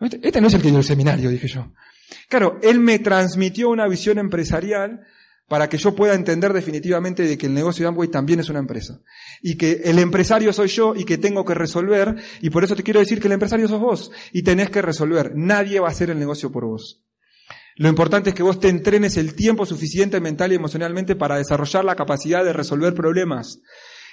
Este, 0.00 0.20
este 0.22 0.40
no 0.40 0.48
es 0.48 0.54
el 0.54 0.62
que 0.62 0.68
dio 0.68 0.78
el 0.78 0.84
seminario, 0.84 1.30
dije 1.30 1.46
yo. 1.46 1.72
Claro, 2.28 2.58
él 2.62 2.80
me 2.80 2.98
transmitió 2.98 3.68
una 3.68 3.86
visión 3.86 4.18
empresarial 4.18 5.06
para 5.50 5.68
que 5.68 5.78
yo 5.78 5.96
pueda 5.96 6.14
entender 6.14 6.52
definitivamente 6.52 7.24
de 7.24 7.36
que 7.36 7.46
el 7.46 7.54
negocio 7.54 7.82
de 7.82 7.88
Amway 7.88 8.08
también 8.08 8.38
es 8.38 8.48
una 8.50 8.60
empresa. 8.60 9.00
Y 9.42 9.56
que 9.56 9.80
el 9.82 9.98
empresario 9.98 10.52
soy 10.52 10.68
yo 10.68 10.94
y 10.94 11.02
que 11.02 11.18
tengo 11.18 11.44
que 11.44 11.54
resolver, 11.54 12.14
y 12.40 12.50
por 12.50 12.62
eso 12.62 12.76
te 12.76 12.84
quiero 12.84 13.00
decir 13.00 13.20
que 13.20 13.26
el 13.26 13.32
empresario 13.32 13.66
sos 13.66 13.80
vos, 13.80 14.12
y 14.32 14.44
tenés 14.44 14.70
que 14.70 14.80
resolver. 14.80 15.32
Nadie 15.34 15.80
va 15.80 15.88
a 15.88 15.90
hacer 15.90 16.08
el 16.08 16.20
negocio 16.20 16.52
por 16.52 16.66
vos. 16.66 17.02
Lo 17.74 17.88
importante 17.88 18.30
es 18.30 18.36
que 18.36 18.44
vos 18.44 18.60
te 18.60 18.68
entrenes 18.68 19.16
el 19.16 19.34
tiempo 19.34 19.66
suficiente 19.66 20.20
mental 20.20 20.52
y 20.52 20.54
emocionalmente 20.54 21.16
para 21.16 21.38
desarrollar 21.38 21.84
la 21.84 21.96
capacidad 21.96 22.44
de 22.44 22.52
resolver 22.52 22.94
problemas. 22.94 23.58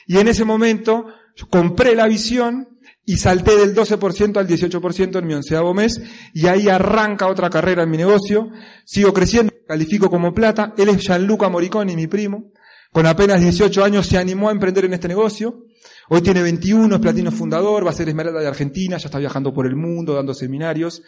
Y 0.07 0.17
en 0.17 0.29
ese 0.29 0.43
momento 0.43 1.05
compré 1.51 1.93
la 1.93 2.07
visión 2.07 2.79
y 3.05 3.17
salté 3.17 3.57
del 3.57 3.75
12% 3.75 4.37
al 4.37 4.47
18% 4.47 5.19
en 5.19 5.27
mi 5.27 5.35
onceavo 5.35 5.75
mes 5.75 6.01
y 6.33 6.47
ahí 6.47 6.67
arranca 6.67 7.27
otra 7.27 7.51
carrera 7.51 7.83
en 7.83 7.91
mi 7.91 7.97
negocio. 7.97 8.49
Sigo 8.85 9.13
creciendo, 9.13 9.53
califico 9.67 10.09
como 10.09 10.33
plata. 10.33 10.73
Él 10.77 10.89
es 10.89 10.97
Gianluca 10.97 11.49
Moriconi, 11.49 11.95
mi 11.95 12.07
primo. 12.07 12.51
Con 12.91 13.05
apenas 13.05 13.41
18 13.41 13.83
años 13.83 14.07
se 14.07 14.17
animó 14.17 14.49
a 14.49 14.51
emprender 14.51 14.85
en 14.85 14.93
este 14.93 15.07
negocio. 15.07 15.65
Hoy 16.09 16.21
tiene 16.21 16.41
21, 16.41 16.95
es 16.95 17.01
platino 17.01 17.31
fundador, 17.31 17.85
va 17.85 17.89
a 17.89 17.93
ser 17.93 18.07
Esmeralda 18.07 18.39
de 18.39 18.47
Argentina, 18.47 18.97
ya 18.97 19.07
está 19.07 19.19
viajando 19.19 19.53
por 19.53 19.67
el 19.67 19.75
mundo, 19.75 20.13
dando 20.13 20.33
seminarios. 20.33 21.03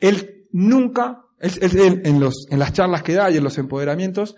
Él 0.00 0.46
nunca, 0.52 1.22
él, 1.40 2.02
en, 2.04 2.20
los, 2.20 2.46
en 2.50 2.58
las 2.58 2.72
charlas 2.74 3.02
que 3.02 3.14
da 3.14 3.30
y 3.30 3.38
en 3.38 3.44
los 3.44 3.56
empoderamientos, 3.56 4.36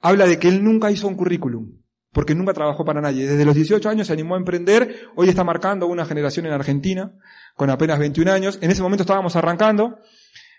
habla 0.00 0.26
de 0.26 0.38
que 0.38 0.48
él 0.48 0.64
nunca 0.64 0.90
hizo 0.90 1.06
un 1.06 1.14
currículum 1.14 1.78
porque 2.12 2.34
nunca 2.34 2.52
trabajó 2.52 2.84
para 2.84 3.00
nadie. 3.00 3.28
Desde 3.28 3.44
los 3.44 3.54
18 3.54 3.88
años 3.88 4.06
se 4.06 4.12
animó 4.12 4.34
a 4.34 4.38
emprender, 4.38 5.08
hoy 5.14 5.28
está 5.28 5.44
marcando 5.44 5.86
una 5.86 6.04
generación 6.04 6.46
en 6.46 6.52
Argentina, 6.52 7.12
con 7.54 7.70
apenas 7.70 7.98
21 7.98 8.32
años. 8.32 8.58
En 8.60 8.70
ese 8.70 8.82
momento 8.82 9.02
estábamos 9.02 9.36
arrancando, 9.36 9.98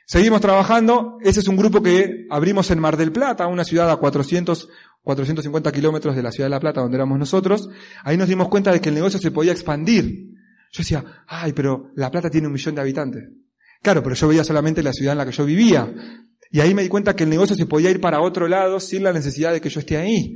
seguimos 0.10 0.42
trabajando, 0.42 1.20
ese 1.22 1.40
es 1.40 1.48
un 1.48 1.56
grupo 1.56 1.84
que 1.84 2.26
abrimos 2.32 2.72
en 2.72 2.80
Mar 2.80 2.98
del 2.98 3.12
Plata, 3.12 3.46
una 3.46 3.64
ciudad 3.64 3.92
a 3.92 3.98
400, 3.98 4.68
450 5.04 5.72
kilómetros 5.72 6.16
de 6.16 6.24
la 6.24 6.32
ciudad 6.32 6.48
de 6.48 6.50
La 6.50 6.60
Plata, 6.60 6.82
donde 6.82 6.98
éramos 6.98 7.20
nosotros. 7.20 7.70
Ahí 8.04 8.18
nos 8.18 8.28
dimos 8.28 8.50
cuenta 8.50 8.72
de 8.72 8.82
que 8.82 8.90
el 8.90 8.96
negocio 8.96 9.20
se 9.20 9.30
podía 9.30 9.52
expandir. 9.52 10.34
Yo 10.72 10.80
decía, 10.80 11.06
ay, 11.28 11.54
pero 11.54 11.92
La 11.96 12.10
Plata 12.10 12.32
tiene 12.32 12.48
un 12.48 12.54
millón 12.54 12.74
de 12.74 12.82
habitantes. 12.82 13.30
Claro, 13.84 14.02
pero 14.02 14.16
yo 14.16 14.28
veía 14.28 14.44
solamente 14.44 14.82
la 14.82 14.94
ciudad 14.94 15.12
en 15.12 15.20
la 15.20 15.26
que 15.28 15.32
yo 15.32 15.46
vivía. 15.46 15.94
Y 16.50 16.60
ahí 16.60 16.74
me 16.74 16.82
di 16.82 16.90
cuenta 16.90 17.16
que 17.16 17.26
el 17.26 17.30
negocio 17.30 17.56
se 17.56 17.68
podía 17.68 17.92
ir 17.92 18.02
para 18.02 18.20
otro 18.20 18.48
lado 18.48 18.80
sin 18.80 19.04
la 19.04 19.14
necesidad 19.14 19.52
de 19.52 19.62
que 19.62 19.70
yo 19.70 19.80
esté 19.80 19.98
ahí. 19.98 20.36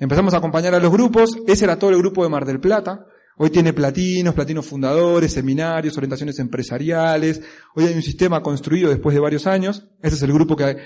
Empezamos 0.00 0.34
a 0.34 0.38
acompañar 0.38 0.74
a 0.74 0.80
los 0.80 0.90
grupos, 0.90 1.38
ese 1.46 1.64
era 1.64 1.78
todo 1.78 1.90
el 1.90 1.98
grupo 1.98 2.24
de 2.24 2.28
Mar 2.28 2.44
del 2.44 2.58
Plata. 2.58 3.06
Hoy 3.38 3.50
tiene 3.50 3.72
platinos, 3.72 4.34
platinos 4.34 4.66
fundadores, 4.66 5.32
seminarios, 5.32 5.96
orientaciones 5.96 6.38
empresariales. 6.38 7.40
Hoy 7.74 7.86
hay 7.86 7.94
un 7.94 8.02
sistema 8.02 8.42
construido 8.42 8.90
después 8.90 9.14
de 9.14 9.20
varios 9.20 9.46
años. 9.46 9.88
Ese 10.02 10.16
es 10.16 10.22
el 10.22 10.32
grupo 10.32 10.54
que, 10.54 10.76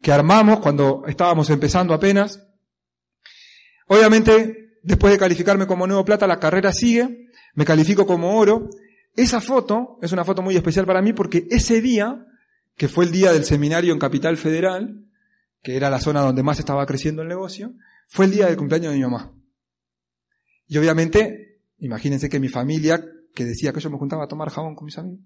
que 0.00 0.12
armamos 0.12 0.60
cuando 0.60 1.04
estábamos 1.06 1.48
empezando 1.50 1.94
apenas. 1.94 2.42
Obviamente, 3.86 4.78
después 4.82 5.12
de 5.12 5.18
calificarme 5.18 5.66
como 5.66 5.86
nuevo 5.86 6.04
plata, 6.04 6.26
la 6.26 6.40
carrera 6.40 6.72
sigue. 6.72 7.28
Me 7.54 7.64
califico 7.64 8.06
como 8.06 8.36
oro. 8.36 8.68
Esa 9.14 9.40
foto 9.40 9.98
es 10.02 10.12
una 10.12 10.24
foto 10.24 10.42
muy 10.42 10.56
especial 10.56 10.86
para 10.86 11.02
mí 11.02 11.12
porque 11.12 11.46
ese 11.50 11.80
día, 11.80 12.26
que 12.76 12.88
fue 12.88 13.04
el 13.04 13.12
día 13.12 13.32
del 13.32 13.44
seminario 13.44 13.92
en 13.92 13.98
Capital 13.98 14.36
Federal, 14.36 15.04
que 15.62 15.76
era 15.76 15.90
la 15.90 16.00
zona 16.00 16.22
donde 16.22 16.42
más 16.42 16.58
estaba 16.58 16.84
creciendo 16.86 17.22
el 17.22 17.28
negocio, 17.28 17.74
fue 18.08 18.24
el 18.24 18.32
día 18.32 18.46
del 18.46 18.56
cumpleaños 18.56 18.92
de 18.92 18.98
mi 18.98 19.04
mamá. 19.04 19.32
Y 20.66 20.78
obviamente, 20.78 21.51
imagínense 21.82 22.28
que 22.28 22.40
mi 22.40 22.48
familia, 22.48 23.04
que 23.34 23.44
decía 23.44 23.72
que 23.72 23.80
yo 23.80 23.90
me 23.90 23.98
juntaba 23.98 24.24
a 24.24 24.28
tomar 24.28 24.50
jabón 24.50 24.74
con 24.74 24.86
mis 24.86 24.96
amigos, 24.96 25.20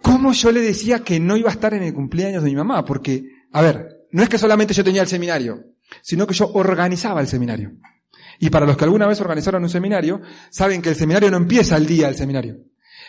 ¿cómo 0.00 0.32
yo 0.32 0.52
le 0.52 0.60
decía 0.60 1.00
que 1.00 1.20
no 1.20 1.36
iba 1.36 1.50
a 1.50 1.52
estar 1.52 1.74
en 1.74 1.82
el 1.82 1.92
cumpleaños 1.92 2.42
de 2.42 2.50
mi 2.50 2.56
mamá? 2.56 2.84
Porque, 2.84 3.24
a 3.52 3.60
ver, 3.60 4.06
no 4.12 4.22
es 4.22 4.28
que 4.28 4.38
solamente 4.38 4.72
yo 4.74 4.84
tenía 4.84 5.02
el 5.02 5.08
seminario, 5.08 5.64
sino 6.00 6.26
que 6.26 6.34
yo 6.34 6.50
organizaba 6.54 7.20
el 7.20 7.26
seminario. 7.26 7.72
Y 8.38 8.50
para 8.50 8.66
los 8.66 8.76
que 8.76 8.84
alguna 8.84 9.06
vez 9.06 9.20
organizaron 9.20 9.62
un 9.62 9.70
seminario, 9.70 10.20
saben 10.50 10.80
que 10.80 10.90
el 10.90 10.94
seminario 10.94 11.30
no 11.30 11.36
empieza 11.36 11.76
el 11.76 11.86
día 11.86 12.06
del 12.06 12.16
seminario. 12.16 12.58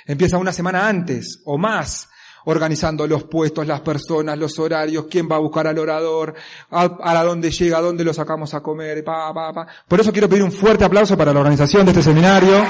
Empieza 0.06 0.40
una 0.40 0.52
semana 0.52 0.88
antes 0.88 1.42
o 1.46 1.58
más, 1.58 2.10
organizando 2.50 3.06
los 3.06 3.26
puestos, 3.26 3.68
las 3.68 3.82
personas, 3.82 4.38
los 4.38 4.58
horarios, 4.58 5.06
quién 5.10 5.30
va 5.32 5.36
a 5.36 5.40
buscar 5.40 5.68
al 5.68 5.78
orador, 5.78 6.34
a, 6.72 6.98
a 7.00 7.24
dónde 7.24 7.52
llega, 7.52 7.78
a 7.78 7.82
dónde 7.82 8.04
lo 8.04 8.12
sacamos 8.14 8.54
a 8.56 8.62
comer, 8.62 9.04
pa, 9.04 9.32
pa, 9.34 9.54
pa. 9.54 9.68
Por 9.88 10.00
eso 10.00 10.12
quiero 10.12 10.28
pedir 10.28 10.44
un 10.44 10.52
fuerte 10.52 10.84
aplauso 10.84 11.16
para 11.16 11.32
la 11.32 11.40
organización 11.40 11.86
de 11.86 11.92
este 11.92 12.04
seminario, 12.04 12.66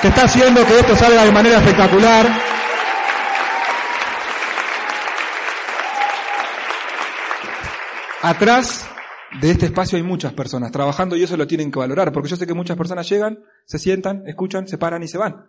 que 0.00 0.08
está 0.08 0.22
haciendo 0.22 0.64
que 0.64 0.78
esto 0.78 0.96
salga 0.96 1.24
de 1.24 1.32
manera 1.32 1.58
espectacular. 1.58 2.26
Atrás 8.22 8.88
de 9.40 9.50
este 9.50 9.66
espacio 9.66 9.98
hay 9.98 10.02
muchas 10.02 10.32
personas 10.32 10.72
trabajando 10.72 11.16
y 11.16 11.22
eso 11.22 11.36
lo 11.36 11.46
tienen 11.46 11.70
que 11.70 11.78
valorar, 11.78 12.12
porque 12.12 12.30
yo 12.30 12.36
sé 12.36 12.46
que 12.46 12.54
muchas 12.54 12.78
personas 12.78 13.06
llegan, 13.08 13.40
se 13.66 13.78
sientan, 13.78 14.22
escuchan, 14.26 14.66
se 14.66 14.78
paran 14.78 15.02
y 15.02 15.08
se 15.08 15.18
van. 15.18 15.46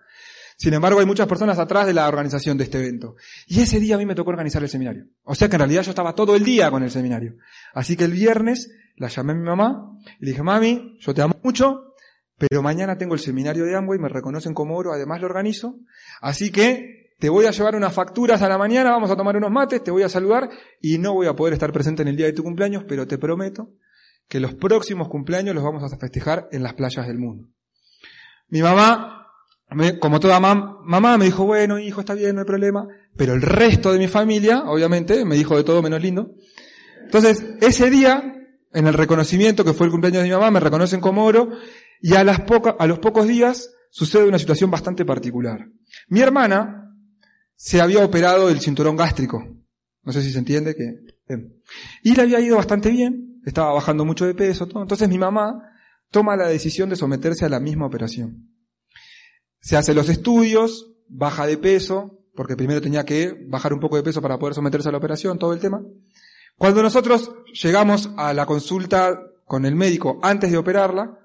Sin 0.57 0.73
embargo, 0.73 0.99
hay 0.99 1.05
muchas 1.05 1.27
personas 1.27 1.59
atrás 1.59 1.85
de 1.85 1.93
la 1.93 2.07
organización 2.07 2.57
de 2.57 2.63
este 2.63 2.79
evento. 2.79 3.15
Y 3.45 3.61
ese 3.61 3.79
día 3.79 3.93
a 3.93 3.97
mí 3.99 4.07
me 4.07 4.15
tocó 4.15 4.31
organizar 4.31 4.63
el 4.63 4.69
seminario. 4.69 5.05
O 5.23 5.35
sea 5.35 5.47
que 5.47 5.55
en 5.55 5.59
realidad 5.59 5.83
yo 5.83 5.91
estaba 5.91 6.15
todo 6.15 6.35
el 6.35 6.43
día 6.43 6.71
con 6.71 6.81
el 6.81 6.89
seminario. 6.89 7.35
Así 7.75 7.95
que 7.95 8.05
el 8.05 8.11
viernes 8.11 8.71
la 8.95 9.07
llamé 9.07 9.33
a 9.33 9.35
mi 9.35 9.43
mamá 9.43 9.91
y 10.19 10.25
le 10.25 10.31
dije, 10.31 10.41
mami, 10.41 10.97
yo 10.99 11.13
te 11.13 11.21
amo 11.21 11.35
mucho, 11.43 11.93
pero 12.37 12.63
mañana 12.63 12.97
tengo 12.97 13.13
el 13.13 13.19
seminario 13.19 13.65
de 13.65 13.75
Amway, 13.75 13.99
me 13.99 14.09
reconocen 14.09 14.55
como 14.55 14.75
oro, 14.75 14.91
además 14.91 15.21
lo 15.21 15.27
organizo. 15.27 15.75
Así 16.21 16.51
que 16.51 17.13
te 17.19 17.29
voy 17.29 17.45
a 17.45 17.51
llevar 17.51 17.75
unas 17.75 17.93
facturas 17.93 18.41
a 18.41 18.49
la 18.49 18.57
mañana, 18.57 18.89
vamos 18.89 19.11
a 19.11 19.15
tomar 19.15 19.37
unos 19.37 19.51
mates, 19.51 19.83
te 19.83 19.91
voy 19.91 20.01
a 20.01 20.09
saludar 20.09 20.49
y 20.81 20.97
no 20.97 21.13
voy 21.13 21.27
a 21.27 21.35
poder 21.35 21.53
estar 21.53 21.71
presente 21.71 22.01
en 22.01 22.07
el 22.07 22.17
día 22.17 22.25
de 22.25 22.33
tu 22.33 22.41
cumpleaños, 22.41 22.83
pero 22.87 23.05
te 23.05 23.19
prometo 23.19 23.73
que 24.27 24.39
los 24.39 24.55
próximos 24.55 25.07
cumpleaños 25.07 25.53
los 25.53 25.63
vamos 25.63 25.83
a 25.83 25.97
festejar 25.97 26.49
en 26.51 26.63
las 26.63 26.73
playas 26.73 27.05
del 27.05 27.19
mundo. 27.19 27.47
Mi 28.49 28.61
mamá 28.61 29.16
como 29.99 30.20
toda 30.20 30.39
mamá, 30.39 31.18
me 31.18 31.26
dijo, 31.26 31.45
bueno, 31.45 31.78
hijo, 31.78 31.99
está 31.99 32.13
bien, 32.13 32.36
no 32.36 32.41
hay 32.41 32.47
problema. 32.47 32.88
Pero 33.18 33.34
el 33.34 33.41
resto 33.41 33.91
de 33.91 33.99
mi 33.99 34.07
familia, 34.07 34.63
obviamente, 34.63 35.26
me 35.26 35.36
dijo 35.36 35.57
de 35.57 35.63
todo 35.63 35.82
menos 35.82 36.01
lindo. 36.01 36.32
Entonces, 37.03 37.43
ese 37.59 37.89
día, 37.89 38.34
en 38.74 38.88
el 38.88 38.93
reconocimiento 38.93 39.65
que 39.65 39.74
fue 39.74 39.88
el 39.88 39.91
cumpleaños 39.91 40.24
de 40.24 40.30
mi 40.30 40.34
mamá, 40.34 40.51
me 40.51 40.59
reconocen 40.61 41.01
como 41.01 41.26
oro, 41.26 41.49
y 42.01 42.15
a, 42.15 42.24
las 42.24 42.41
a 42.80 42.88
los 42.88 42.99
pocos 42.99 43.28
días 43.28 43.72
sucede 43.89 44.28
una 44.28 44.39
situación 44.39 44.72
bastante 44.72 45.03
particular. 45.03 45.68
Mi 46.07 46.22
hermana 46.22 46.93
se 47.55 47.82
había 47.82 48.05
operado 48.05 48.49
el 48.49 48.61
cinturón 48.61 48.95
gástrico. 48.95 49.43
No 50.03 50.13
sé 50.13 50.22
si 50.22 50.32
se 50.32 50.39
entiende 50.39 50.76
que... 50.76 50.93
Y 52.03 52.15
le 52.15 52.22
había 52.22 52.39
ido 52.39 52.55
bastante 52.55 52.89
bien, 52.89 53.41
estaba 53.45 53.74
bajando 53.74 54.05
mucho 54.05 54.26
de 54.26 54.34
peso, 54.34 54.65
todo. 54.68 54.82
Entonces 54.82 55.09
mi 55.09 55.18
mamá 55.18 55.61
toma 56.09 56.38
la 56.38 56.47
decisión 56.47 56.89
de 56.89 56.95
someterse 56.95 57.43
a 57.43 57.49
la 57.49 57.59
misma 57.59 57.88
operación 57.88 58.56
se 59.68 59.76
hace 59.76 59.93
los 59.93 60.07
estudios, 60.07 60.93
baja 61.09 61.45
de 61.45 61.57
peso, 61.57 62.22
porque 62.34 62.55
primero 62.55 62.80
tenía 62.80 63.03
que 63.03 63.36
bajar 63.49 63.74
un 63.74 63.82
poco 63.82 63.97
de 63.97 64.03
peso 64.03 64.22
para 64.22 64.39
poder 64.39 64.55
someterse 64.55 64.88
a 64.88 64.93
la 64.93 64.97
operación, 64.97 65.38
todo 65.38 65.51
el 65.51 65.59
tema. 65.59 65.82
Cuando 66.55 66.82
nosotros 66.82 67.34
llegamos 67.51 68.11
a 68.15 68.34
la 68.34 68.45
consulta 68.45 69.20
con 69.43 69.65
el 69.65 69.76
médico 69.76 70.22
antes 70.24 70.51
de 70.51 70.57
operarla, 70.57 71.20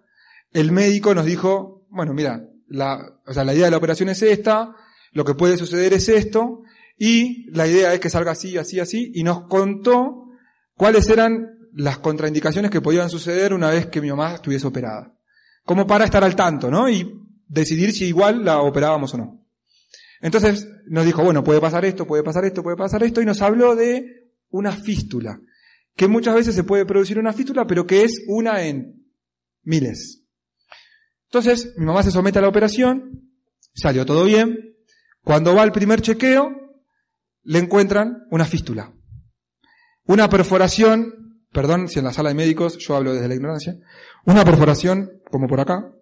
el 0.53 0.73
médico 0.73 1.15
nos 1.15 1.25
dijo, 1.25 1.87
bueno, 1.89 2.15
mira, 2.15 2.49
la, 2.67 3.13
o 3.25 3.33
sea, 3.33 3.45
la 3.45 3.55
idea 3.55 3.67
de 3.67 3.71
la 3.71 3.77
operación 3.77 4.09
es 4.09 4.21
esta, 4.23 4.75
lo 5.13 5.25
que 5.25 5.35
puede 5.35 5.57
suceder 5.57 5.93
es 5.93 6.09
esto, 6.09 6.63
y 6.99 7.49
la 7.53 7.69
idea 7.69 7.95
es 7.95 8.01
que 8.01 8.11
salga 8.11 8.33
así, 8.33 8.59
así, 8.59 8.81
así, 8.81 9.13
y 9.15 9.23
nos 9.23 9.47
contó 9.47 10.25
cuáles 10.75 11.09
eran 11.11 11.61
las 11.75 11.99
contraindicaciones 11.99 12.73
que 12.73 12.81
podían 12.81 13.09
suceder 13.09 13.55
una 13.55 13.71
vez 13.71 13.87
que 13.87 14.01
mi 14.01 14.11
mamá 14.11 14.35
estuviese 14.35 14.67
operada. 14.67 15.15
Como 15.65 15.87
para 15.87 16.07
estar 16.07 16.25
al 16.25 16.35
tanto, 16.35 16.73
¿no? 16.73 16.89
Decidir 17.53 17.93
si 17.93 18.07
igual 18.07 18.45
la 18.45 18.63
operábamos 18.63 19.13
o 19.15 19.19
no. 19.19 19.47
Entonces 20.21 20.69
nos 20.87 21.05
dijo, 21.05 21.23
bueno, 21.23 21.45
puede 21.45 21.61
pasar 21.61 21.85
esto, 21.85 22.07
puede 22.07 22.23
pasar 22.23 22.45
esto, 22.45 22.63
puede 22.63 22.77
pasar 22.77 23.03
esto, 23.03 23.21
y 23.21 23.27
nos 23.27 23.43
habló 23.43 23.77
de 23.77 24.31
una 24.51 24.73
fístula, 24.73 25.41
que 25.95 26.09
muchas 26.09 26.35
veces 26.35 26.55
se 26.55 26.65
puede 26.65 26.87
producir 26.87 27.19
una 27.19 27.33
fístula, 27.33 27.67
pero 27.67 27.87
que 27.87 28.05
es 28.05 28.25
una 28.27 28.63
en 28.63 29.05
miles. 29.63 30.23
Entonces, 31.27 31.75
mi 31.77 31.85
mamá 31.85 32.03
se 32.03 32.11
somete 32.11 32.39
a 32.39 32.43
la 32.43 32.49
operación, 32.49 33.31
salió 33.75 34.07
todo 34.07 34.25
bien, 34.25 34.77
cuando 35.23 35.55
va 35.55 35.63
al 35.63 35.73
primer 35.73 36.01
chequeo, 36.01 36.51
le 37.43 37.59
encuentran 37.59 38.25
una 38.31 38.45
fístula. 38.45 38.95
Una 40.07 40.29
perforación, 40.29 41.43
perdón 41.53 41.89
si 41.89 41.99
en 41.99 42.07
la 42.07 42.13
sala 42.13 42.31
de 42.31 42.35
médicos 42.35 42.79
yo 42.79 42.97
hablo 42.97 43.13
desde 43.13 43.29
la 43.29 43.35
ignorancia, 43.35 43.77
una 44.25 44.45
perforación 44.45 45.21
como 45.31 45.49
por 45.49 45.61
acá, 45.61 45.93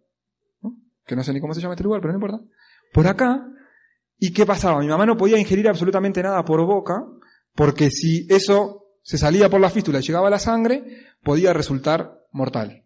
que 1.10 1.16
no 1.16 1.24
sé 1.24 1.32
ni 1.32 1.40
cómo 1.40 1.54
se 1.54 1.60
llama 1.60 1.74
este 1.74 1.82
lugar, 1.82 2.00
pero 2.00 2.12
no 2.12 2.18
importa, 2.18 2.40
por 2.92 3.08
acá, 3.08 3.44
¿y 4.16 4.32
qué 4.32 4.46
pasaba? 4.46 4.78
Mi 4.78 4.86
mamá 4.86 5.04
no 5.06 5.16
podía 5.16 5.40
ingerir 5.40 5.68
absolutamente 5.68 6.22
nada 6.22 6.44
por 6.44 6.64
boca, 6.64 7.04
porque 7.56 7.90
si 7.90 8.28
eso 8.30 8.84
se 9.02 9.18
salía 9.18 9.50
por 9.50 9.60
la 9.60 9.70
fístula 9.70 9.98
y 9.98 10.02
llegaba 10.02 10.28
a 10.28 10.30
la 10.30 10.38
sangre, 10.38 10.84
podía 11.24 11.52
resultar 11.52 12.16
mortal. 12.30 12.84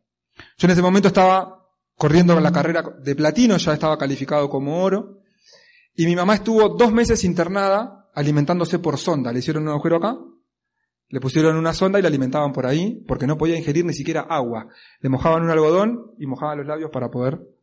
Yo 0.57 0.67
en 0.67 0.71
ese 0.71 0.81
momento 0.81 1.09
estaba 1.09 1.69
corriendo 1.97 2.41
la 2.41 2.51
carrera 2.51 2.83
de 2.99 3.15
platino, 3.15 3.59
ya 3.59 3.75
estaba 3.75 3.99
calificado 3.99 4.49
como 4.49 4.83
oro, 4.83 5.19
y 5.95 6.07
mi 6.07 6.17
mamá 6.17 6.37
estuvo 6.37 6.71
dos 6.71 6.93
meses 6.95 7.25
internada 7.25 8.09
alimentándose 8.15 8.79
por 8.79 8.97
sonda. 8.97 9.35
Le 9.35 9.41
hicieron 9.41 9.65
un 9.65 9.69
agujero 9.69 9.97
acá, 9.97 10.17
le 11.09 11.21
pusieron 11.21 11.59
una 11.59 11.75
sonda 11.75 11.99
y 11.99 12.03
la 12.03 12.09
alimentaban 12.09 12.55
por 12.55 12.65
ahí, 12.65 13.05
porque 13.07 13.27
no 13.27 13.37
podía 13.37 13.59
ingerir 13.59 13.85
ni 13.85 13.93
siquiera 13.93 14.23
agua. 14.23 14.69
Le 15.01 15.11
mojaban 15.11 15.43
un 15.43 15.51
algodón 15.51 16.13
y 16.19 16.27
mojaban 16.27 16.57
los 16.57 16.67
labios 16.67 16.91
para 16.91 17.11
poder 17.11 17.54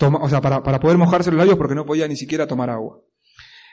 o 0.00 0.28
sea, 0.28 0.40
para, 0.40 0.62
para 0.62 0.80
poder 0.80 0.96
mojarse 0.96 1.30
los 1.30 1.38
labios 1.38 1.56
porque 1.56 1.74
no 1.74 1.86
podía 1.86 2.06
ni 2.08 2.16
siquiera 2.16 2.46
tomar 2.46 2.70
agua. 2.70 3.00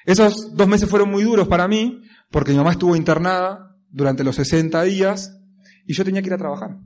Esos 0.06 0.56
dos 0.56 0.68
meses 0.68 0.90
fueron 0.90 1.10
muy 1.10 1.24
duros 1.24 1.48
para 1.48 1.68
mí 1.68 2.02
porque 2.30 2.52
mi 2.52 2.58
mamá 2.58 2.72
estuvo 2.72 2.96
internada 2.96 3.76
durante 3.90 4.24
los 4.24 4.36
60 4.36 4.84
días 4.84 5.36
y 5.86 5.94
yo 5.94 6.04
tenía 6.04 6.22
que 6.22 6.28
ir 6.28 6.34
a 6.34 6.38
trabajar. 6.38 6.78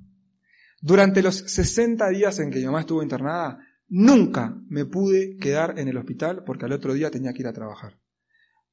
Durante 0.81 1.21
los 1.21 1.35
60 1.35 2.07
días 2.09 2.39
en 2.39 2.51
que 2.51 2.59
mi 2.59 2.65
mamá 2.65 2.81
estuvo 2.81 3.03
internada, 3.03 3.59
nunca 3.89 4.55
me 4.69 4.85
pude 4.85 5.37
quedar 5.37 5.77
en 5.77 5.89
el 5.89 5.97
hospital 5.97 6.43
porque 6.45 6.65
al 6.65 6.71
otro 6.71 6.93
día 6.93 7.11
tenía 7.11 7.33
que 7.33 7.41
ir 7.41 7.47
a 7.47 7.53
trabajar. 7.53 7.99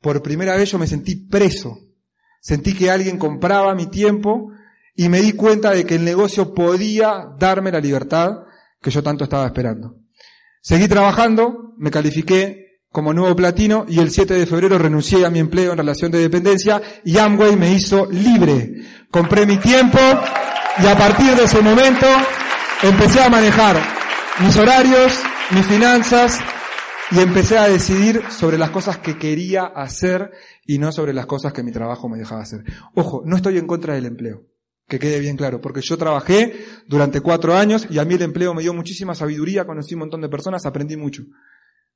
Por 0.01 0.23
primera 0.23 0.57
vez 0.57 0.71
yo 0.71 0.79
me 0.79 0.87
sentí 0.87 1.17
preso. 1.17 1.79
Sentí 2.41 2.75
que 2.75 2.91
alguien 2.91 3.19
compraba 3.19 3.75
mi 3.75 3.87
tiempo 3.87 4.53
y 4.95 5.09
me 5.09 5.21
di 5.21 5.33
cuenta 5.33 5.73
de 5.73 5.85
que 5.85 5.97
el 5.97 6.05
negocio 6.05 6.55
podía 6.55 7.35
darme 7.39 7.73
la 7.73 7.81
libertad 7.81 8.45
que 8.81 8.91
yo 8.91 9.03
tanto 9.03 9.25
estaba 9.25 9.47
esperando. 9.47 10.06
Seguí 10.67 10.89
trabajando, 10.89 11.75
me 11.79 11.93
califiqué 11.93 12.81
como 12.91 13.15
nuevo 13.15 13.37
platino 13.37 13.87
y 13.89 14.01
el 14.01 14.11
7 14.11 14.35
de 14.35 14.47
febrero 14.47 14.77
renuncié 14.77 15.25
a 15.25 15.31
mi 15.31 15.39
empleo 15.39 15.71
en 15.71 15.79
relación 15.79 16.11
de 16.11 16.19
dependencia 16.19 16.83
y 17.05 17.19
Amway 17.19 17.55
me 17.55 17.73
hizo 17.73 18.07
libre. 18.07 18.73
Compré 19.09 19.47
mi 19.47 19.59
tiempo 19.59 20.01
y 20.83 20.87
a 20.89 20.99
partir 20.99 21.37
de 21.37 21.45
ese 21.45 21.63
momento 21.63 22.09
empecé 22.83 23.23
a 23.23 23.31
manejar 23.31 23.77
mis 24.41 24.57
horarios, 24.57 25.13
mis 25.53 25.67
finanzas 25.67 26.41
y 27.13 27.21
empecé 27.21 27.59
a 27.59 27.69
decidir 27.69 28.25
sobre 28.29 28.59
las 28.59 28.71
cosas 28.71 28.99
que 28.99 29.17
quería 29.17 29.67
hacer 29.67 30.33
y 30.67 30.81
no 30.81 30.91
sobre 30.91 31.13
las 31.13 31.27
cosas 31.27 31.53
que 31.53 31.63
mi 31.63 31.71
trabajo 31.71 32.09
me 32.09 32.19
dejaba 32.19 32.43
hacer. 32.43 32.65
Ojo, 32.97 33.23
no 33.25 33.37
estoy 33.37 33.59
en 33.59 33.69
contra 33.69 33.95
del 33.95 34.07
empleo. 34.07 34.43
Que 34.89 34.99
quede 34.99 35.19
bien 35.19 35.37
claro, 35.37 35.61
porque 35.61 35.81
yo 35.83 35.97
trabajé 35.97 36.65
durante 36.87 37.21
cuatro 37.21 37.57
años 37.57 37.87
y 37.91 37.99
a 37.99 38.05
mí 38.05 38.15
el 38.15 38.23
empleo 38.23 38.55
me 38.55 38.63
dio 38.63 38.73
muchísima 38.73 39.15
sabiduría, 39.15 39.67
conocí 39.67 39.95
un 39.95 40.01
montón 40.01 40.21
de 40.21 40.29
personas, 40.29 40.65
aprendí 40.65 40.97
mucho. 40.97 41.25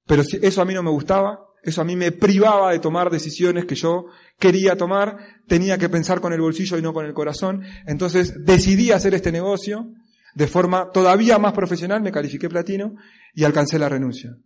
Pero 0.06 0.22
eso 0.22 0.62
a 0.62 0.64
mí 0.64 0.74
no 0.74 0.82
me 0.82 0.90
gustaba, 0.90 1.38
eso 1.62 1.80
a 1.80 1.84
mí 1.84 1.94
me 1.94 2.10
privaba 2.10 2.72
de 2.72 2.80
tomar 2.80 3.10
decisiones 3.10 3.66
que 3.66 3.74
yo 3.76 4.06
quería 4.38 4.76
tomar, 4.76 5.18
tenía 5.46 5.78
que 5.78 5.88
pensar 5.88 6.20
con 6.20 6.32
el 6.32 6.40
bolsillo 6.40 6.78
y 6.78 6.82
no 6.82 6.92
con 6.92 7.06
el 7.06 7.14
corazón, 7.14 7.62
entonces 7.86 8.44
decidí 8.44 8.90
hacer 8.90 9.14
este 9.14 9.30
negocio 9.30 9.86
de 10.34 10.46
forma 10.46 10.90
todavía 10.90 11.38
más 11.38 11.52
profesional, 11.52 12.02
me 12.02 12.12
califiqué 12.12 12.48
platino 12.48 12.94
y 13.34 13.44
alcancé 13.44 13.78
la 13.78 13.88
renuncia. 13.88 14.36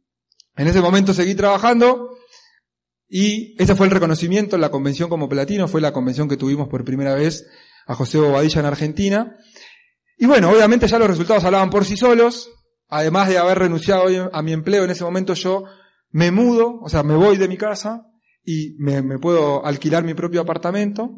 En 0.57 0.67
ese 0.67 0.81
momento 0.81 1.15
seguí 1.15 1.35
trabajando 1.35 2.11
y 3.09 3.55
ese 3.63 3.75
fue 3.75 3.87
el 3.87 3.93
reconocimiento 3.93 4.57
en 4.57 4.63
la 4.63 4.71
convención 4.71 5.09
como 5.09 5.29
platino, 5.29 5.69
fue 5.69 5.81
la 5.81 5.93
convención 5.93 6.29
que 6.29 6.37
tuvimos 6.37 6.69
por 6.69 6.85
primera 6.85 7.15
vez 7.15 7.47
a 7.87 7.95
José 7.95 8.19
Bobadilla 8.19 8.61
en 8.61 8.67
Argentina. 8.67 9.37
Y 10.17 10.27
bueno, 10.27 10.51
obviamente 10.51 10.89
ya 10.89 10.99
los 10.99 11.09
resultados 11.09 11.45
hablaban 11.45 11.71
por 11.71 11.85
sí 11.85 11.97
solos. 11.97 12.51
Además 12.89 13.29
de 13.29 13.39
haber 13.39 13.59
renunciado 13.59 14.31
a 14.33 14.43
mi 14.43 14.53
empleo 14.53 14.85
en 14.85 14.91
ese 14.91 15.05
momento, 15.05 15.35
yo 15.35 15.65
me 16.11 16.31
mudo, 16.31 16.79
o 16.81 16.89
sea, 16.89 17.03
me 17.03 17.17
voy 17.17 17.37
de 17.37 17.49
mi 17.49 17.57
casa 17.57 18.07
y 18.45 18.77
me, 18.79 19.03
puedo 19.19 19.65
alquilar 19.65 20.05
mi 20.05 20.15
propio 20.15 20.43
apartamento. 20.43 21.11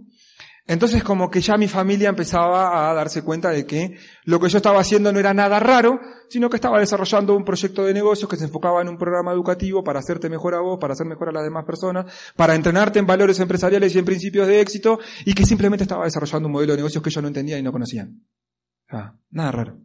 Entonces 0.69 1.05
como 1.05 1.31
que 1.31 1.41
ya 1.41 1.57
mi 1.57 1.69
familia 1.69 2.09
empezaba 2.09 2.91
a 2.91 2.95
darse 2.95 3.23
cuenta 3.23 3.51
de 3.51 3.65
que 3.67 3.99
lo 4.25 4.41
que 4.41 4.49
yo 4.49 4.57
estaba 4.57 4.81
haciendo 4.81 5.13
no 5.13 5.21
era 5.21 5.33
nada 5.33 5.61
raro, 5.61 6.01
sino 6.29 6.51
que 6.51 6.57
estaba 6.57 6.81
desarrollando 6.81 7.37
un 7.37 7.45
proyecto 7.45 7.85
de 7.85 7.95
negocios 7.95 8.29
que 8.29 8.37
se 8.37 8.45
enfocaba 8.45 8.83
en 8.83 8.89
un 8.89 8.99
programa 8.99 9.33
educativo 9.33 9.85
para 9.85 10.01
hacerte 10.01 10.29
mejor 10.29 10.55
a 10.55 10.61
vos, 10.61 10.79
para 10.81 10.95
hacer 10.95 11.07
mejor 11.07 11.29
a 11.29 11.33
las 11.33 11.45
demás 11.45 11.65
personas, 11.65 12.13
para 12.35 12.57
entrenarte 12.57 12.99
en 12.99 13.07
valores 13.07 13.39
empresariales 13.39 13.95
y 13.95 13.99
en 14.01 14.05
principios 14.05 14.49
de 14.49 14.61
éxito, 14.61 14.99
y 15.25 15.35
que 15.35 15.47
simplemente 15.47 15.85
estaba 15.85 16.05
desarrollando 16.05 16.49
un 16.49 16.53
modelo 16.53 16.73
de 16.73 16.79
negocios 16.79 17.03
que 17.03 17.11
yo 17.11 17.23
no 17.23 17.29
entendía 17.29 17.59
y 17.59 17.63
no 17.63 17.71
conocían. 17.71 18.23
nada 19.31 19.53
raro. 19.53 19.79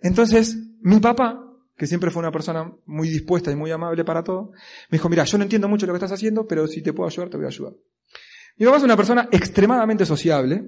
Entonces, 0.00 0.56
mi 0.80 1.00
papá, 1.00 1.42
que 1.76 1.88
siempre 1.88 2.12
fue 2.12 2.20
una 2.20 2.30
persona 2.30 2.72
muy 2.84 3.08
dispuesta 3.08 3.50
y 3.50 3.56
muy 3.56 3.72
amable 3.72 4.04
para 4.04 4.22
todo, 4.22 4.52
me 4.90 4.98
dijo, 4.98 5.08
mira, 5.08 5.24
yo 5.24 5.38
no 5.38 5.42
entiendo 5.42 5.68
mucho 5.68 5.86
lo 5.86 5.92
que 5.92 5.98
estás 5.98 6.12
haciendo, 6.12 6.46
pero 6.46 6.68
si 6.68 6.82
te 6.82 6.92
puedo 6.92 7.08
ayudar, 7.08 7.30
te 7.30 7.36
voy 7.36 7.46
a 7.46 7.48
ayudar. 7.48 7.72
Mi 8.58 8.64
papá 8.64 8.78
es 8.78 8.82
una 8.84 8.96
persona 8.96 9.28
extremadamente 9.30 10.06
sociable, 10.06 10.64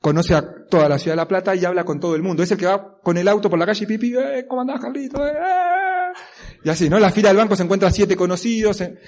conoce 0.00 0.34
a 0.34 0.64
toda 0.66 0.88
la 0.88 0.98
ciudad 0.98 1.12
de 1.12 1.18
La 1.18 1.28
Plata 1.28 1.54
y 1.54 1.64
habla 1.64 1.84
con 1.84 2.00
todo 2.00 2.14
el 2.16 2.22
mundo. 2.22 2.42
Es 2.42 2.50
el 2.50 2.58
que 2.58 2.66
va 2.66 2.98
con 3.02 3.18
el 3.18 3.28
auto 3.28 3.50
por 3.50 3.58
la 3.58 3.66
calle 3.66 3.84
y 3.84 3.86
pipi, 3.86 4.14
eh, 4.16 4.46
¿cómo 4.48 4.62
andás, 4.62 4.80
Carlito? 4.80 5.26
Eh, 5.26 5.32
eh". 5.32 6.12
Y 6.64 6.70
así, 6.70 6.88
¿no? 6.88 6.98
La 6.98 7.10
fila 7.10 7.28
del 7.28 7.36
banco 7.36 7.54
se 7.54 7.64
encuentra 7.64 7.90
siete 7.90 8.16
conocidos. 8.16 8.80
Eh. 8.80 8.98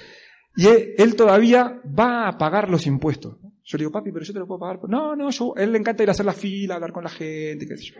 Y 0.55 0.67
él, 0.67 1.15
todavía 1.15 1.81
va 1.97 2.27
a 2.27 2.37
pagar 2.37 2.69
los 2.69 2.85
impuestos. 2.85 3.37
Yo 3.63 3.77
le 3.77 3.83
digo, 3.83 3.91
papi, 3.91 4.11
pero 4.11 4.25
yo 4.25 4.33
te 4.33 4.39
lo 4.39 4.47
puedo 4.47 4.59
pagar. 4.59 4.79
No, 4.87 5.15
no, 5.15 5.29
yo, 5.29 5.53
él 5.55 5.71
le 5.71 5.79
encanta 5.79 6.03
ir 6.03 6.09
a 6.09 6.11
hacer 6.11 6.25
la 6.25 6.33
fila, 6.33 6.75
hablar 6.75 6.91
con 6.91 7.03
la 7.03 7.09
gente, 7.09 7.65
qué 7.65 7.77
sé 7.77 7.85
yo. 7.85 7.95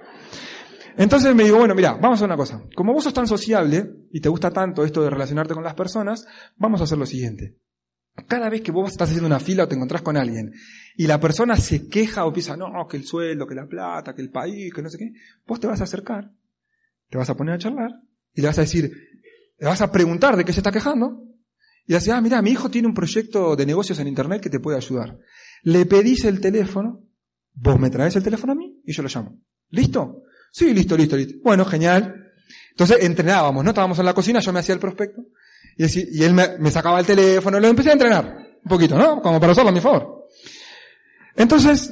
Entonces 0.98 1.34
me 1.34 1.44
digo, 1.44 1.58
bueno, 1.58 1.74
mira, 1.74 1.94
vamos 1.94 2.12
a 2.12 2.14
hacer 2.16 2.28
una 2.28 2.38
cosa. 2.38 2.62
Como 2.76 2.94
vos 2.94 3.04
sos 3.04 3.14
tan 3.14 3.26
sociable 3.26 3.90
y 4.12 4.20
te 4.20 4.30
gusta 4.30 4.52
tanto 4.52 4.84
esto 4.84 5.02
de 5.02 5.10
relacionarte 5.10 5.54
con 5.54 5.64
las 5.64 5.74
personas, 5.74 6.28
vamos 6.58 6.82
a 6.82 6.84
hacer 6.84 6.98
lo 6.98 7.06
siguiente. 7.06 7.56
Cada 8.28 8.50
vez 8.50 8.62
que 8.62 8.72
vos 8.72 8.92
estás 8.92 9.10
haciendo 9.10 9.28
una 9.28 9.40
fila 9.40 9.64
o 9.64 9.68
te 9.68 9.76
encontrás 9.76 10.02
con 10.02 10.18
alguien 10.18 10.54
y 10.98 11.08
la 11.08 11.20
persona 11.20 11.56
se 11.56 11.88
queja 11.88 12.26
o 12.26 12.34
piensa, 12.34 12.58
no, 12.58 12.88
que 12.88 12.98
el 12.98 13.06
sueldo, 13.06 13.48
que 13.48 13.56
la 13.56 13.68
plata, 13.68 14.14
que 14.14 14.22
el 14.22 14.30
país, 14.30 14.74
que 14.74 14.82
no 14.82 14.90
sé 14.90 14.98
qué, 14.98 15.14
vos 15.48 15.60
te 15.60 15.68
vas 15.68 15.80
a 15.82 15.86
acercar, 15.86 16.32
te 17.10 17.18
vas 17.18 17.30
a 17.30 17.36
poner 17.36 17.56
a 17.56 17.58
charlar 17.58 17.92
y 18.34 18.42
le 18.42 18.48
vas 18.48 18.58
a 18.58 18.62
decir, 18.62 18.92
le 19.58 19.68
vas 19.68 19.82
a 19.82 19.92
preguntar 19.92 20.36
de 20.36 20.44
qué 20.44 20.52
se 20.52 20.60
está 20.60 20.72
quejando 20.72 21.24
y 21.86 21.92
le 21.92 21.96
vas 21.96 22.04
a 22.04 22.06
decir, 22.06 22.14
ah, 22.14 22.22
mira, 22.22 22.42
mi 22.42 22.52
hijo 22.52 22.70
tiene 22.70 22.88
un 22.88 22.94
proyecto 22.94 23.56
de 23.56 23.66
negocios 23.66 23.98
en 24.00 24.08
internet 24.08 24.42
que 24.42 24.50
te 24.50 24.60
puede 24.60 24.78
ayudar. 24.78 25.18
Le 25.64 25.86
pedís 25.86 26.26
el 26.26 26.42
teléfono, 26.42 27.04
vos 27.54 27.80
me 27.80 27.90
traes 27.90 28.16
el 28.18 28.24
teléfono 28.24 28.52
a 28.54 28.56
mí 28.56 28.82
y 28.86 28.92
yo 28.92 29.04
lo 29.04 29.10
llamo. 29.10 29.40
¿Listo? 29.70 30.24
Sí, 30.52 30.74
listo, 30.74 30.98
listo, 30.98 31.16
listo. 31.16 31.36
Bueno, 31.44 31.64
genial. 31.64 32.34
Entonces 32.72 32.98
entrenábamos, 33.02 33.64
¿no? 33.64 33.70
Estábamos 33.72 33.98
en 34.00 34.06
la 34.06 34.14
cocina, 34.14 34.40
yo 34.42 34.52
me 34.52 34.60
hacía 34.60 34.74
el 34.74 34.82
prospecto 34.82 35.22
y, 35.78 36.24
él 36.24 36.34
me, 36.34 36.72
sacaba 36.72 37.00
el 37.00 37.06
teléfono, 37.06 37.60
lo 37.60 37.68
empecé 37.68 37.90
a 37.90 37.94
entrenar 37.94 38.38
un 38.64 38.70
poquito, 38.70 38.98
¿no? 38.98 39.22
Como 39.22 39.40
para 39.40 39.54
usarlo 39.54 39.70
a 39.70 39.74
mi 39.74 39.80
favor. 39.80 40.28
Entonces, 41.36 41.92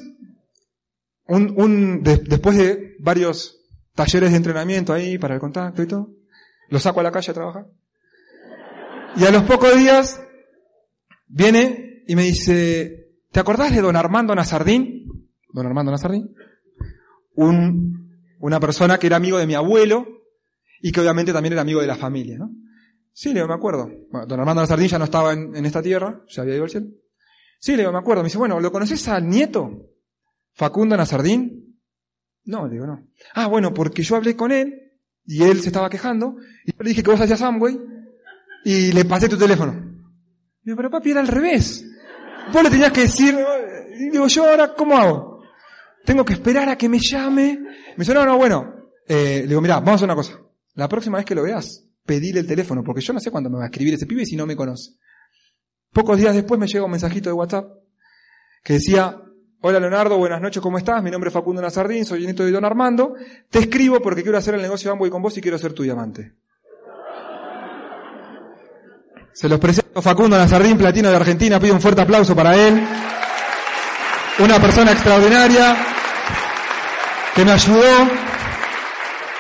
un, 1.28 2.02
después 2.04 2.58
de 2.58 2.96
varios 3.00 3.60
talleres 3.96 4.32
de 4.32 4.38
entrenamiento 4.38 4.94
ahí 4.94 5.18
para 5.18 5.36
el 5.36 5.40
contacto 5.40 5.82
y 5.82 5.88
todo, 5.88 6.12
lo 6.70 6.80
saco 6.80 7.00
a 7.00 7.04
la 7.04 7.12
calle 7.12 7.32
a 7.32 7.34
trabajar. 7.34 7.66
Y 9.16 9.26
a 9.26 9.32
los 9.32 9.44
pocos 9.44 9.76
días 9.76 10.22
viene 11.28 12.04
y 12.08 12.16
me 12.16 12.24
dice, 12.24 13.08
¿te 13.32 13.40
acordás 13.40 13.74
de 13.74 13.82
don 13.82 13.96
Armando 13.96 14.36
Nazardín? 14.36 15.06
Don 15.52 15.66
Armando 15.66 15.92
Nazardín. 15.92 16.36
Un, 17.34 18.20
una 18.40 18.60
persona 18.60 18.98
que 18.98 19.08
era 19.08 19.16
amigo 19.16 19.38
de 19.38 19.48
mi 19.48 19.56
abuelo 19.56 20.06
y 20.82 20.92
que 20.92 21.02
obviamente 21.02 21.34
también 21.34 21.54
era 21.54 21.62
amigo 21.62 21.82
de 21.82 21.88
la 21.88 21.96
familia, 21.96 22.38
¿no? 22.38 22.52
Sí, 23.20 23.34
le 23.34 23.42
digo, 23.42 23.50
me 23.50 23.54
acuerdo. 23.54 23.92
Bueno, 24.12 24.26
don 24.26 24.40
Armando 24.40 24.62
Nazardín 24.62 24.88
ya 24.88 24.98
no 24.98 25.04
estaba 25.04 25.34
en, 25.34 25.66
esta 25.66 25.82
tierra, 25.82 26.22
ya 26.30 26.42
había 26.42 26.56
ido 26.56 26.64
al 26.64 26.70
cielo. 26.70 26.88
Sí, 27.60 27.74
le 27.74 27.80
digo, 27.80 27.92
me 27.92 27.98
acuerdo. 27.98 28.24
Me 28.24 28.28
dice, 28.28 28.38
bueno, 28.38 28.62
¿lo 28.62 28.72
conoces 28.72 29.06
al 29.10 29.28
nieto? 29.28 29.90
Facundo 30.54 30.96
Nazardín. 30.96 31.82
No, 32.46 32.66
le 32.66 32.76
digo, 32.76 32.88
no. 32.88 33.10
Ah, 33.34 33.48
bueno, 33.48 33.74
porque 33.74 34.04
yo 34.04 34.16
hablé 34.16 34.38
con 34.38 34.54
él 34.54 34.94
y 35.26 35.44
él 35.44 35.60
se 35.60 35.68
estaba 35.68 35.90
quejando 35.90 36.38
y 36.64 36.72
yo 36.72 36.78
le 36.80 36.92
dije 36.92 37.04
que 37.04 37.12
vos 37.12 37.20
hacías 37.20 37.42
Amway 37.42 37.78
y 38.64 38.94
le 38.94 39.04
pasé 39.04 39.28
tu 39.28 39.38
teléfono. 39.38 39.74
Digo, 40.62 40.78
pero 40.78 40.90
papi, 40.90 41.12
era 41.12 41.20
al 41.20 41.28
revés. 41.28 41.86
Vos 42.54 42.64
le 42.64 42.70
tenías 42.70 42.94
que 42.94 43.02
decir, 43.02 43.38
y 44.00 44.12
digo, 44.12 44.28
yo 44.28 44.50
ahora, 44.50 44.74
¿cómo 44.74 44.98
hago? 44.98 45.44
Tengo 46.06 46.24
que 46.24 46.32
esperar 46.32 46.70
a 46.70 46.78
que 46.78 46.88
me 46.88 47.00
llame. 47.00 47.60
Me 47.60 47.96
dice, 47.98 48.14
no, 48.14 48.26
no, 48.26 48.38
bueno. 48.38 48.92
Eh, 49.06 49.42
le 49.42 49.48
digo, 49.48 49.60
mira, 49.60 49.76
vamos 49.76 49.92
a 49.92 49.96
hacer 49.96 50.08
una 50.08 50.16
cosa. 50.16 50.40
La 50.76 50.88
próxima 50.88 51.18
vez 51.18 51.26
que 51.26 51.36
lo 51.36 51.44
veas, 51.44 51.89
pedirle 52.10 52.40
el 52.40 52.48
teléfono, 52.48 52.84
porque 52.84 53.02
yo 53.02 53.14
no 53.14 53.20
sé 53.20 53.30
cuándo 53.30 53.52
me 53.52 53.58
va 53.58 53.66
a 53.66 53.68
escribir 53.68 53.94
ese 53.94 54.08
pibe 54.08 54.26
si 54.26 54.36
no 54.36 54.48
me 54.48 54.56
conoce. 54.56 54.94
Pocos 55.94 56.18
días 56.18 56.34
después 56.34 56.60
me 56.60 56.66
llega 56.66 56.84
un 56.84 56.90
mensajito 56.90 57.30
de 57.30 57.34
WhatsApp 57.34 57.68
que 58.64 58.74
decía, 58.74 59.16
hola 59.62 59.80
Leonardo, 59.80 60.18
buenas 60.18 60.42
noches, 60.42 60.60
¿cómo 60.60 60.80
estás? 60.80 61.04
Mi 61.04 61.12
nombre 61.12 61.28
es 61.28 61.34
Facundo 61.36 61.62
Nazardín, 61.62 62.06
soy 62.06 62.26
nieto 62.26 62.44
de 62.44 62.50
Don 62.50 62.66
Armando. 62.66 63.14
Te 63.52 63.60
escribo 63.60 64.00
porque 64.02 64.24
quiero 64.24 64.40
hacer 64.40 64.56
el 64.56 64.62
negocio 64.64 64.90
de 64.90 64.94
Amway 64.94 65.12
con 65.12 65.22
vos 65.22 65.38
y 65.38 65.42
quiero 65.42 65.60
ser 65.60 65.74
tu 65.74 65.84
diamante. 65.84 66.34
Se 69.32 69.48
los 69.48 69.60
presento 69.60 70.02
Facundo 70.02 70.36
Nazardín, 70.36 70.80
platino 70.80 71.12
de 71.12 71.16
Argentina, 71.16 71.60
pido 71.60 71.76
un 71.76 71.82
fuerte 71.82 72.02
aplauso 72.02 72.36
para 72.36 72.56
él. 72.56 72.82
Una 74.40 74.60
persona 74.60 74.94
extraordinaria 74.94 75.78
que 77.36 77.46
me 77.46 77.52
ayudó 77.52 78.29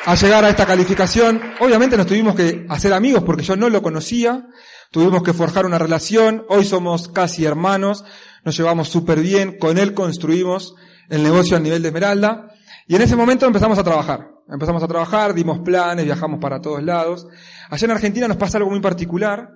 a 0.05 0.15
llegar 0.15 0.43
a 0.43 0.49
esta 0.49 0.65
calificación. 0.65 1.41
Obviamente 1.59 1.97
nos 1.97 2.07
tuvimos 2.07 2.35
que 2.35 2.65
hacer 2.69 2.93
amigos 2.93 3.23
porque 3.23 3.43
yo 3.43 3.55
no 3.55 3.69
lo 3.69 3.81
conocía, 3.81 4.47
tuvimos 4.91 5.23
que 5.23 5.33
forjar 5.33 5.65
una 5.65 5.77
relación, 5.77 6.45
hoy 6.49 6.65
somos 6.65 7.07
casi 7.09 7.45
hermanos, 7.45 8.05
nos 8.43 8.57
llevamos 8.57 8.89
súper 8.89 9.19
bien, 9.19 9.57
con 9.57 9.77
él 9.77 9.93
construimos 9.93 10.75
el 11.09 11.23
negocio 11.23 11.57
a 11.57 11.59
nivel 11.59 11.81
de 11.81 11.89
Esmeralda 11.89 12.53
y 12.87 12.95
en 12.95 13.01
ese 13.01 13.15
momento 13.15 13.45
empezamos 13.45 13.77
a 13.77 13.83
trabajar. 13.83 14.31
Empezamos 14.51 14.81
a 14.81 14.87
trabajar, 14.87 15.35
dimos 15.35 15.59
planes, 15.59 16.05
viajamos 16.05 16.39
para 16.39 16.59
todos 16.59 16.81
lados. 16.81 17.27
Allá 17.69 17.85
en 17.85 17.91
Argentina 17.91 18.27
nos 18.27 18.37
pasa 18.37 18.57
algo 18.57 18.71
muy 18.71 18.79
particular, 18.79 19.51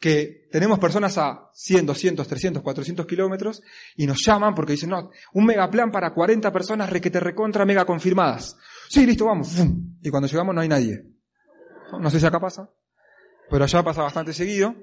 que 0.00 0.48
tenemos 0.50 0.78
personas 0.78 1.16
a 1.18 1.50
100, 1.54 1.86
200, 1.86 2.26
300, 2.26 2.62
400 2.62 3.06
kilómetros 3.06 3.62
y 3.96 4.06
nos 4.06 4.24
llaman 4.24 4.54
porque 4.54 4.72
dicen, 4.72 4.90
no, 4.90 5.10
un 5.32 5.46
megaplan 5.46 5.90
para 5.90 6.12
40 6.12 6.52
personas 6.52 6.90
requete 6.90 7.20
recontra 7.20 7.64
mega 7.64 7.84
confirmadas. 7.84 8.56
Sí, 8.88 9.06
listo, 9.06 9.26
vamos. 9.26 9.54
Y 10.02 10.10
cuando 10.10 10.28
llegamos 10.28 10.54
no 10.54 10.60
hay 10.60 10.68
nadie. 10.68 11.04
No 12.00 12.10
sé 12.10 12.20
si 12.20 12.26
acá 12.26 12.40
pasa, 12.40 12.70
pero 13.50 13.64
allá 13.64 13.82
pasa 13.82 14.02
bastante 14.02 14.32
seguido. 14.32 14.74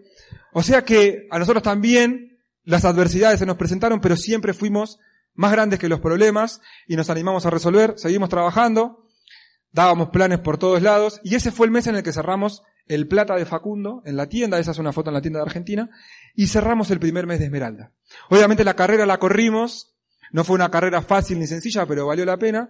O 0.54 0.64
sea 0.64 0.84
que 0.84 1.28
a 1.30 1.40
nosotros 1.40 1.64
también 1.64 2.40
las 2.64 2.86
adversidades 2.86 3.40
se 3.40 3.46
nos 3.46 3.58
presentaron, 3.58 4.02
pero 4.02 4.16
siempre 4.16 4.54
fuimos 4.54 5.00
más 5.34 5.52
grandes 5.52 5.80
que 5.80 5.90
los 5.90 6.00
problemas 6.00 6.62
y 6.88 6.96
nos 6.96 7.10
animamos 7.10 7.46
a 7.46 7.50
resolver, 7.50 7.94
seguimos 7.98 8.30
trabajando, 8.30 9.08
dábamos 9.72 10.10
planes 10.10 10.40
por 10.40 10.58
todos 10.58 10.82
lados 10.82 11.22
y 11.24 11.36
ese 11.36 11.52
fue 11.52 11.66
el 11.66 11.72
mes 11.72 11.88
en 11.88 11.96
el 11.96 12.04
que 12.04 12.14
cerramos 12.14 12.64
el 12.88 13.08
plata 13.08 13.36
de 13.36 13.46
Facundo 13.46 14.02
en 14.06 14.18
la 14.18 14.28
tienda, 14.28 14.60
esa 14.60 14.72
es 14.72 14.78
una 14.78 14.92
foto 14.92 15.10
en 15.10 15.14
la 15.14 15.22
tienda 15.22 15.40
de 15.40 15.46
Argentina, 15.46 15.90
y 16.36 16.48
cerramos 16.48 16.92
el 16.92 17.00
primer 17.00 17.26
mes 17.26 17.40
de 17.40 17.46
Esmeralda. 17.46 17.94
Obviamente 18.30 18.64
la 18.64 18.76
carrera 18.76 19.06
la 19.06 19.18
corrimos, 19.18 19.96
no 20.32 20.44
fue 20.44 20.56
una 20.56 20.72
carrera 20.72 21.02
fácil 21.02 21.40
ni 21.40 21.48
sencilla, 21.48 21.86
pero 21.86 22.08
valió 22.08 22.26
la 22.26 22.38
pena, 22.38 22.70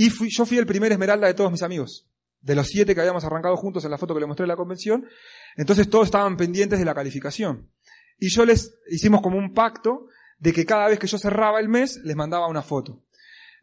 y 0.00 0.28
yo 0.28 0.46
fui 0.46 0.58
el 0.58 0.66
primer 0.66 0.92
Esmeralda 0.92 1.26
de 1.26 1.34
todos 1.34 1.50
mis 1.50 1.64
amigos. 1.64 2.06
De 2.40 2.54
los 2.54 2.68
siete 2.68 2.94
que 2.94 3.00
habíamos 3.00 3.24
arrancado 3.24 3.56
juntos 3.56 3.84
en 3.84 3.90
la 3.90 3.98
foto 3.98 4.14
que 4.14 4.20
le 4.20 4.26
mostré 4.26 4.44
en 4.44 4.48
la 4.48 4.56
convención. 4.56 5.08
Entonces 5.56 5.90
todos 5.90 6.04
estaban 6.04 6.36
pendientes 6.36 6.78
de 6.78 6.84
la 6.84 6.94
calificación. 6.94 7.68
Y 8.16 8.28
yo 8.28 8.44
les 8.44 8.76
hicimos 8.88 9.22
como 9.22 9.38
un 9.38 9.54
pacto 9.54 10.06
de 10.38 10.52
que 10.52 10.64
cada 10.64 10.86
vez 10.86 11.00
que 11.00 11.08
yo 11.08 11.18
cerraba 11.18 11.58
el 11.58 11.68
mes, 11.68 11.96
les 12.04 12.14
mandaba 12.14 12.46
una 12.46 12.62
foto. 12.62 13.02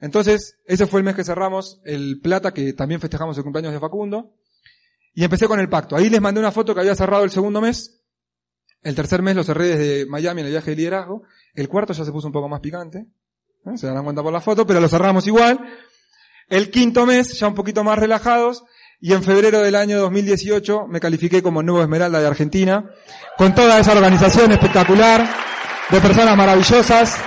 Entonces, 0.02 0.58
ese 0.66 0.88
fue 0.88 1.00
el 1.00 1.06
mes 1.06 1.16
que 1.16 1.24
cerramos 1.24 1.80
el 1.86 2.20
plata, 2.22 2.54
que 2.54 2.74
también 2.74 3.00
festejamos 3.00 3.38
el 3.38 3.44
cumpleaños 3.44 3.72
de 3.72 3.80
Facundo. 3.80 4.34
Y 5.14 5.24
empecé 5.24 5.48
con 5.48 5.62
el 5.62 5.70
pacto. 5.70 5.96
Ahí 5.96 6.10
les 6.10 6.20
mandé 6.20 6.42
una 6.42 6.52
foto 6.52 6.76
que 6.76 6.82
había 6.82 6.96
cerrado 6.96 7.24
el 7.24 7.32
segundo 7.32 7.62
mes. 7.62 8.02
El 8.84 8.94
tercer 8.94 9.22
mes 9.22 9.38
lo 9.38 9.46
cerré 9.46 9.70
desde 9.70 10.06
Miami 10.06 10.42
en 10.42 10.48
el 10.48 10.52
viaje 10.52 10.72
de 10.72 10.76
liderazgo. 10.76 11.24
El 11.54 11.70
cuarto 11.70 11.94
ya 11.94 12.04
se 12.04 12.12
puso 12.12 12.28
un 12.28 12.34
poco 12.34 12.50
más 12.50 12.60
picante. 12.60 13.06
¿eh? 13.66 13.78
Se 13.78 13.88
darán 13.88 14.04
cuenta 14.04 14.22
por 14.22 14.34
la 14.34 14.42
foto, 14.42 14.68
pero 14.68 14.82
lo 14.82 14.90
cerramos 14.90 15.26
igual. 15.28 15.66
El 16.48 16.70
quinto 16.70 17.06
mes, 17.06 17.40
ya 17.40 17.48
un 17.48 17.56
poquito 17.56 17.84
más 17.84 17.98
relajados, 17.98 18.64
y 19.00 19.14
en 19.14 19.24
febrero 19.24 19.62
del 19.62 19.76
año 19.76 20.00
2018 20.00 20.88
me 20.88 21.00
califiqué 21.00 21.42
como 21.42 21.64
nuevo 21.64 21.82
Esmeralda 21.82 22.20
de 22.20 22.28
Argentina, 22.28 22.92
con 23.38 23.56
toda 23.56 23.80
esa 23.80 23.94
organización 23.94 24.52
espectacular, 24.52 25.28
de 25.90 26.02
personas 26.02 26.38
maravillosas. 26.38 27.18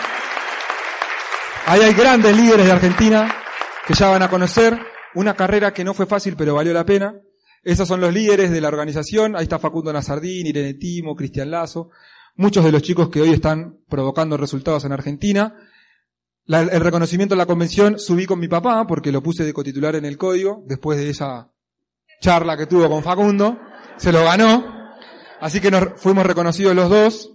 Ahí 1.66 1.80
hay 1.80 1.94
grandes 1.94 2.36
líderes 2.36 2.66
de 2.66 2.72
Argentina 2.72 3.34
que 3.86 3.94
ya 3.94 4.08
van 4.08 4.22
a 4.22 4.30
conocer 4.30 4.78
una 5.14 5.34
carrera 5.34 5.72
que 5.72 5.84
no 5.84 5.94
fue 5.94 6.06
fácil 6.06 6.36
pero 6.36 6.54
valió 6.54 6.72
la 6.72 6.86
pena. 6.86 7.14
Esos 7.62 7.88
son 7.88 8.00
los 8.00 8.12
líderes 8.12 8.50
de 8.50 8.60
la 8.60 8.68
organización. 8.68 9.36
Ahí 9.36 9.42
está 9.42 9.58
Facundo 9.58 9.92
Nazardín, 9.92 10.46
Irene 10.46 10.74
Timo, 10.74 11.14
Cristian 11.16 11.50
Lazo, 11.50 11.90
muchos 12.36 12.64
de 12.64 12.72
los 12.72 12.82
chicos 12.82 13.08
que 13.08 13.20
hoy 13.20 13.30
están 13.30 13.78
provocando 13.88 14.36
resultados 14.36 14.84
en 14.84 14.92
Argentina 14.92 15.56
el 16.48 16.80
reconocimiento 16.80 17.34
de 17.34 17.38
la 17.38 17.46
convención 17.46 17.98
subí 17.98 18.26
con 18.26 18.40
mi 18.40 18.48
papá 18.48 18.86
porque 18.86 19.12
lo 19.12 19.22
puse 19.22 19.44
de 19.44 19.52
cotitular 19.52 19.94
en 19.96 20.04
el 20.04 20.16
código 20.16 20.62
después 20.66 20.98
de 20.98 21.10
esa 21.10 21.50
charla 22.20 22.56
que 22.56 22.66
tuvo 22.66 22.88
con 22.88 23.02
Facundo. 23.02 23.58
Se 23.96 24.12
lo 24.12 24.24
ganó. 24.24 24.78
Así 25.40 25.60
que 25.60 25.70
nos 25.70 26.00
fuimos 26.00 26.26
reconocidos 26.26 26.74
los 26.74 26.88
dos. 26.88 27.30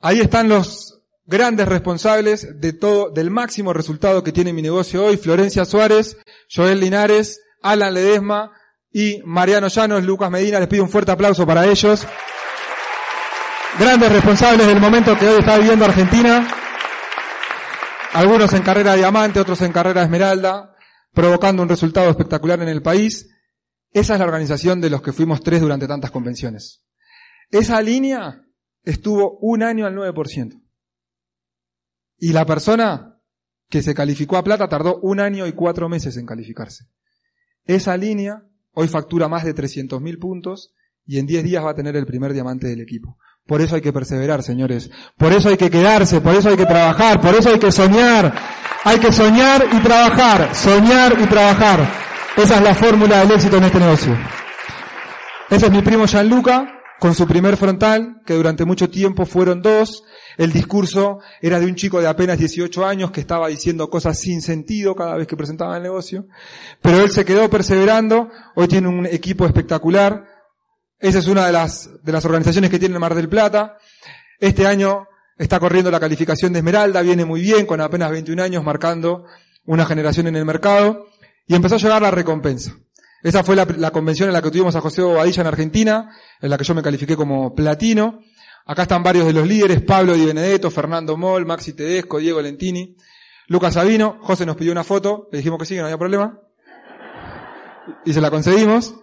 Ahí 0.00 0.20
están 0.20 0.48
los, 0.48 0.98
grandes 1.28 1.68
responsables 1.68 2.58
de 2.58 2.72
todo, 2.72 3.10
del 3.10 3.30
máximo 3.30 3.74
resultado 3.74 4.24
que 4.24 4.32
tiene 4.32 4.54
mi 4.54 4.62
negocio 4.62 5.04
hoy, 5.04 5.18
Florencia 5.18 5.66
Suárez, 5.66 6.16
Joel 6.50 6.80
Linares, 6.80 7.42
Alan 7.62 7.92
Ledesma 7.92 8.50
y 8.90 9.20
Mariano 9.24 9.68
Llanos, 9.68 10.04
Lucas 10.04 10.30
Medina. 10.30 10.58
Les 10.58 10.68
pido 10.68 10.82
un 10.82 10.88
fuerte 10.88 11.12
aplauso 11.12 11.46
para 11.46 11.66
ellos. 11.66 12.06
Grandes 13.78 14.10
responsables 14.10 14.66
del 14.66 14.80
momento 14.80 15.16
que 15.18 15.28
hoy 15.28 15.40
está 15.40 15.58
viviendo 15.58 15.84
Argentina. 15.84 16.48
Algunos 18.18 18.52
en 18.52 18.62
carrera 18.62 18.96
diamante, 18.96 19.38
otros 19.38 19.62
en 19.62 19.70
carrera 19.70 20.02
esmeralda, 20.02 20.74
provocando 21.12 21.62
un 21.62 21.68
resultado 21.68 22.10
espectacular 22.10 22.60
en 22.60 22.68
el 22.68 22.82
país. 22.82 23.30
Esa 23.92 24.14
es 24.14 24.18
la 24.18 24.24
organización 24.24 24.80
de 24.80 24.90
los 24.90 25.02
que 25.02 25.12
fuimos 25.12 25.40
tres 25.40 25.60
durante 25.60 25.86
tantas 25.86 26.10
convenciones. 26.10 26.84
Esa 27.48 27.80
línea 27.80 28.42
estuvo 28.82 29.38
un 29.38 29.62
año 29.62 29.86
al 29.86 29.94
9%. 29.94 30.60
Y 32.16 32.32
la 32.32 32.44
persona 32.44 33.20
que 33.68 33.82
se 33.82 33.94
calificó 33.94 34.36
a 34.36 34.42
plata 34.42 34.68
tardó 34.68 34.98
un 34.98 35.20
año 35.20 35.46
y 35.46 35.52
cuatro 35.52 35.88
meses 35.88 36.16
en 36.16 36.26
calificarse. 36.26 36.86
Esa 37.66 37.96
línea 37.96 38.42
hoy 38.72 38.88
factura 38.88 39.28
más 39.28 39.44
de 39.44 39.54
300.000 39.54 40.18
puntos 40.18 40.74
y 41.06 41.20
en 41.20 41.26
10 41.26 41.44
días 41.44 41.64
va 41.64 41.70
a 41.70 41.76
tener 41.76 41.94
el 41.94 42.04
primer 42.04 42.32
diamante 42.32 42.66
del 42.66 42.80
equipo. 42.80 43.16
Por 43.48 43.62
eso 43.62 43.76
hay 43.76 43.80
que 43.80 43.94
perseverar, 43.94 44.42
señores. 44.42 44.90
Por 45.16 45.32
eso 45.32 45.48
hay 45.48 45.56
que 45.56 45.70
quedarse, 45.70 46.20
por 46.20 46.34
eso 46.34 46.50
hay 46.50 46.56
que 46.58 46.66
trabajar, 46.66 47.18
por 47.18 47.34
eso 47.34 47.48
hay 47.48 47.58
que 47.58 47.72
soñar. 47.72 48.30
Hay 48.84 48.98
que 48.98 49.10
soñar 49.10 49.66
y 49.72 49.78
trabajar, 49.78 50.54
soñar 50.54 51.16
y 51.18 51.26
trabajar. 51.26 51.80
Esa 52.36 52.56
es 52.56 52.62
la 52.62 52.74
fórmula 52.74 53.20
del 53.20 53.32
éxito 53.32 53.56
en 53.56 53.64
este 53.64 53.78
negocio. 53.78 54.18
Ese 55.48 55.64
es 55.64 55.72
mi 55.72 55.80
primo 55.80 56.06
Gianluca, 56.06 56.82
con 57.00 57.14
su 57.14 57.26
primer 57.26 57.56
frontal, 57.56 58.20
que 58.26 58.34
durante 58.34 58.66
mucho 58.66 58.90
tiempo 58.90 59.24
fueron 59.24 59.62
dos. 59.62 60.04
El 60.36 60.52
discurso 60.52 61.20
era 61.40 61.58
de 61.58 61.64
un 61.64 61.74
chico 61.74 62.02
de 62.02 62.06
apenas 62.06 62.38
18 62.38 62.84
años 62.84 63.12
que 63.12 63.20
estaba 63.22 63.48
diciendo 63.48 63.88
cosas 63.88 64.20
sin 64.20 64.42
sentido 64.42 64.94
cada 64.94 65.16
vez 65.16 65.26
que 65.26 65.38
presentaba 65.38 65.78
el 65.78 65.82
negocio. 65.82 66.26
Pero 66.82 67.00
él 67.00 67.10
se 67.10 67.24
quedó 67.24 67.48
perseverando. 67.48 68.28
Hoy 68.56 68.68
tiene 68.68 68.88
un 68.88 69.06
equipo 69.06 69.46
espectacular. 69.46 70.37
Esa 71.00 71.18
es 71.20 71.28
una 71.28 71.46
de 71.46 71.52
las, 71.52 71.90
de 72.02 72.12
las 72.12 72.24
organizaciones 72.24 72.70
que 72.70 72.78
tiene 72.78 72.94
el 72.94 73.00
Mar 73.00 73.14
del 73.14 73.28
Plata. 73.28 73.78
Este 74.40 74.66
año 74.66 75.06
está 75.36 75.60
corriendo 75.60 75.90
la 75.90 76.00
calificación 76.00 76.52
de 76.52 76.58
Esmeralda, 76.58 77.02
viene 77.02 77.24
muy 77.24 77.40
bien, 77.40 77.66
con 77.66 77.80
apenas 77.80 78.10
21 78.10 78.42
años, 78.42 78.64
marcando 78.64 79.24
una 79.64 79.86
generación 79.86 80.26
en 80.26 80.36
el 80.36 80.44
mercado. 80.44 81.06
Y 81.46 81.54
empezó 81.54 81.76
a 81.76 81.78
llegar 81.78 82.02
la 82.02 82.10
recompensa. 82.10 82.76
Esa 83.22 83.42
fue 83.42 83.56
la, 83.56 83.90
convención 83.90 84.28
en 84.28 84.32
la 84.32 84.42
que 84.42 84.50
tuvimos 84.50 84.76
a 84.76 84.80
José 84.80 85.02
Bobadilla 85.02 85.40
en 85.40 85.46
Argentina, 85.46 86.10
en 86.40 86.50
la 86.50 86.58
que 86.58 86.64
yo 86.64 86.74
me 86.74 86.82
califiqué 86.82 87.16
como 87.16 87.54
platino. 87.54 88.20
Acá 88.66 88.82
están 88.82 89.02
varios 89.02 89.26
de 89.26 89.32
los 89.32 89.46
líderes, 89.46 89.82
Pablo 89.82 90.14
Di 90.14 90.26
Benedetto, 90.26 90.70
Fernando 90.70 91.16
Moll, 91.16 91.46
Maxi 91.46 91.72
Tedesco, 91.72 92.18
Diego 92.18 92.42
Lentini, 92.42 92.96
Lucas 93.46 93.74
Sabino, 93.74 94.18
José 94.20 94.44
nos 94.44 94.56
pidió 94.56 94.72
una 94.72 94.84
foto, 94.84 95.28
le 95.32 95.38
dijimos 95.38 95.58
que 95.58 95.64
sí, 95.64 95.74
que 95.74 95.80
no 95.80 95.86
había 95.86 95.98
problema. 95.98 96.38
Y 98.04 98.12
se 98.12 98.20
la 98.20 98.30
concedimos. 98.30 98.94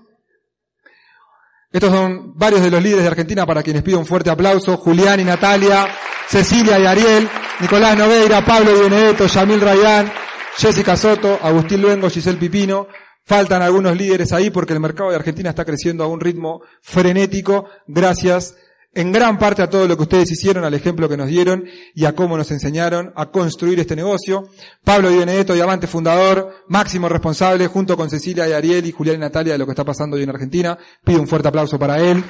Estos 1.76 1.92
son 1.92 2.32
varios 2.38 2.62
de 2.62 2.72
los 2.72 2.82
líderes 2.82 3.04
de 3.04 3.10
Argentina 3.10 3.46
para 3.46 3.62
quienes 3.62 3.84
pido 3.84 4.00
un 4.00 4.06
fuerte 4.06 4.30
aplauso. 4.30 4.78
Julián 4.78 5.20
y 5.20 5.26
Natalia, 5.26 5.86
Cecilia 6.26 6.80
y 6.80 6.86
Ariel, 6.86 7.28
Nicolás 7.60 7.98
Noveira, 7.98 8.46
Pablo 8.46 8.80
Benedetto, 8.80 9.26
Yamil 9.26 9.60
Rayán, 9.60 10.10
Jessica 10.56 10.96
Soto, 10.96 11.38
Agustín 11.44 11.82
Luengo, 11.82 12.10
Giselle 12.10 12.38
Pipino, 12.38 12.88
Faltan 13.26 13.62
algunos 13.62 13.98
líderes 13.98 14.32
ahí 14.32 14.52
porque 14.52 14.72
el 14.72 14.80
mercado 14.80 15.10
de 15.10 15.18
Argentina 15.18 15.50
está 15.50 15.66
creciendo 15.66 16.06
a 16.06 16.08
un 16.08 16.22
ritmo 16.22 16.62
frenético 16.82 17.66
gracias 17.88 18.56
en 18.96 19.12
gran 19.12 19.38
parte 19.38 19.62
a 19.62 19.70
todo 19.70 19.88
lo 19.88 19.98
que 19.98 20.04
ustedes 20.04 20.32
hicieron, 20.32 20.64
al 20.64 20.74
ejemplo 20.74 21.10
que 21.10 21.18
nos 21.18 21.28
dieron 21.28 21.66
y 21.94 22.06
a 22.06 22.16
cómo 22.16 22.38
nos 22.38 22.50
enseñaron 22.52 23.12
a 23.18 23.26
construir 23.26 23.78
este 23.80 23.96
negocio. 23.96 24.48
Pablo 24.86 25.10
Di 25.10 25.18
Benedetto, 25.18 25.54
diamante 25.54 25.86
fundador, 25.86 26.64
máximo 26.70 27.10
responsable, 27.10 27.68
junto 27.68 27.98
con 27.98 28.10
Cecilia 28.10 28.48
y 28.48 28.54
Ariel 28.54 28.86
y 28.86 28.94
Julián 28.94 29.18
y 29.18 29.20
Natalia 29.20 29.54
de 29.54 29.60
lo 29.60 29.66
que 29.66 29.74
está 29.74 29.84
pasando 29.84 30.16
hoy 30.16 30.24
en 30.24 30.30
Argentina. 30.30 30.78
Pido 31.04 31.20
un 31.20 31.28
fuerte 31.28 31.50
aplauso 31.50 31.78
para 31.78 32.00
él. 32.00 32.24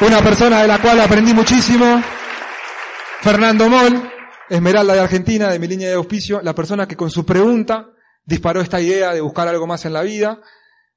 Una 0.00 0.22
persona 0.22 0.62
de 0.62 0.68
la 0.68 0.80
cual 0.80 1.00
aprendí 1.00 1.34
muchísimo, 1.34 2.00
Fernando 3.20 3.68
Moll, 3.68 4.10
Esmeralda 4.48 4.94
de 4.94 5.00
Argentina, 5.00 5.50
de 5.50 5.58
mi 5.58 5.66
línea 5.66 5.88
de 5.88 5.94
auspicio, 5.96 6.40
la 6.40 6.54
persona 6.54 6.86
que 6.86 6.96
con 6.96 7.10
su 7.10 7.26
pregunta 7.26 7.88
disparó 8.24 8.60
esta 8.60 8.80
idea 8.80 9.12
de 9.12 9.20
buscar 9.20 9.48
algo 9.48 9.66
más 9.66 9.84
en 9.84 9.94
la 9.94 10.02
vida. 10.02 10.38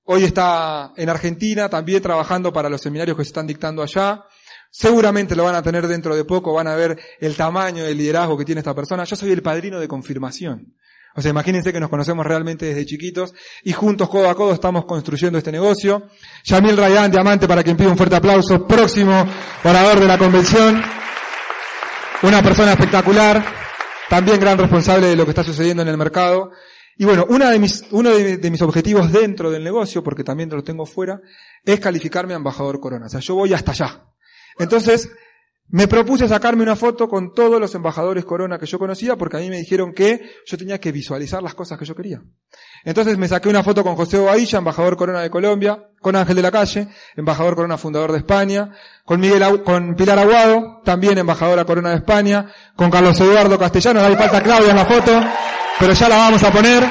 Hoy 0.03 0.23
está 0.23 0.93
en 0.97 1.09
Argentina 1.09 1.69
también 1.69 2.01
trabajando 2.01 2.51
para 2.51 2.69
los 2.69 2.81
seminarios 2.81 3.15
que 3.15 3.23
se 3.23 3.29
están 3.29 3.47
dictando 3.47 3.83
allá. 3.83 4.25
Seguramente 4.71 5.35
lo 5.35 5.43
van 5.43 5.55
a 5.55 5.61
tener 5.61 5.87
dentro 5.87 6.15
de 6.15 6.25
poco, 6.25 6.53
van 6.53 6.67
a 6.67 6.75
ver 6.75 6.99
el 7.19 7.35
tamaño 7.35 7.83
del 7.83 7.97
liderazgo 7.97 8.37
que 8.37 8.45
tiene 8.45 8.59
esta 8.59 8.73
persona. 8.73 9.03
Yo 9.03 9.15
soy 9.15 9.31
el 9.31 9.41
padrino 9.41 9.79
de 9.79 9.87
confirmación. 9.87 10.73
O 11.13 11.21
sea, 11.21 11.29
imagínense 11.31 11.73
que 11.73 11.79
nos 11.79 11.89
conocemos 11.89 12.25
realmente 12.25 12.65
desde 12.65 12.85
chiquitos 12.85 13.33
y 13.63 13.73
juntos, 13.73 14.09
codo 14.09 14.29
a 14.29 14.35
codo, 14.35 14.53
estamos 14.53 14.85
construyendo 14.85 15.37
este 15.37 15.51
negocio. 15.51 16.07
Yamil 16.45 16.77
Rayán, 16.77 17.11
diamante, 17.11 17.47
para 17.49 17.63
quien 17.63 17.75
pide 17.75 17.89
un 17.89 17.97
fuerte 17.97 18.15
aplauso, 18.15 18.65
próximo 18.65 19.25
orador 19.63 19.99
de 19.99 20.07
la 20.07 20.17
convención. 20.17 20.81
Una 22.23 22.41
persona 22.41 22.71
espectacular, 22.71 23.43
también 24.09 24.39
gran 24.39 24.57
responsable 24.57 25.07
de 25.07 25.15
lo 25.17 25.25
que 25.25 25.31
está 25.31 25.43
sucediendo 25.43 25.81
en 25.83 25.89
el 25.89 25.97
mercado. 25.97 26.51
Y 27.01 27.05
bueno, 27.05 27.25
de 27.25 27.57
mis, 27.57 27.83
uno 27.89 28.11
de, 28.11 28.51
mis 28.51 28.61
objetivos 28.61 29.11
dentro 29.11 29.49
del 29.49 29.63
negocio, 29.63 30.03
porque 30.03 30.23
también 30.23 30.49
lo 30.51 30.63
tengo 30.63 30.85
fuera, 30.85 31.19
es 31.65 31.79
calificarme 31.79 32.33
a 32.33 32.37
embajador 32.37 32.79
corona. 32.79 33.07
O 33.07 33.09
sea, 33.09 33.19
yo 33.21 33.33
voy 33.33 33.55
hasta 33.55 33.71
allá. 33.71 34.05
Entonces, 34.59 35.09
me 35.69 35.87
propuse 35.87 36.27
sacarme 36.27 36.61
una 36.61 36.75
foto 36.75 37.09
con 37.09 37.33
todos 37.33 37.59
los 37.59 37.73
embajadores 37.73 38.23
corona 38.23 38.59
que 38.59 38.67
yo 38.67 38.77
conocía, 38.77 39.15
porque 39.15 39.37
a 39.37 39.39
mí 39.39 39.49
me 39.49 39.57
dijeron 39.57 39.95
que 39.95 40.29
yo 40.45 40.59
tenía 40.59 40.79
que 40.79 40.91
visualizar 40.91 41.41
las 41.41 41.55
cosas 41.55 41.79
que 41.79 41.85
yo 41.85 41.95
quería. 41.95 42.21
Entonces 42.83 43.17
me 43.17 43.27
saqué 43.27 43.49
una 43.49 43.63
foto 43.63 43.83
con 43.83 43.95
José 43.95 44.17
Ovailla, 44.17 44.57
embajador 44.57 44.97
corona 44.97 45.21
de 45.21 45.29
Colombia, 45.29 45.87
con 45.99 46.15
Ángel 46.15 46.35
de 46.35 46.41
la 46.41 46.51
Calle, 46.51 46.87
embajador 47.15 47.55
corona 47.55 47.77
fundador 47.77 48.11
de 48.11 48.17
España, 48.17 48.71
con 49.05 49.19
Miguel, 49.19 49.63
con 49.63 49.95
Pilar 49.95 50.19
Aguado, 50.19 50.81
también 50.83 51.17
embajadora 51.17 51.65
corona 51.65 51.91
de 51.91 51.97
España, 51.97 52.51
con 52.75 52.89
Carlos 52.89 53.19
Eduardo 53.19 53.59
Castellano, 53.59 54.01
ahí 54.01 54.15
falta 54.15 54.41
Claudia 54.41 54.71
en 54.71 54.77
la 54.77 54.85
foto 54.85 55.21
pero 55.81 55.93
ya 55.93 56.09
la 56.09 56.17
vamos 56.17 56.43
a 56.43 56.51
poner. 56.51 56.83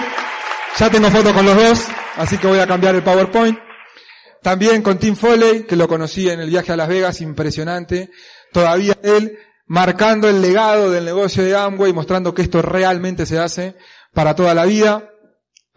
Ya 0.76 0.90
tengo 0.90 1.10
fotos 1.10 1.32
con 1.32 1.46
los 1.46 1.56
dos, 1.56 1.86
así 2.16 2.38
que 2.38 2.48
voy 2.48 2.58
a 2.58 2.66
cambiar 2.66 2.94
el 2.96 3.02
PowerPoint. 3.02 3.56
También 4.42 4.82
con 4.82 4.98
Tim 4.98 5.14
Foley, 5.14 5.64
que 5.64 5.76
lo 5.76 5.86
conocí 5.86 6.28
en 6.28 6.40
el 6.40 6.50
viaje 6.50 6.72
a 6.72 6.76
Las 6.76 6.88
Vegas, 6.88 7.20
impresionante. 7.20 8.10
Todavía 8.52 8.96
él 9.02 9.38
marcando 9.66 10.28
el 10.28 10.42
legado 10.42 10.90
del 10.90 11.04
negocio 11.04 11.44
de 11.44 11.54
Amway, 11.54 11.92
mostrando 11.92 12.34
que 12.34 12.42
esto 12.42 12.62
realmente 12.62 13.26
se 13.26 13.38
hace 13.38 13.76
para 14.12 14.34
toda 14.34 14.54
la 14.54 14.64
vida. 14.64 15.09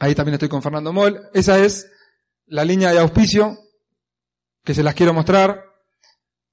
Ahí 0.04 0.14
también 0.16 0.34
estoy 0.34 0.49
con 0.49 0.62
Fernando 0.62 0.91
Moll. 0.91 1.30
Esa 1.34 1.60
es 1.60 1.89
la 2.47 2.66
línea 2.66 2.91
de 2.91 2.99
auspicio 2.99 3.58
que 4.62 4.74
se 4.74 4.84
las 4.84 4.95
quiero 4.95 5.14
mostrar. 5.14 5.64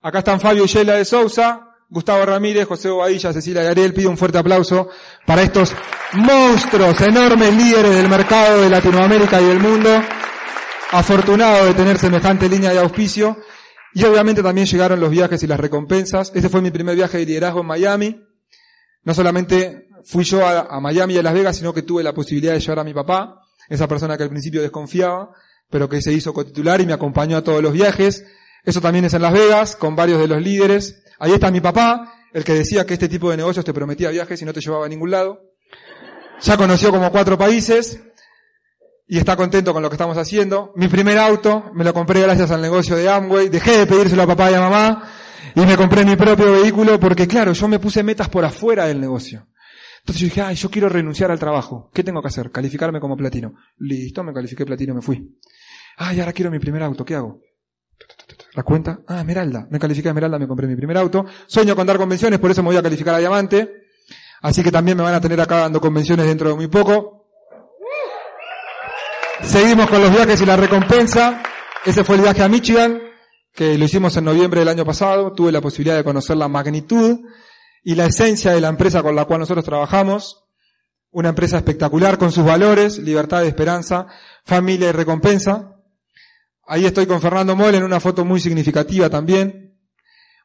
Acá 0.00 0.20
están 0.20 0.38
Fabio 0.38 0.66
y 0.66 0.68
Sheila 0.68 0.94
de 0.94 1.04
Sousa, 1.04 1.66
Gustavo 1.88 2.24
Ramírez, 2.24 2.68
José 2.68 2.90
Bobadilla, 2.90 3.32
Cecilia 3.32 3.64
Garel, 3.64 3.92
pido 3.92 4.08
un 4.08 4.16
fuerte 4.16 4.38
aplauso 4.38 4.88
para 5.26 5.42
estos 5.42 5.74
monstruos, 6.12 7.00
enormes 7.00 7.52
líderes 7.56 7.96
del 7.96 8.08
mercado 8.08 8.62
de 8.62 8.70
Latinoamérica 8.70 9.40
y 9.40 9.46
del 9.46 9.58
mundo. 9.58 10.00
Afortunado 10.92 11.66
de 11.66 11.74
tener 11.74 11.98
semejante 11.98 12.48
línea 12.48 12.70
de 12.70 12.78
auspicio. 12.78 13.36
Y 13.94 14.04
obviamente 14.04 14.44
también 14.44 14.68
llegaron 14.68 15.00
los 15.00 15.10
viajes 15.10 15.42
y 15.42 15.48
las 15.48 15.58
recompensas. 15.58 16.30
Este 16.36 16.48
fue 16.48 16.62
mi 16.62 16.70
primer 16.70 16.94
viaje 16.94 17.18
de 17.18 17.26
liderazgo 17.26 17.62
en 17.62 17.66
Miami. 17.66 18.24
No 19.02 19.12
solamente 19.12 19.88
fui 20.04 20.24
yo 20.24 20.46
a, 20.46 20.60
a 20.60 20.80
Miami 20.80 21.14
y 21.14 21.18
a 21.18 21.22
Las 21.22 21.34
Vegas, 21.34 21.56
sino 21.56 21.72
que 21.72 21.82
tuve 21.82 22.02
la 22.02 22.12
posibilidad 22.12 22.52
de 22.52 22.60
llevar 22.60 22.78
a 22.80 22.84
mi 22.84 22.94
papá, 22.94 23.39
esa 23.70 23.88
persona 23.88 24.18
que 24.18 24.24
al 24.24 24.28
principio 24.28 24.60
desconfiaba, 24.60 25.30
pero 25.70 25.88
que 25.88 26.02
se 26.02 26.12
hizo 26.12 26.34
cotitular 26.34 26.80
y 26.80 26.86
me 26.86 26.92
acompañó 26.92 27.38
a 27.38 27.42
todos 27.42 27.62
los 27.62 27.72
viajes. 27.72 28.24
Eso 28.64 28.80
también 28.80 29.06
es 29.06 29.14
en 29.14 29.22
Las 29.22 29.32
Vegas, 29.32 29.76
con 29.76 29.96
varios 29.96 30.18
de 30.18 30.28
los 30.28 30.42
líderes. 30.42 31.02
Ahí 31.18 31.32
está 31.32 31.50
mi 31.50 31.60
papá, 31.60 32.12
el 32.34 32.44
que 32.44 32.52
decía 32.52 32.84
que 32.84 32.94
este 32.94 33.08
tipo 33.08 33.30
de 33.30 33.38
negocios 33.38 33.64
te 33.64 33.72
prometía 33.72 34.10
viajes 34.10 34.42
y 34.42 34.44
no 34.44 34.52
te 34.52 34.60
llevaba 34.60 34.86
a 34.86 34.88
ningún 34.88 35.12
lado. 35.12 35.40
Ya 36.42 36.56
conoció 36.56 36.90
como 36.90 37.10
cuatro 37.10 37.38
países 37.38 38.00
y 39.06 39.18
está 39.18 39.36
contento 39.36 39.72
con 39.72 39.82
lo 39.82 39.88
que 39.88 39.94
estamos 39.94 40.18
haciendo. 40.18 40.72
Mi 40.74 40.88
primer 40.88 41.18
auto 41.18 41.70
me 41.72 41.84
lo 41.84 41.94
compré 41.94 42.22
gracias 42.22 42.50
al 42.50 42.60
negocio 42.60 42.96
de 42.96 43.08
Amway. 43.08 43.48
Dejé 43.48 43.78
de 43.78 43.86
pedírselo 43.86 44.22
a 44.22 44.26
papá 44.26 44.50
y 44.50 44.54
a 44.54 44.60
mamá 44.60 45.08
y 45.54 45.60
me 45.60 45.76
compré 45.76 46.04
mi 46.04 46.16
propio 46.16 46.52
vehículo 46.52 46.98
porque 46.98 47.26
claro, 47.26 47.52
yo 47.52 47.68
me 47.68 47.78
puse 47.78 48.02
metas 48.02 48.28
por 48.28 48.44
afuera 48.44 48.86
del 48.86 49.00
negocio. 49.00 49.46
Entonces 50.00 50.20
yo 50.20 50.24
dije, 50.26 50.42
ay, 50.42 50.56
yo 50.56 50.70
quiero 50.70 50.88
renunciar 50.88 51.30
al 51.30 51.38
trabajo. 51.38 51.90
¿Qué 51.92 52.02
tengo 52.02 52.20
que 52.22 52.28
hacer? 52.28 52.50
Calificarme 52.50 53.00
como 53.00 53.16
platino. 53.16 53.54
Listo, 53.78 54.24
me 54.24 54.32
califiqué 54.32 54.64
platino, 54.64 54.94
me 54.94 55.02
fui. 55.02 55.38
Ay, 55.96 56.20
ahora 56.20 56.32
quiero 56.32 56.50
mi 56.50 56.58
primer 56.58 56.82
auto, 56.82 57.04
¿qué 57.04 57.14
hago? 57.14 57.40
La 58.54 58.62
cuenta, 58.62 59.00
ah, 59.06 59.20
Esmeralda. 59.20 59.68
Me 59.70 59.78
califiqué 59.78 60.08
a 60.08 60.12
Esmeralda, 60.12 60.38
me 60.38 60.48
compré 60.48 60.66
mi 60.66 60.76
primer 60.76 60.96
auto. 60.96 61.24
Sueño 61.46 61.76
con 61.76 61.86
dar 61.86 61.98
convenciones, 61.98 62.38
por 62.38 62.50
eso 62.50 62.62
me 62.62 62.70
voy 62.70 62.76
a 62.76 62.82
calificar 62.82 63.14
a 63.14 63.18
Diamante. 63.18 63.86
Así 64.42 64.62
que 64.62 64.72
también 64.72 64.96
me 64.96 65.04
van 65.04 65.14
a 65.14 65.20
tener 65.20 65.40
acá 65.40 65.58
dando 65.58 65.80
convenciones 65.80 66.26
dentro 66.26 66.48
de 66.48 66.54
muy 66.54 66.68
poco. 66.68 67.28
Seguimos 69.42 69.88
con 69.88 70.00
los 70.02 70.10
viajes 70.10 70.40
y 70.40 70.46
la 70.46 70.56
recompensa. 70.56 71.42
Ese 71.84 72.04
fue 72.04 72.16
el 72.16 72.22
viaje 72.22 72.42
a 72.42 72.48
Michigan, 72.48 73.00
que 73.54 73.76
lo 73.76 73.84
hicimos 73.84 74.16
en 74.16 74.24
noviembre 74.24 74.60
del 74.60 74.68
año 74.68 74.84
pasado. 74.84 75.32
Tuve 75.32 75.52
la 75.52 75.60
posibilidad 75.60 75.96
de 75.96 76.04
conocer 76.04 76.36
la 76.36 76.48
magnitud 76.48 77.20
y 77.82 77.94
la 77.94 78.06
esencia 78.06 78.52
de 78.52 78.60
la 78.60 78.68
empresa 78.68 79.02
con 79.02 79.16
la 79.16 79.24
cual 79.24 79.40
nosotros 79.40 79.64
trabajamos. 79.64 80.44
Una 81.12 81.30
empresa 81.30 81.56
espectacular 81.56 82.18
con 82.18 82.30
sus 82.30 82.44
valores, 82.44 82.98
libertad, 82.98 83.44
esperanza, 83.44 84.06
familia 84.44 84.90
y 84.90 84.92
recompensa. 84.92 85.76
Ahí 86.66 86.86
estoy 86.86 87.06
con 87.06 87.20
Fernando 87.20 87.56
Moll 87.56 87.74
en 87.74 87.82
una 87.82 87.98
foto 87.98 88.24
muy 88.24 88.38
significativa 88.38 89.10
también. 89.10 89.76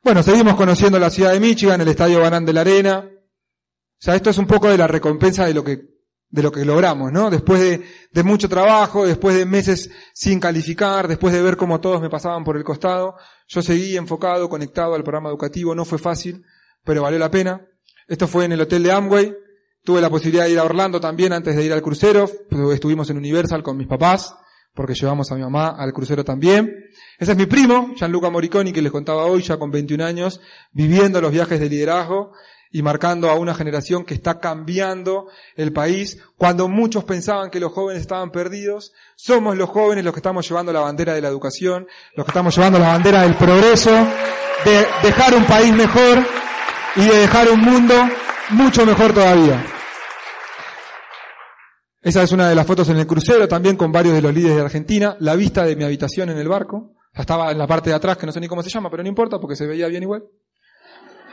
Bueno, 0.04 0.24
seguimos 0.24 0.56
conociendo 0.56 0.98
la 0.98 1.10
ciudad 1.10 1.34
de 1.34 1.40
Michigan, 1.40 1.82
el 1.82 1.88
estadio 1.88 2.20
Banán 2.20 2.46
de 2.46 2.54
la 2.54 2.62
Arena. 2.62 3.08
O 3.08 3.98
sea, 4.00 4.16
esto 4.16 4.30
es 4.30 4.38
un 4.38 4.48
poco 4.48 4.70
de 4.70 4.78
la 4.78 4.88
recompensa 4.88 5.46
de 5.46 5.54
lo 5.54 5.64
que, 5.64 5.82
de 6.30 6.44
lo 6.44 6.52
que 6.52 6.66
logramos, 6.66 7.12
¿no? 7.12 7.30
Después 7.30 7.62
de, 7.62 7.86
de 8.12 8.24
mucho 8.24 8.50
trabajo, 8.50 9.06
después 9.06 9.36
de 9.36 9.46
meses 9.46 9.90
sin 10.14 10.40
calificar, 10.40 11.08
después 11.08 11.34
de 11.34 11.42
ver 11.42 11.58
cómo 11.58 11.80
todos 11.80 12.02
me 12.02 12.10
pasaban 12.10 12.44
por 12.44 12.58
el 12.58 12.64
costado, 12.64 13.16
yo 13.48 13.62
seguí 13.62 13.98
enfocado, 13.98 14.50
conectado 14.50 14.96
al 14.96 15.04
programa 15.04 15.30
educativo, 15.30 15.74
no 15.76 15.86
fue 15.86 15.98
fácil, 15.98 16.44
pero 16.86 17.02
valió 17.02 17.20
la 17.20 17.30
pena. 17.30 17.62
Esto 18.08 18.28
fue 18.28 18.46
en 18.46 18.54
el 18.54 18.62
hotel 18.62 18.84
de 18.84 18.92
Amway. 18.92 19.36
Tuve 19.84 20.02
la 20.02 20.10
posibilidad 20.10 20.46
de 20.46 20.52
ir 20.52 20.60
a 20.60 20.64
Orlando 20.64 21.00
también 21.02 21.34
antes 21.34 21.56
de 21.56 21.66
ir 21.66 21.74
al 21.74 21.82
crucero. 21.82 22.30
Estuvimos 22.72 23.10
en 23.10 23.18
Universal 23.18 23.62
con 23.62 23.78
mis 23.78 23.88
papás, 23.88 24.36
porque 24.74 24.94
llevamos 24.94 25.32
a 25.32 25.36
mi 25.36 25.42
mamá 25.42 25.76
al 25.78 25.92
crucero 25.94 26.24
también. 26.24 26.74
Ese 27.20 27.32
es 27.32 27.38
mi 27.38 27.46
primo, 27.46 27.94
Gianluca 27.96 28.30
Moriconi, 28.30 28.72
que 28.72 28.82
les 28.82 28.92
contaba 28.92 29.26
hoy, 29.26 29.42
ya 29.42 29.58
con 29.58 29.72
21 29.72 30.04
años, 30.06 30.40
viviendo 30.72 31.20
los 31.22 31.32
viajes 31.32 31.60
de 31.60 31.70
liderazgo 31.70 32.32
y 32.72 32.82
marcando 32.82 33.30
a 33.30 33.36
una 33.36 33.54
generación 33.54 34.04
que 34.04 34.16
está 34.16 34.40
cambiando 34.40 35.28
el 35.56 35.72
país. 35.72 36.20
Cuando 36.38 36.68
muchos 36.68 37.04
pensaban 37.04 37.50
que 37.50 37.60
los 37.60 37.72
jóvenes 37.72 38.02
estaban 38.02 38.32
perdidos, 38.32 38.92
somos 39.16 39.56
los 39.56 39.70
jóvenes 39.70 40.04
los 40.04 40.14
que 40.14 40.20
estamos 40.20 40.48
llevando 40.48 40.74
la 40.74 40.82
bandera 40.82 41.14
de 41.14 41.22
la 41.22 41.30
educación, 41.30 41.88
los 42.16 42.26
que 42.26 42.32
estamos 42.32 42.56
llevando 42.56 42.78
la 42.78 42.90
bandera 42.90 43.22
del 43.22 43.36
progreso, 43.36 43.92
de 43.92 44.86
dejar 45.04 45.36
un 45.36 45.46
país 45.46 45.74
mejor 45.74 46.45
y 46.96 47.02
de 47.02 47.18
dejar 47.18 47.50
un 47.50 47.62
mundo 47.62 47.94
mucho 48.52 48.86
mejor 48.86 49.14
todavía. 49.14 49.66
Esa 52.02 52.22
es 52.22 52.32
una 52.32 52.48
de 52.48 52.56
las 52.56 52.68
fotos 52.68 52.88
en 52.90 52.98
el 52.98 53.08
crucero, 53.08 53.48
también 53.48 53.76
con 53.76 53.92
varios 53.92 54.14
de 54.14 54.22
los 54.22 54.34
líderes 54.34 54.58
de 54.58 54.62
Argentina. 54.62 55.18
La 55.20 55.36
vista 55.36 55.64
de 55.64 55.76
mi 55.76 55.84
habitación 55.84 56.30
en 56.30 56.38
el 56.38 56.48
barco. 56.48 56.94
Estaba 57.12 57.52
en 57.52 57.58
la 57.58 57.66
parte 57.66 57.90
de 57.90 57.96
atrás, 57.96 58.18
que 58.18 58.26
no 58.26 58.32
sé 58.32 58.40
ni 58.40 58.48
cómo 58.48 58.62
se 58.62 58.70
llama, 58.70 58.90
pero 58.92 59.02
no 59.02 59.10
importa 59.10 59.40
porque 59.40 59.56
se 59.56 59.66
veía 59.66 59.88
bien 59.88 60.04
igual. 60.04 60.24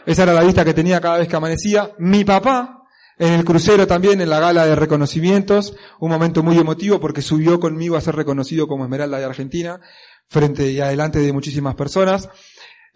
Esa 0.07 0.23
era 0.23 0.33
la 0.33 0.43
vista 0.43 0.65
que 0.65 0.73
tenía 0.73 1.01
cada 1.01 1.19
vez 1.19 1.29
que 1.29 1.37
amanecía. 1.37 1.91
Mi 1.99 2.25
papá, 2.25 2.85
en 3.19 3.35
el 3.35 3.45
crucero 3.45 3.87
también, 3.87 4.21
en 4.21 4.31
la 4.31 4.41
gala 4.41 4.65
de 4.65 4.75
reconocimientos, 4.75 5.77
un 6.01 6.11
momento 6.11 6.43
muy 6.43 6.57
emotivo 6.57 6.99
porque 7.01 7.21
subió 7.21 7.61
conmigo 7.61 7.97
a 7.97 8.01
ser 8.01 8.17
reconocido 8.17 8.67
como 8.67 8.85
Esmeralda 8.85 9.19
de 9.19 9.25
Argentina, 9.25 9.81
frente 10.29 10.71
y 10.71 10.81
adelante 10.81 11.19
de 11.19 11.33
muchísimas 11.33 11.75
personas. 11.75 12.31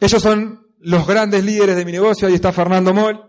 Ellos 0.00 0.22
son 0.22 0.65
los 0.78 1.06
grandes 1.06 1.44
líderes 1.44 1.76
de 1.76 1.84
mi 1.84 1.92
negocio, 1.92 2.28
ahí 2.28 2.34
está 2.34 2.52
Fernando 2.52 2.92
Moll, 2.92 3.20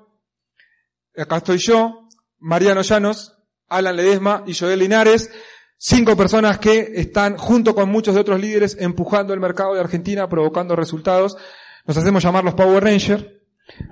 acá 1.16 1.38
estoy 1.38 1.58
yo, 1.58 2.08
Mariano 2.40 2.82
Llanos, 2.82 3.34
Alan 3.68 3.96
Ledesma 3.96 4.44
y 4.46 4.54
Joel 4.54 4.80
Linares, 4.80 5.30
cinco 5.78 6.16
personas 6.16 6.60
que 6.60 6.92
están 6.96 7.38
junto 7.38 7.74
con 7.76 7.90
muchos 7.90 8.16
de 8.16 8.22
otros 8.22 8.40
líderes 8.40 8.78
empujando 8.80 9.34
el 9.34 9.40
mercado 9.40 9.74
de 9.74 9.80
Argentina, 9.80 10.28
provocando 10.28 10.76
resultados. 10.76 11.38
Nos 11.86 11.98
hacemos 11.98 12.24
llamar 12.24 12.44
los 12.44 12.54
Power 12.54 12.84
Rangers. 12.84 13.26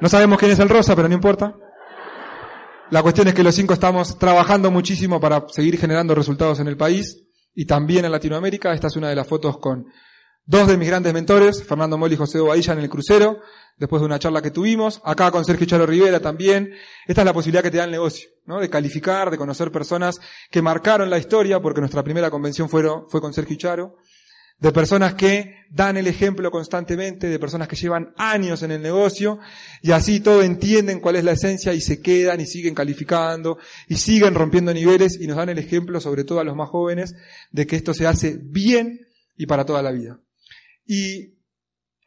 No 0.02 0.10
sabemos 0.10 0.40
quién 0.40 0.52
es 0.52 0.60
el 0.60 0.70
rosa, 0.70 0.96
pero 0.96 1.08
no 1.08 1.16
importa. 1.16 1.56
La 2.92 3.02
cuestión 3.02 3.28
es 3.28 3.34
que 3.34 3.44
los 3.44 3.56
cinco 3.56 3.74
estamos 3.74 4.18
trabajando 4.20 4.70
muchísimo 4.70 5.20
para 5.20 5.46
seguir 5.50 5.78
generando 5.80 6.14
resultados 6.14 6.60
en 6.60 6.68
el 6.68 6.78
país 6.78 7.24
y 7.54 7.66
también 7.66 8.06
en 8.06 8.12
Latinoamérica. 8.12 8.74
Esta 8.74 8.88
es 8.88 8.96
una 8.96 9.10
de 9.10 9.16
las 9.16 9.28
fotos 9.28 9.58
con 9.58 9.88
Dos 10.48 10.68
de 10.68 10.78
mis 10.78 10.88
grandes 10.88 11.12
mentores, 11.12 11.64
Fernando 11.64 11.98
Moli 11.98 12.14
y 12.14 12.18
José 12.18 12.40
Obadilla 12.40 12.74
en 12.74 12.80
el 12.80 12.90
crucero, 12.90 13.40
después 13.80 14.00
de 14.00 14.06
una 14.06 14.20
charla 14.20 14.44
que 14.44 14.52
tuvimos, 14.52 15.02
acá 15.04 15.32
con 15.32 15.44
Sergio 15.44 15.66
Charo 15.66 15.88
Rivera 15.88 16.20
también. 16.20 16.72
Esta 17.08 17.22
es 17.22 17.26
la 17.26 17.34
posibilidad 17.34 17.64
que 17.64 17.72
te 17.72 17.78
da 17.78 17.86
el 17.86 17.92
negocio, 17.92 18.30
¿no? 18.46 18.60
De 18.60 18.70
calificar, 18.70 19.32
de 19.32 19.40
conocer 19.40 19.72
personas 19.72 20.20
que 20.52 20.62
marcaron 20.62 21.10
la 21.10 21.18
historia, 21.18 21.60
porque 21.60 21.82
nuestra 21.82 22.04
primera 22.04 22.30
convención 22.30 22.70
fue, 22.70 22.84
fue 23.10 23.22
con 23.22 23.34
Sergio 23.34 23.58
Charo, 23.58 23.96
de 24.60 24.72
personas 24.72 25.16
que 25.16 25.66
dan 25.72 25.98
el 25.98 26.06
ejemplo 26.06 26.52
constantemente, 26.52 27.28
de 27.28 27.40
personas 27.40 27.68
que 27.68 27.76
llevan 27.76 28.14
años 28.16 28.62
en 28.62 28.70
el 28.70 28.84
negocio, 28.84 29.40
y 29.82 29.94
así 29.94 30.20
todo 30.20 30.44
entienden 30.44 31.00
cuál 31.00 31.16
es 31.16 31.24
la 31.24 31.32
esencia 31.32 31.74
y 31.74 31.82
se 31.82 32.02
quedan 32.02 32.40
y 32.40 32.46
siguen 32.46 32.76
calificando 32.76 33.58
y 33.88 33.96
siguen 33.96 34.36
rompiendo 34.36 34.72
niveles 34.76 35.20
y 35.20 35.26
nos 35.26 35.38
dan 35.38 35.50
el 35.50 35.58
ejemplo, 35.58 36.00
sobre 36.00 36.24
todo 36.24 36.40
a 36.40 36.44
los 36.44 36.56
más 36.56 36.70
jóvenes, 36.70 37.16
de 37.50 37.66
que 37.66 37.78
esto 37.78 37.96
se 37.96 38.06
hace 38.06 38.38
bien 38.40 39.08
y 39.36 39.48
para 39.48 39.66
toda 39.66 39.82
la 39.82 39.92
vida. 39.92 40.20
Y 40.86 41.34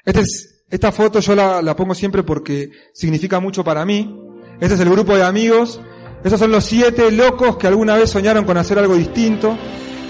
este 0.05 0.21
es, 0.21 0.65
esta 0.71 0.93
foto 0.93 1.21
yo 1.21 1.35
la, 1.35 1.63
la 1.63 1.75
pongo 1.75 1.95
siempre 1.95 2.23
porque 2.23 2.71
significa 2.93 3.41
mucho 3.41 3.65
para 3.65 3.85
mí. 3.85 4.15
Este 4.61 4.75
es 4.75 4.81
el 4.81 4.91
grupo 4.91 5.17
de 5.17 5.23
amigos. 5.23 5.81
Esos 6.25 6.41
son 6.41 6.51
los 6.51 6.65
siete 6.65 7.11
locos 7.11 7.57
que 7.57 7.67
alguna 7.67 7.97
vez 7.97 8.11
soñaron 8.11 8.45
con 8.45 8.57
hacer 8.57 8.79
algo 8.79 8.97
distinto, 8.97 9.57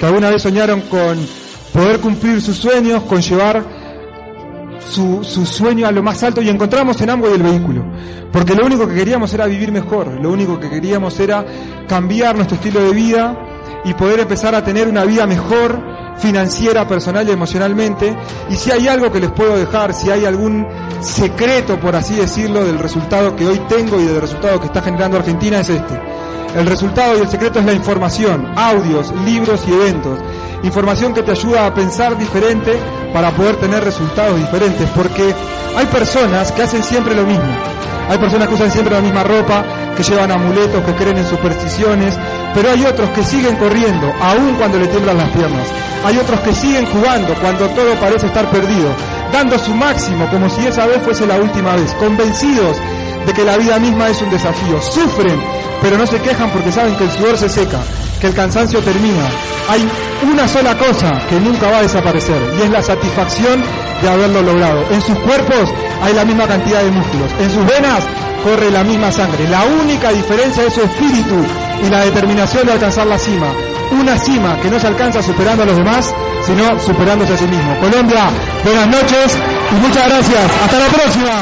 que 0.01 0.07
alguna 0.07 0.31
vez 0.31 0.43
soñaron 0.43 0.83
con 0.83 1.19
poder 1.73 2.01
cumplir 2.01 2.41
sus 2.41 2.57
sueños, 2.57 3.03
con 3.03 3.21
llevar 3.21 3.63
su, 4.81 5.23
su 5.23 5.45
sueño 5.45 5.87
a 5.87 5.93
lo 5.93 6.03
más 6.03 6.23
alto 6.23 6.41
y 6.41 6.49
encontramos 6.49 7.01
en 7.01 7.11
ambos 7.11 7.33
el 7.33 7.43
vehículo. 7.43 7.85
Porque 8.33 8.55
lo 8.55 8.65
único 8.65 8.89
que 8.89 8.95
queríamos 8.95 9.33
era 9.35 9.47
vivir 9.47 9.71
mejor, 9.71 10.09
lo 10.21 10.31
único 10.31 10.59
que 10.59 10.71
queríamos 10.71 11.19
era 11.21 11.45
cambiar 11.87 12.37
nuestro 12.37 12.57
estilo 12.57 12.81
de 12.81 12.93
vida 12.93 13.81
y 13.85 13.95
poder 13.95 14.21
empezar 14.21 14.55
a 14.55 14.65
tener 14.65 14.89
una 14.89 15.05
vida 15.05 15.27
mejor, 15.27 15.81
financiera, 16.19 16.87
personal 16.87 17.29
y 17.29 17.33
emocionalmente. 17.33 18.17
Y 18.51 18.57
si 18.57 18.71
hay 18.71 18.89
algo 18.89 19.11
que 19.11 19.21
les 19.21 19.31
puedo 19.31 19.57
dejar, 19.57 19.95
si 19.95 20.11
hay 20.11 20.25
algún 20.25 20.67
secreto, 21.01 21.79
por 21.79 21.97
así 21.97 22.15
decirlo, 22.17 22.65
del 22.65 22.79
resultado 22.79 23.37
que 23.37 23.47
hoy 23.47 23.61
tengo 23.69 24.01
y 24.01 24.05
del 24.05 24.21
resultado 24.21 24.61
que 24.61 24.67
está 24.67 24.83
generando 24.83 25.19
Argentina 25.19 25.61
es 25.61 25.71
este. 25.71 26.01
El 26.57 26.67
resultado 26.67 27.17
y 27.17 27.21
el 27.21 27.29
secreto 27.29 27.61
es 27.61 27.67
la 27.67 27.73
información, 27.73 28.53
audios, 28.57 29.13
libros 29.25 29.63
y 29.69 29.73
eventos. 29.73 30.19
Información 30.63 31.15
que 31.15 31.23
te 31.23 31.33
ayuda 31.33 31.67
a 31.67 31.75
pensar 31.75 32.19
diferente 32.19 32.73
para 33.13 33.31
poder 33.31 33.57
tener 33.57 33.85
resultados 33.85 34.37
diferentes, 34.37 34.89
porque 34.91 35.35
hay 35.77 35.87
personas 35.87 36.51
que 36.53 36.63
hacen 36.63 36.83
siempre 36.83 37.15
lo 37.15 37.25
mismo. 37.25 37.45
Hay 38.09 38.19
personas 38.19 38.49
que 38.49 38.55
usan 38.55 38.71
siempre 38.71 38.95
la 38.95 39.03
misma 39.03 39.23
ropa, 39.23 39.65
que 39.99 40.05
llevan 40.05 40.31
amuletos, 40.31 40.85
que 40.85 40.95
creen 40.95 41.19
en 41.19 41.27
supersticiones, 41.27 42.17
pero 42.55 42.71
hay 42.71 42.85
otros 42.85 43.11
que 43.11 43.25
siguen 43.25 43.57
corriendo, 43.57 44.15
aun 44.21 44.55
cuando 44.55 44.79
le 44.79 44.87
tiemblan 44.87 45.19
las 45.19 45.29
piernas. 45.31 45.67
Hay 46.05 46.17
otros 46.19 46.39
que 46.39 46.55
siguen 46.55 46.87
jugando 46.87 47.35
cuando 47.41 47.67
todo 47.71 47.97
parece 47.97 48.29
estar 48.29 48.49
perdido, 48.49 48.95
dando 49.33 49.59
su 49.59 49.75
máximo 49.75 50.31
como 50.31 50.49
si 50.51 50.65
esa 50.69 50.87
vez 50.87 51.03
fuese 51.03 51.27
la 51.27 51.35
última 51.35 51.75
vez, 51.75 51.93
convencidos 51.95 52.77
de 53.27 53.33
que 53.33 53.43
la 53.45 53.57
vida 53.57 53.81
misma 53.81 54.09
es 54.09 54.23
un 54.23 54.31
desafío. 54.31 54.81
Sufren, 54.81 55.43
pero 55.83 55.99
no 55.99 56.07
se 56.07 56.21
quejan 56.21 56.49
porque 56.51 56.71
saben 56.71 56.95
que 56.95 57.03
el 57.03 57.11
sudor 57.11 57.37
se 57.37 57.49
seca, 57.49 57.81
que 58.21 58.29
el 58.29 58.35
cansancio 58.35 58.79
termina. 58.79 59.29
Hay 59.69 59.85
una 60.33 60.47
sola 60.47 60.79
cosa 60.79 61.27
que 61.29 61.41
nunca 61.41 61.69
va 61.73 61.79
a 61.79 61.83
desaparecer 61.83 62.41
y 62.57 62.63
es 62.63 62.71
la 62.71 62.85
satisfacción 62.85 63.65
de 64.03 64.09
haberlo 64.09 64.43
logrado. 64.43 64.85
En 64.91 65.01
sus 65.01 65.19
cuerpos 65.21 65.73
hay 66.03 66.15
la 66.15 66.25
misma 66.25 66.47
cantidad 66.47 66.83
de 66.83 66.91
músculos, 66.91 67.31
en 67.41 67.51
sus 67.51 67.67
venas 67.67 68.05
corre 68.45 68.71
la 68.71 68.85
misma 68.85 69.11
sangre. 69.11 69.49
La 69.49 69.65
única 69.65 70.11
diferencia 70.11 70.65
es 70.65 70.75
su 70.75 70.83
espíritu 70.83 71.45
y 71.85 71.91
la 71.91 72.05
determinación 72.05 72.67
de 72.67 72.73
alcanzar 72.73 73.07
la 73.07 73.19
cima 73.19 73.53
una 73.91 74.19
cima 74.19 74.61
que 74.61 74.71
no 74.71 74.79
se 74.79 74.87
alcanza 74.87 75.23
superando 75.23 75.63
a 75.63 75.67
los 75.67 75.77
demás, 75.77 76.15
sino 76.45 76.79
superándose 76.81 77.35
a 77.35 77.37
sí 77.37 77.47
mismo. 77.47 77.79
Colombia, 77.81 78.31
buenas 78.65 78.87
noches 78.89 79.39
y 79.71 79.75
muchas 79.81 80.09
gracias. 80.09 80.51
Hasta 80.65 80.79
la 80.79 80.87
próxima. 80.89 81.33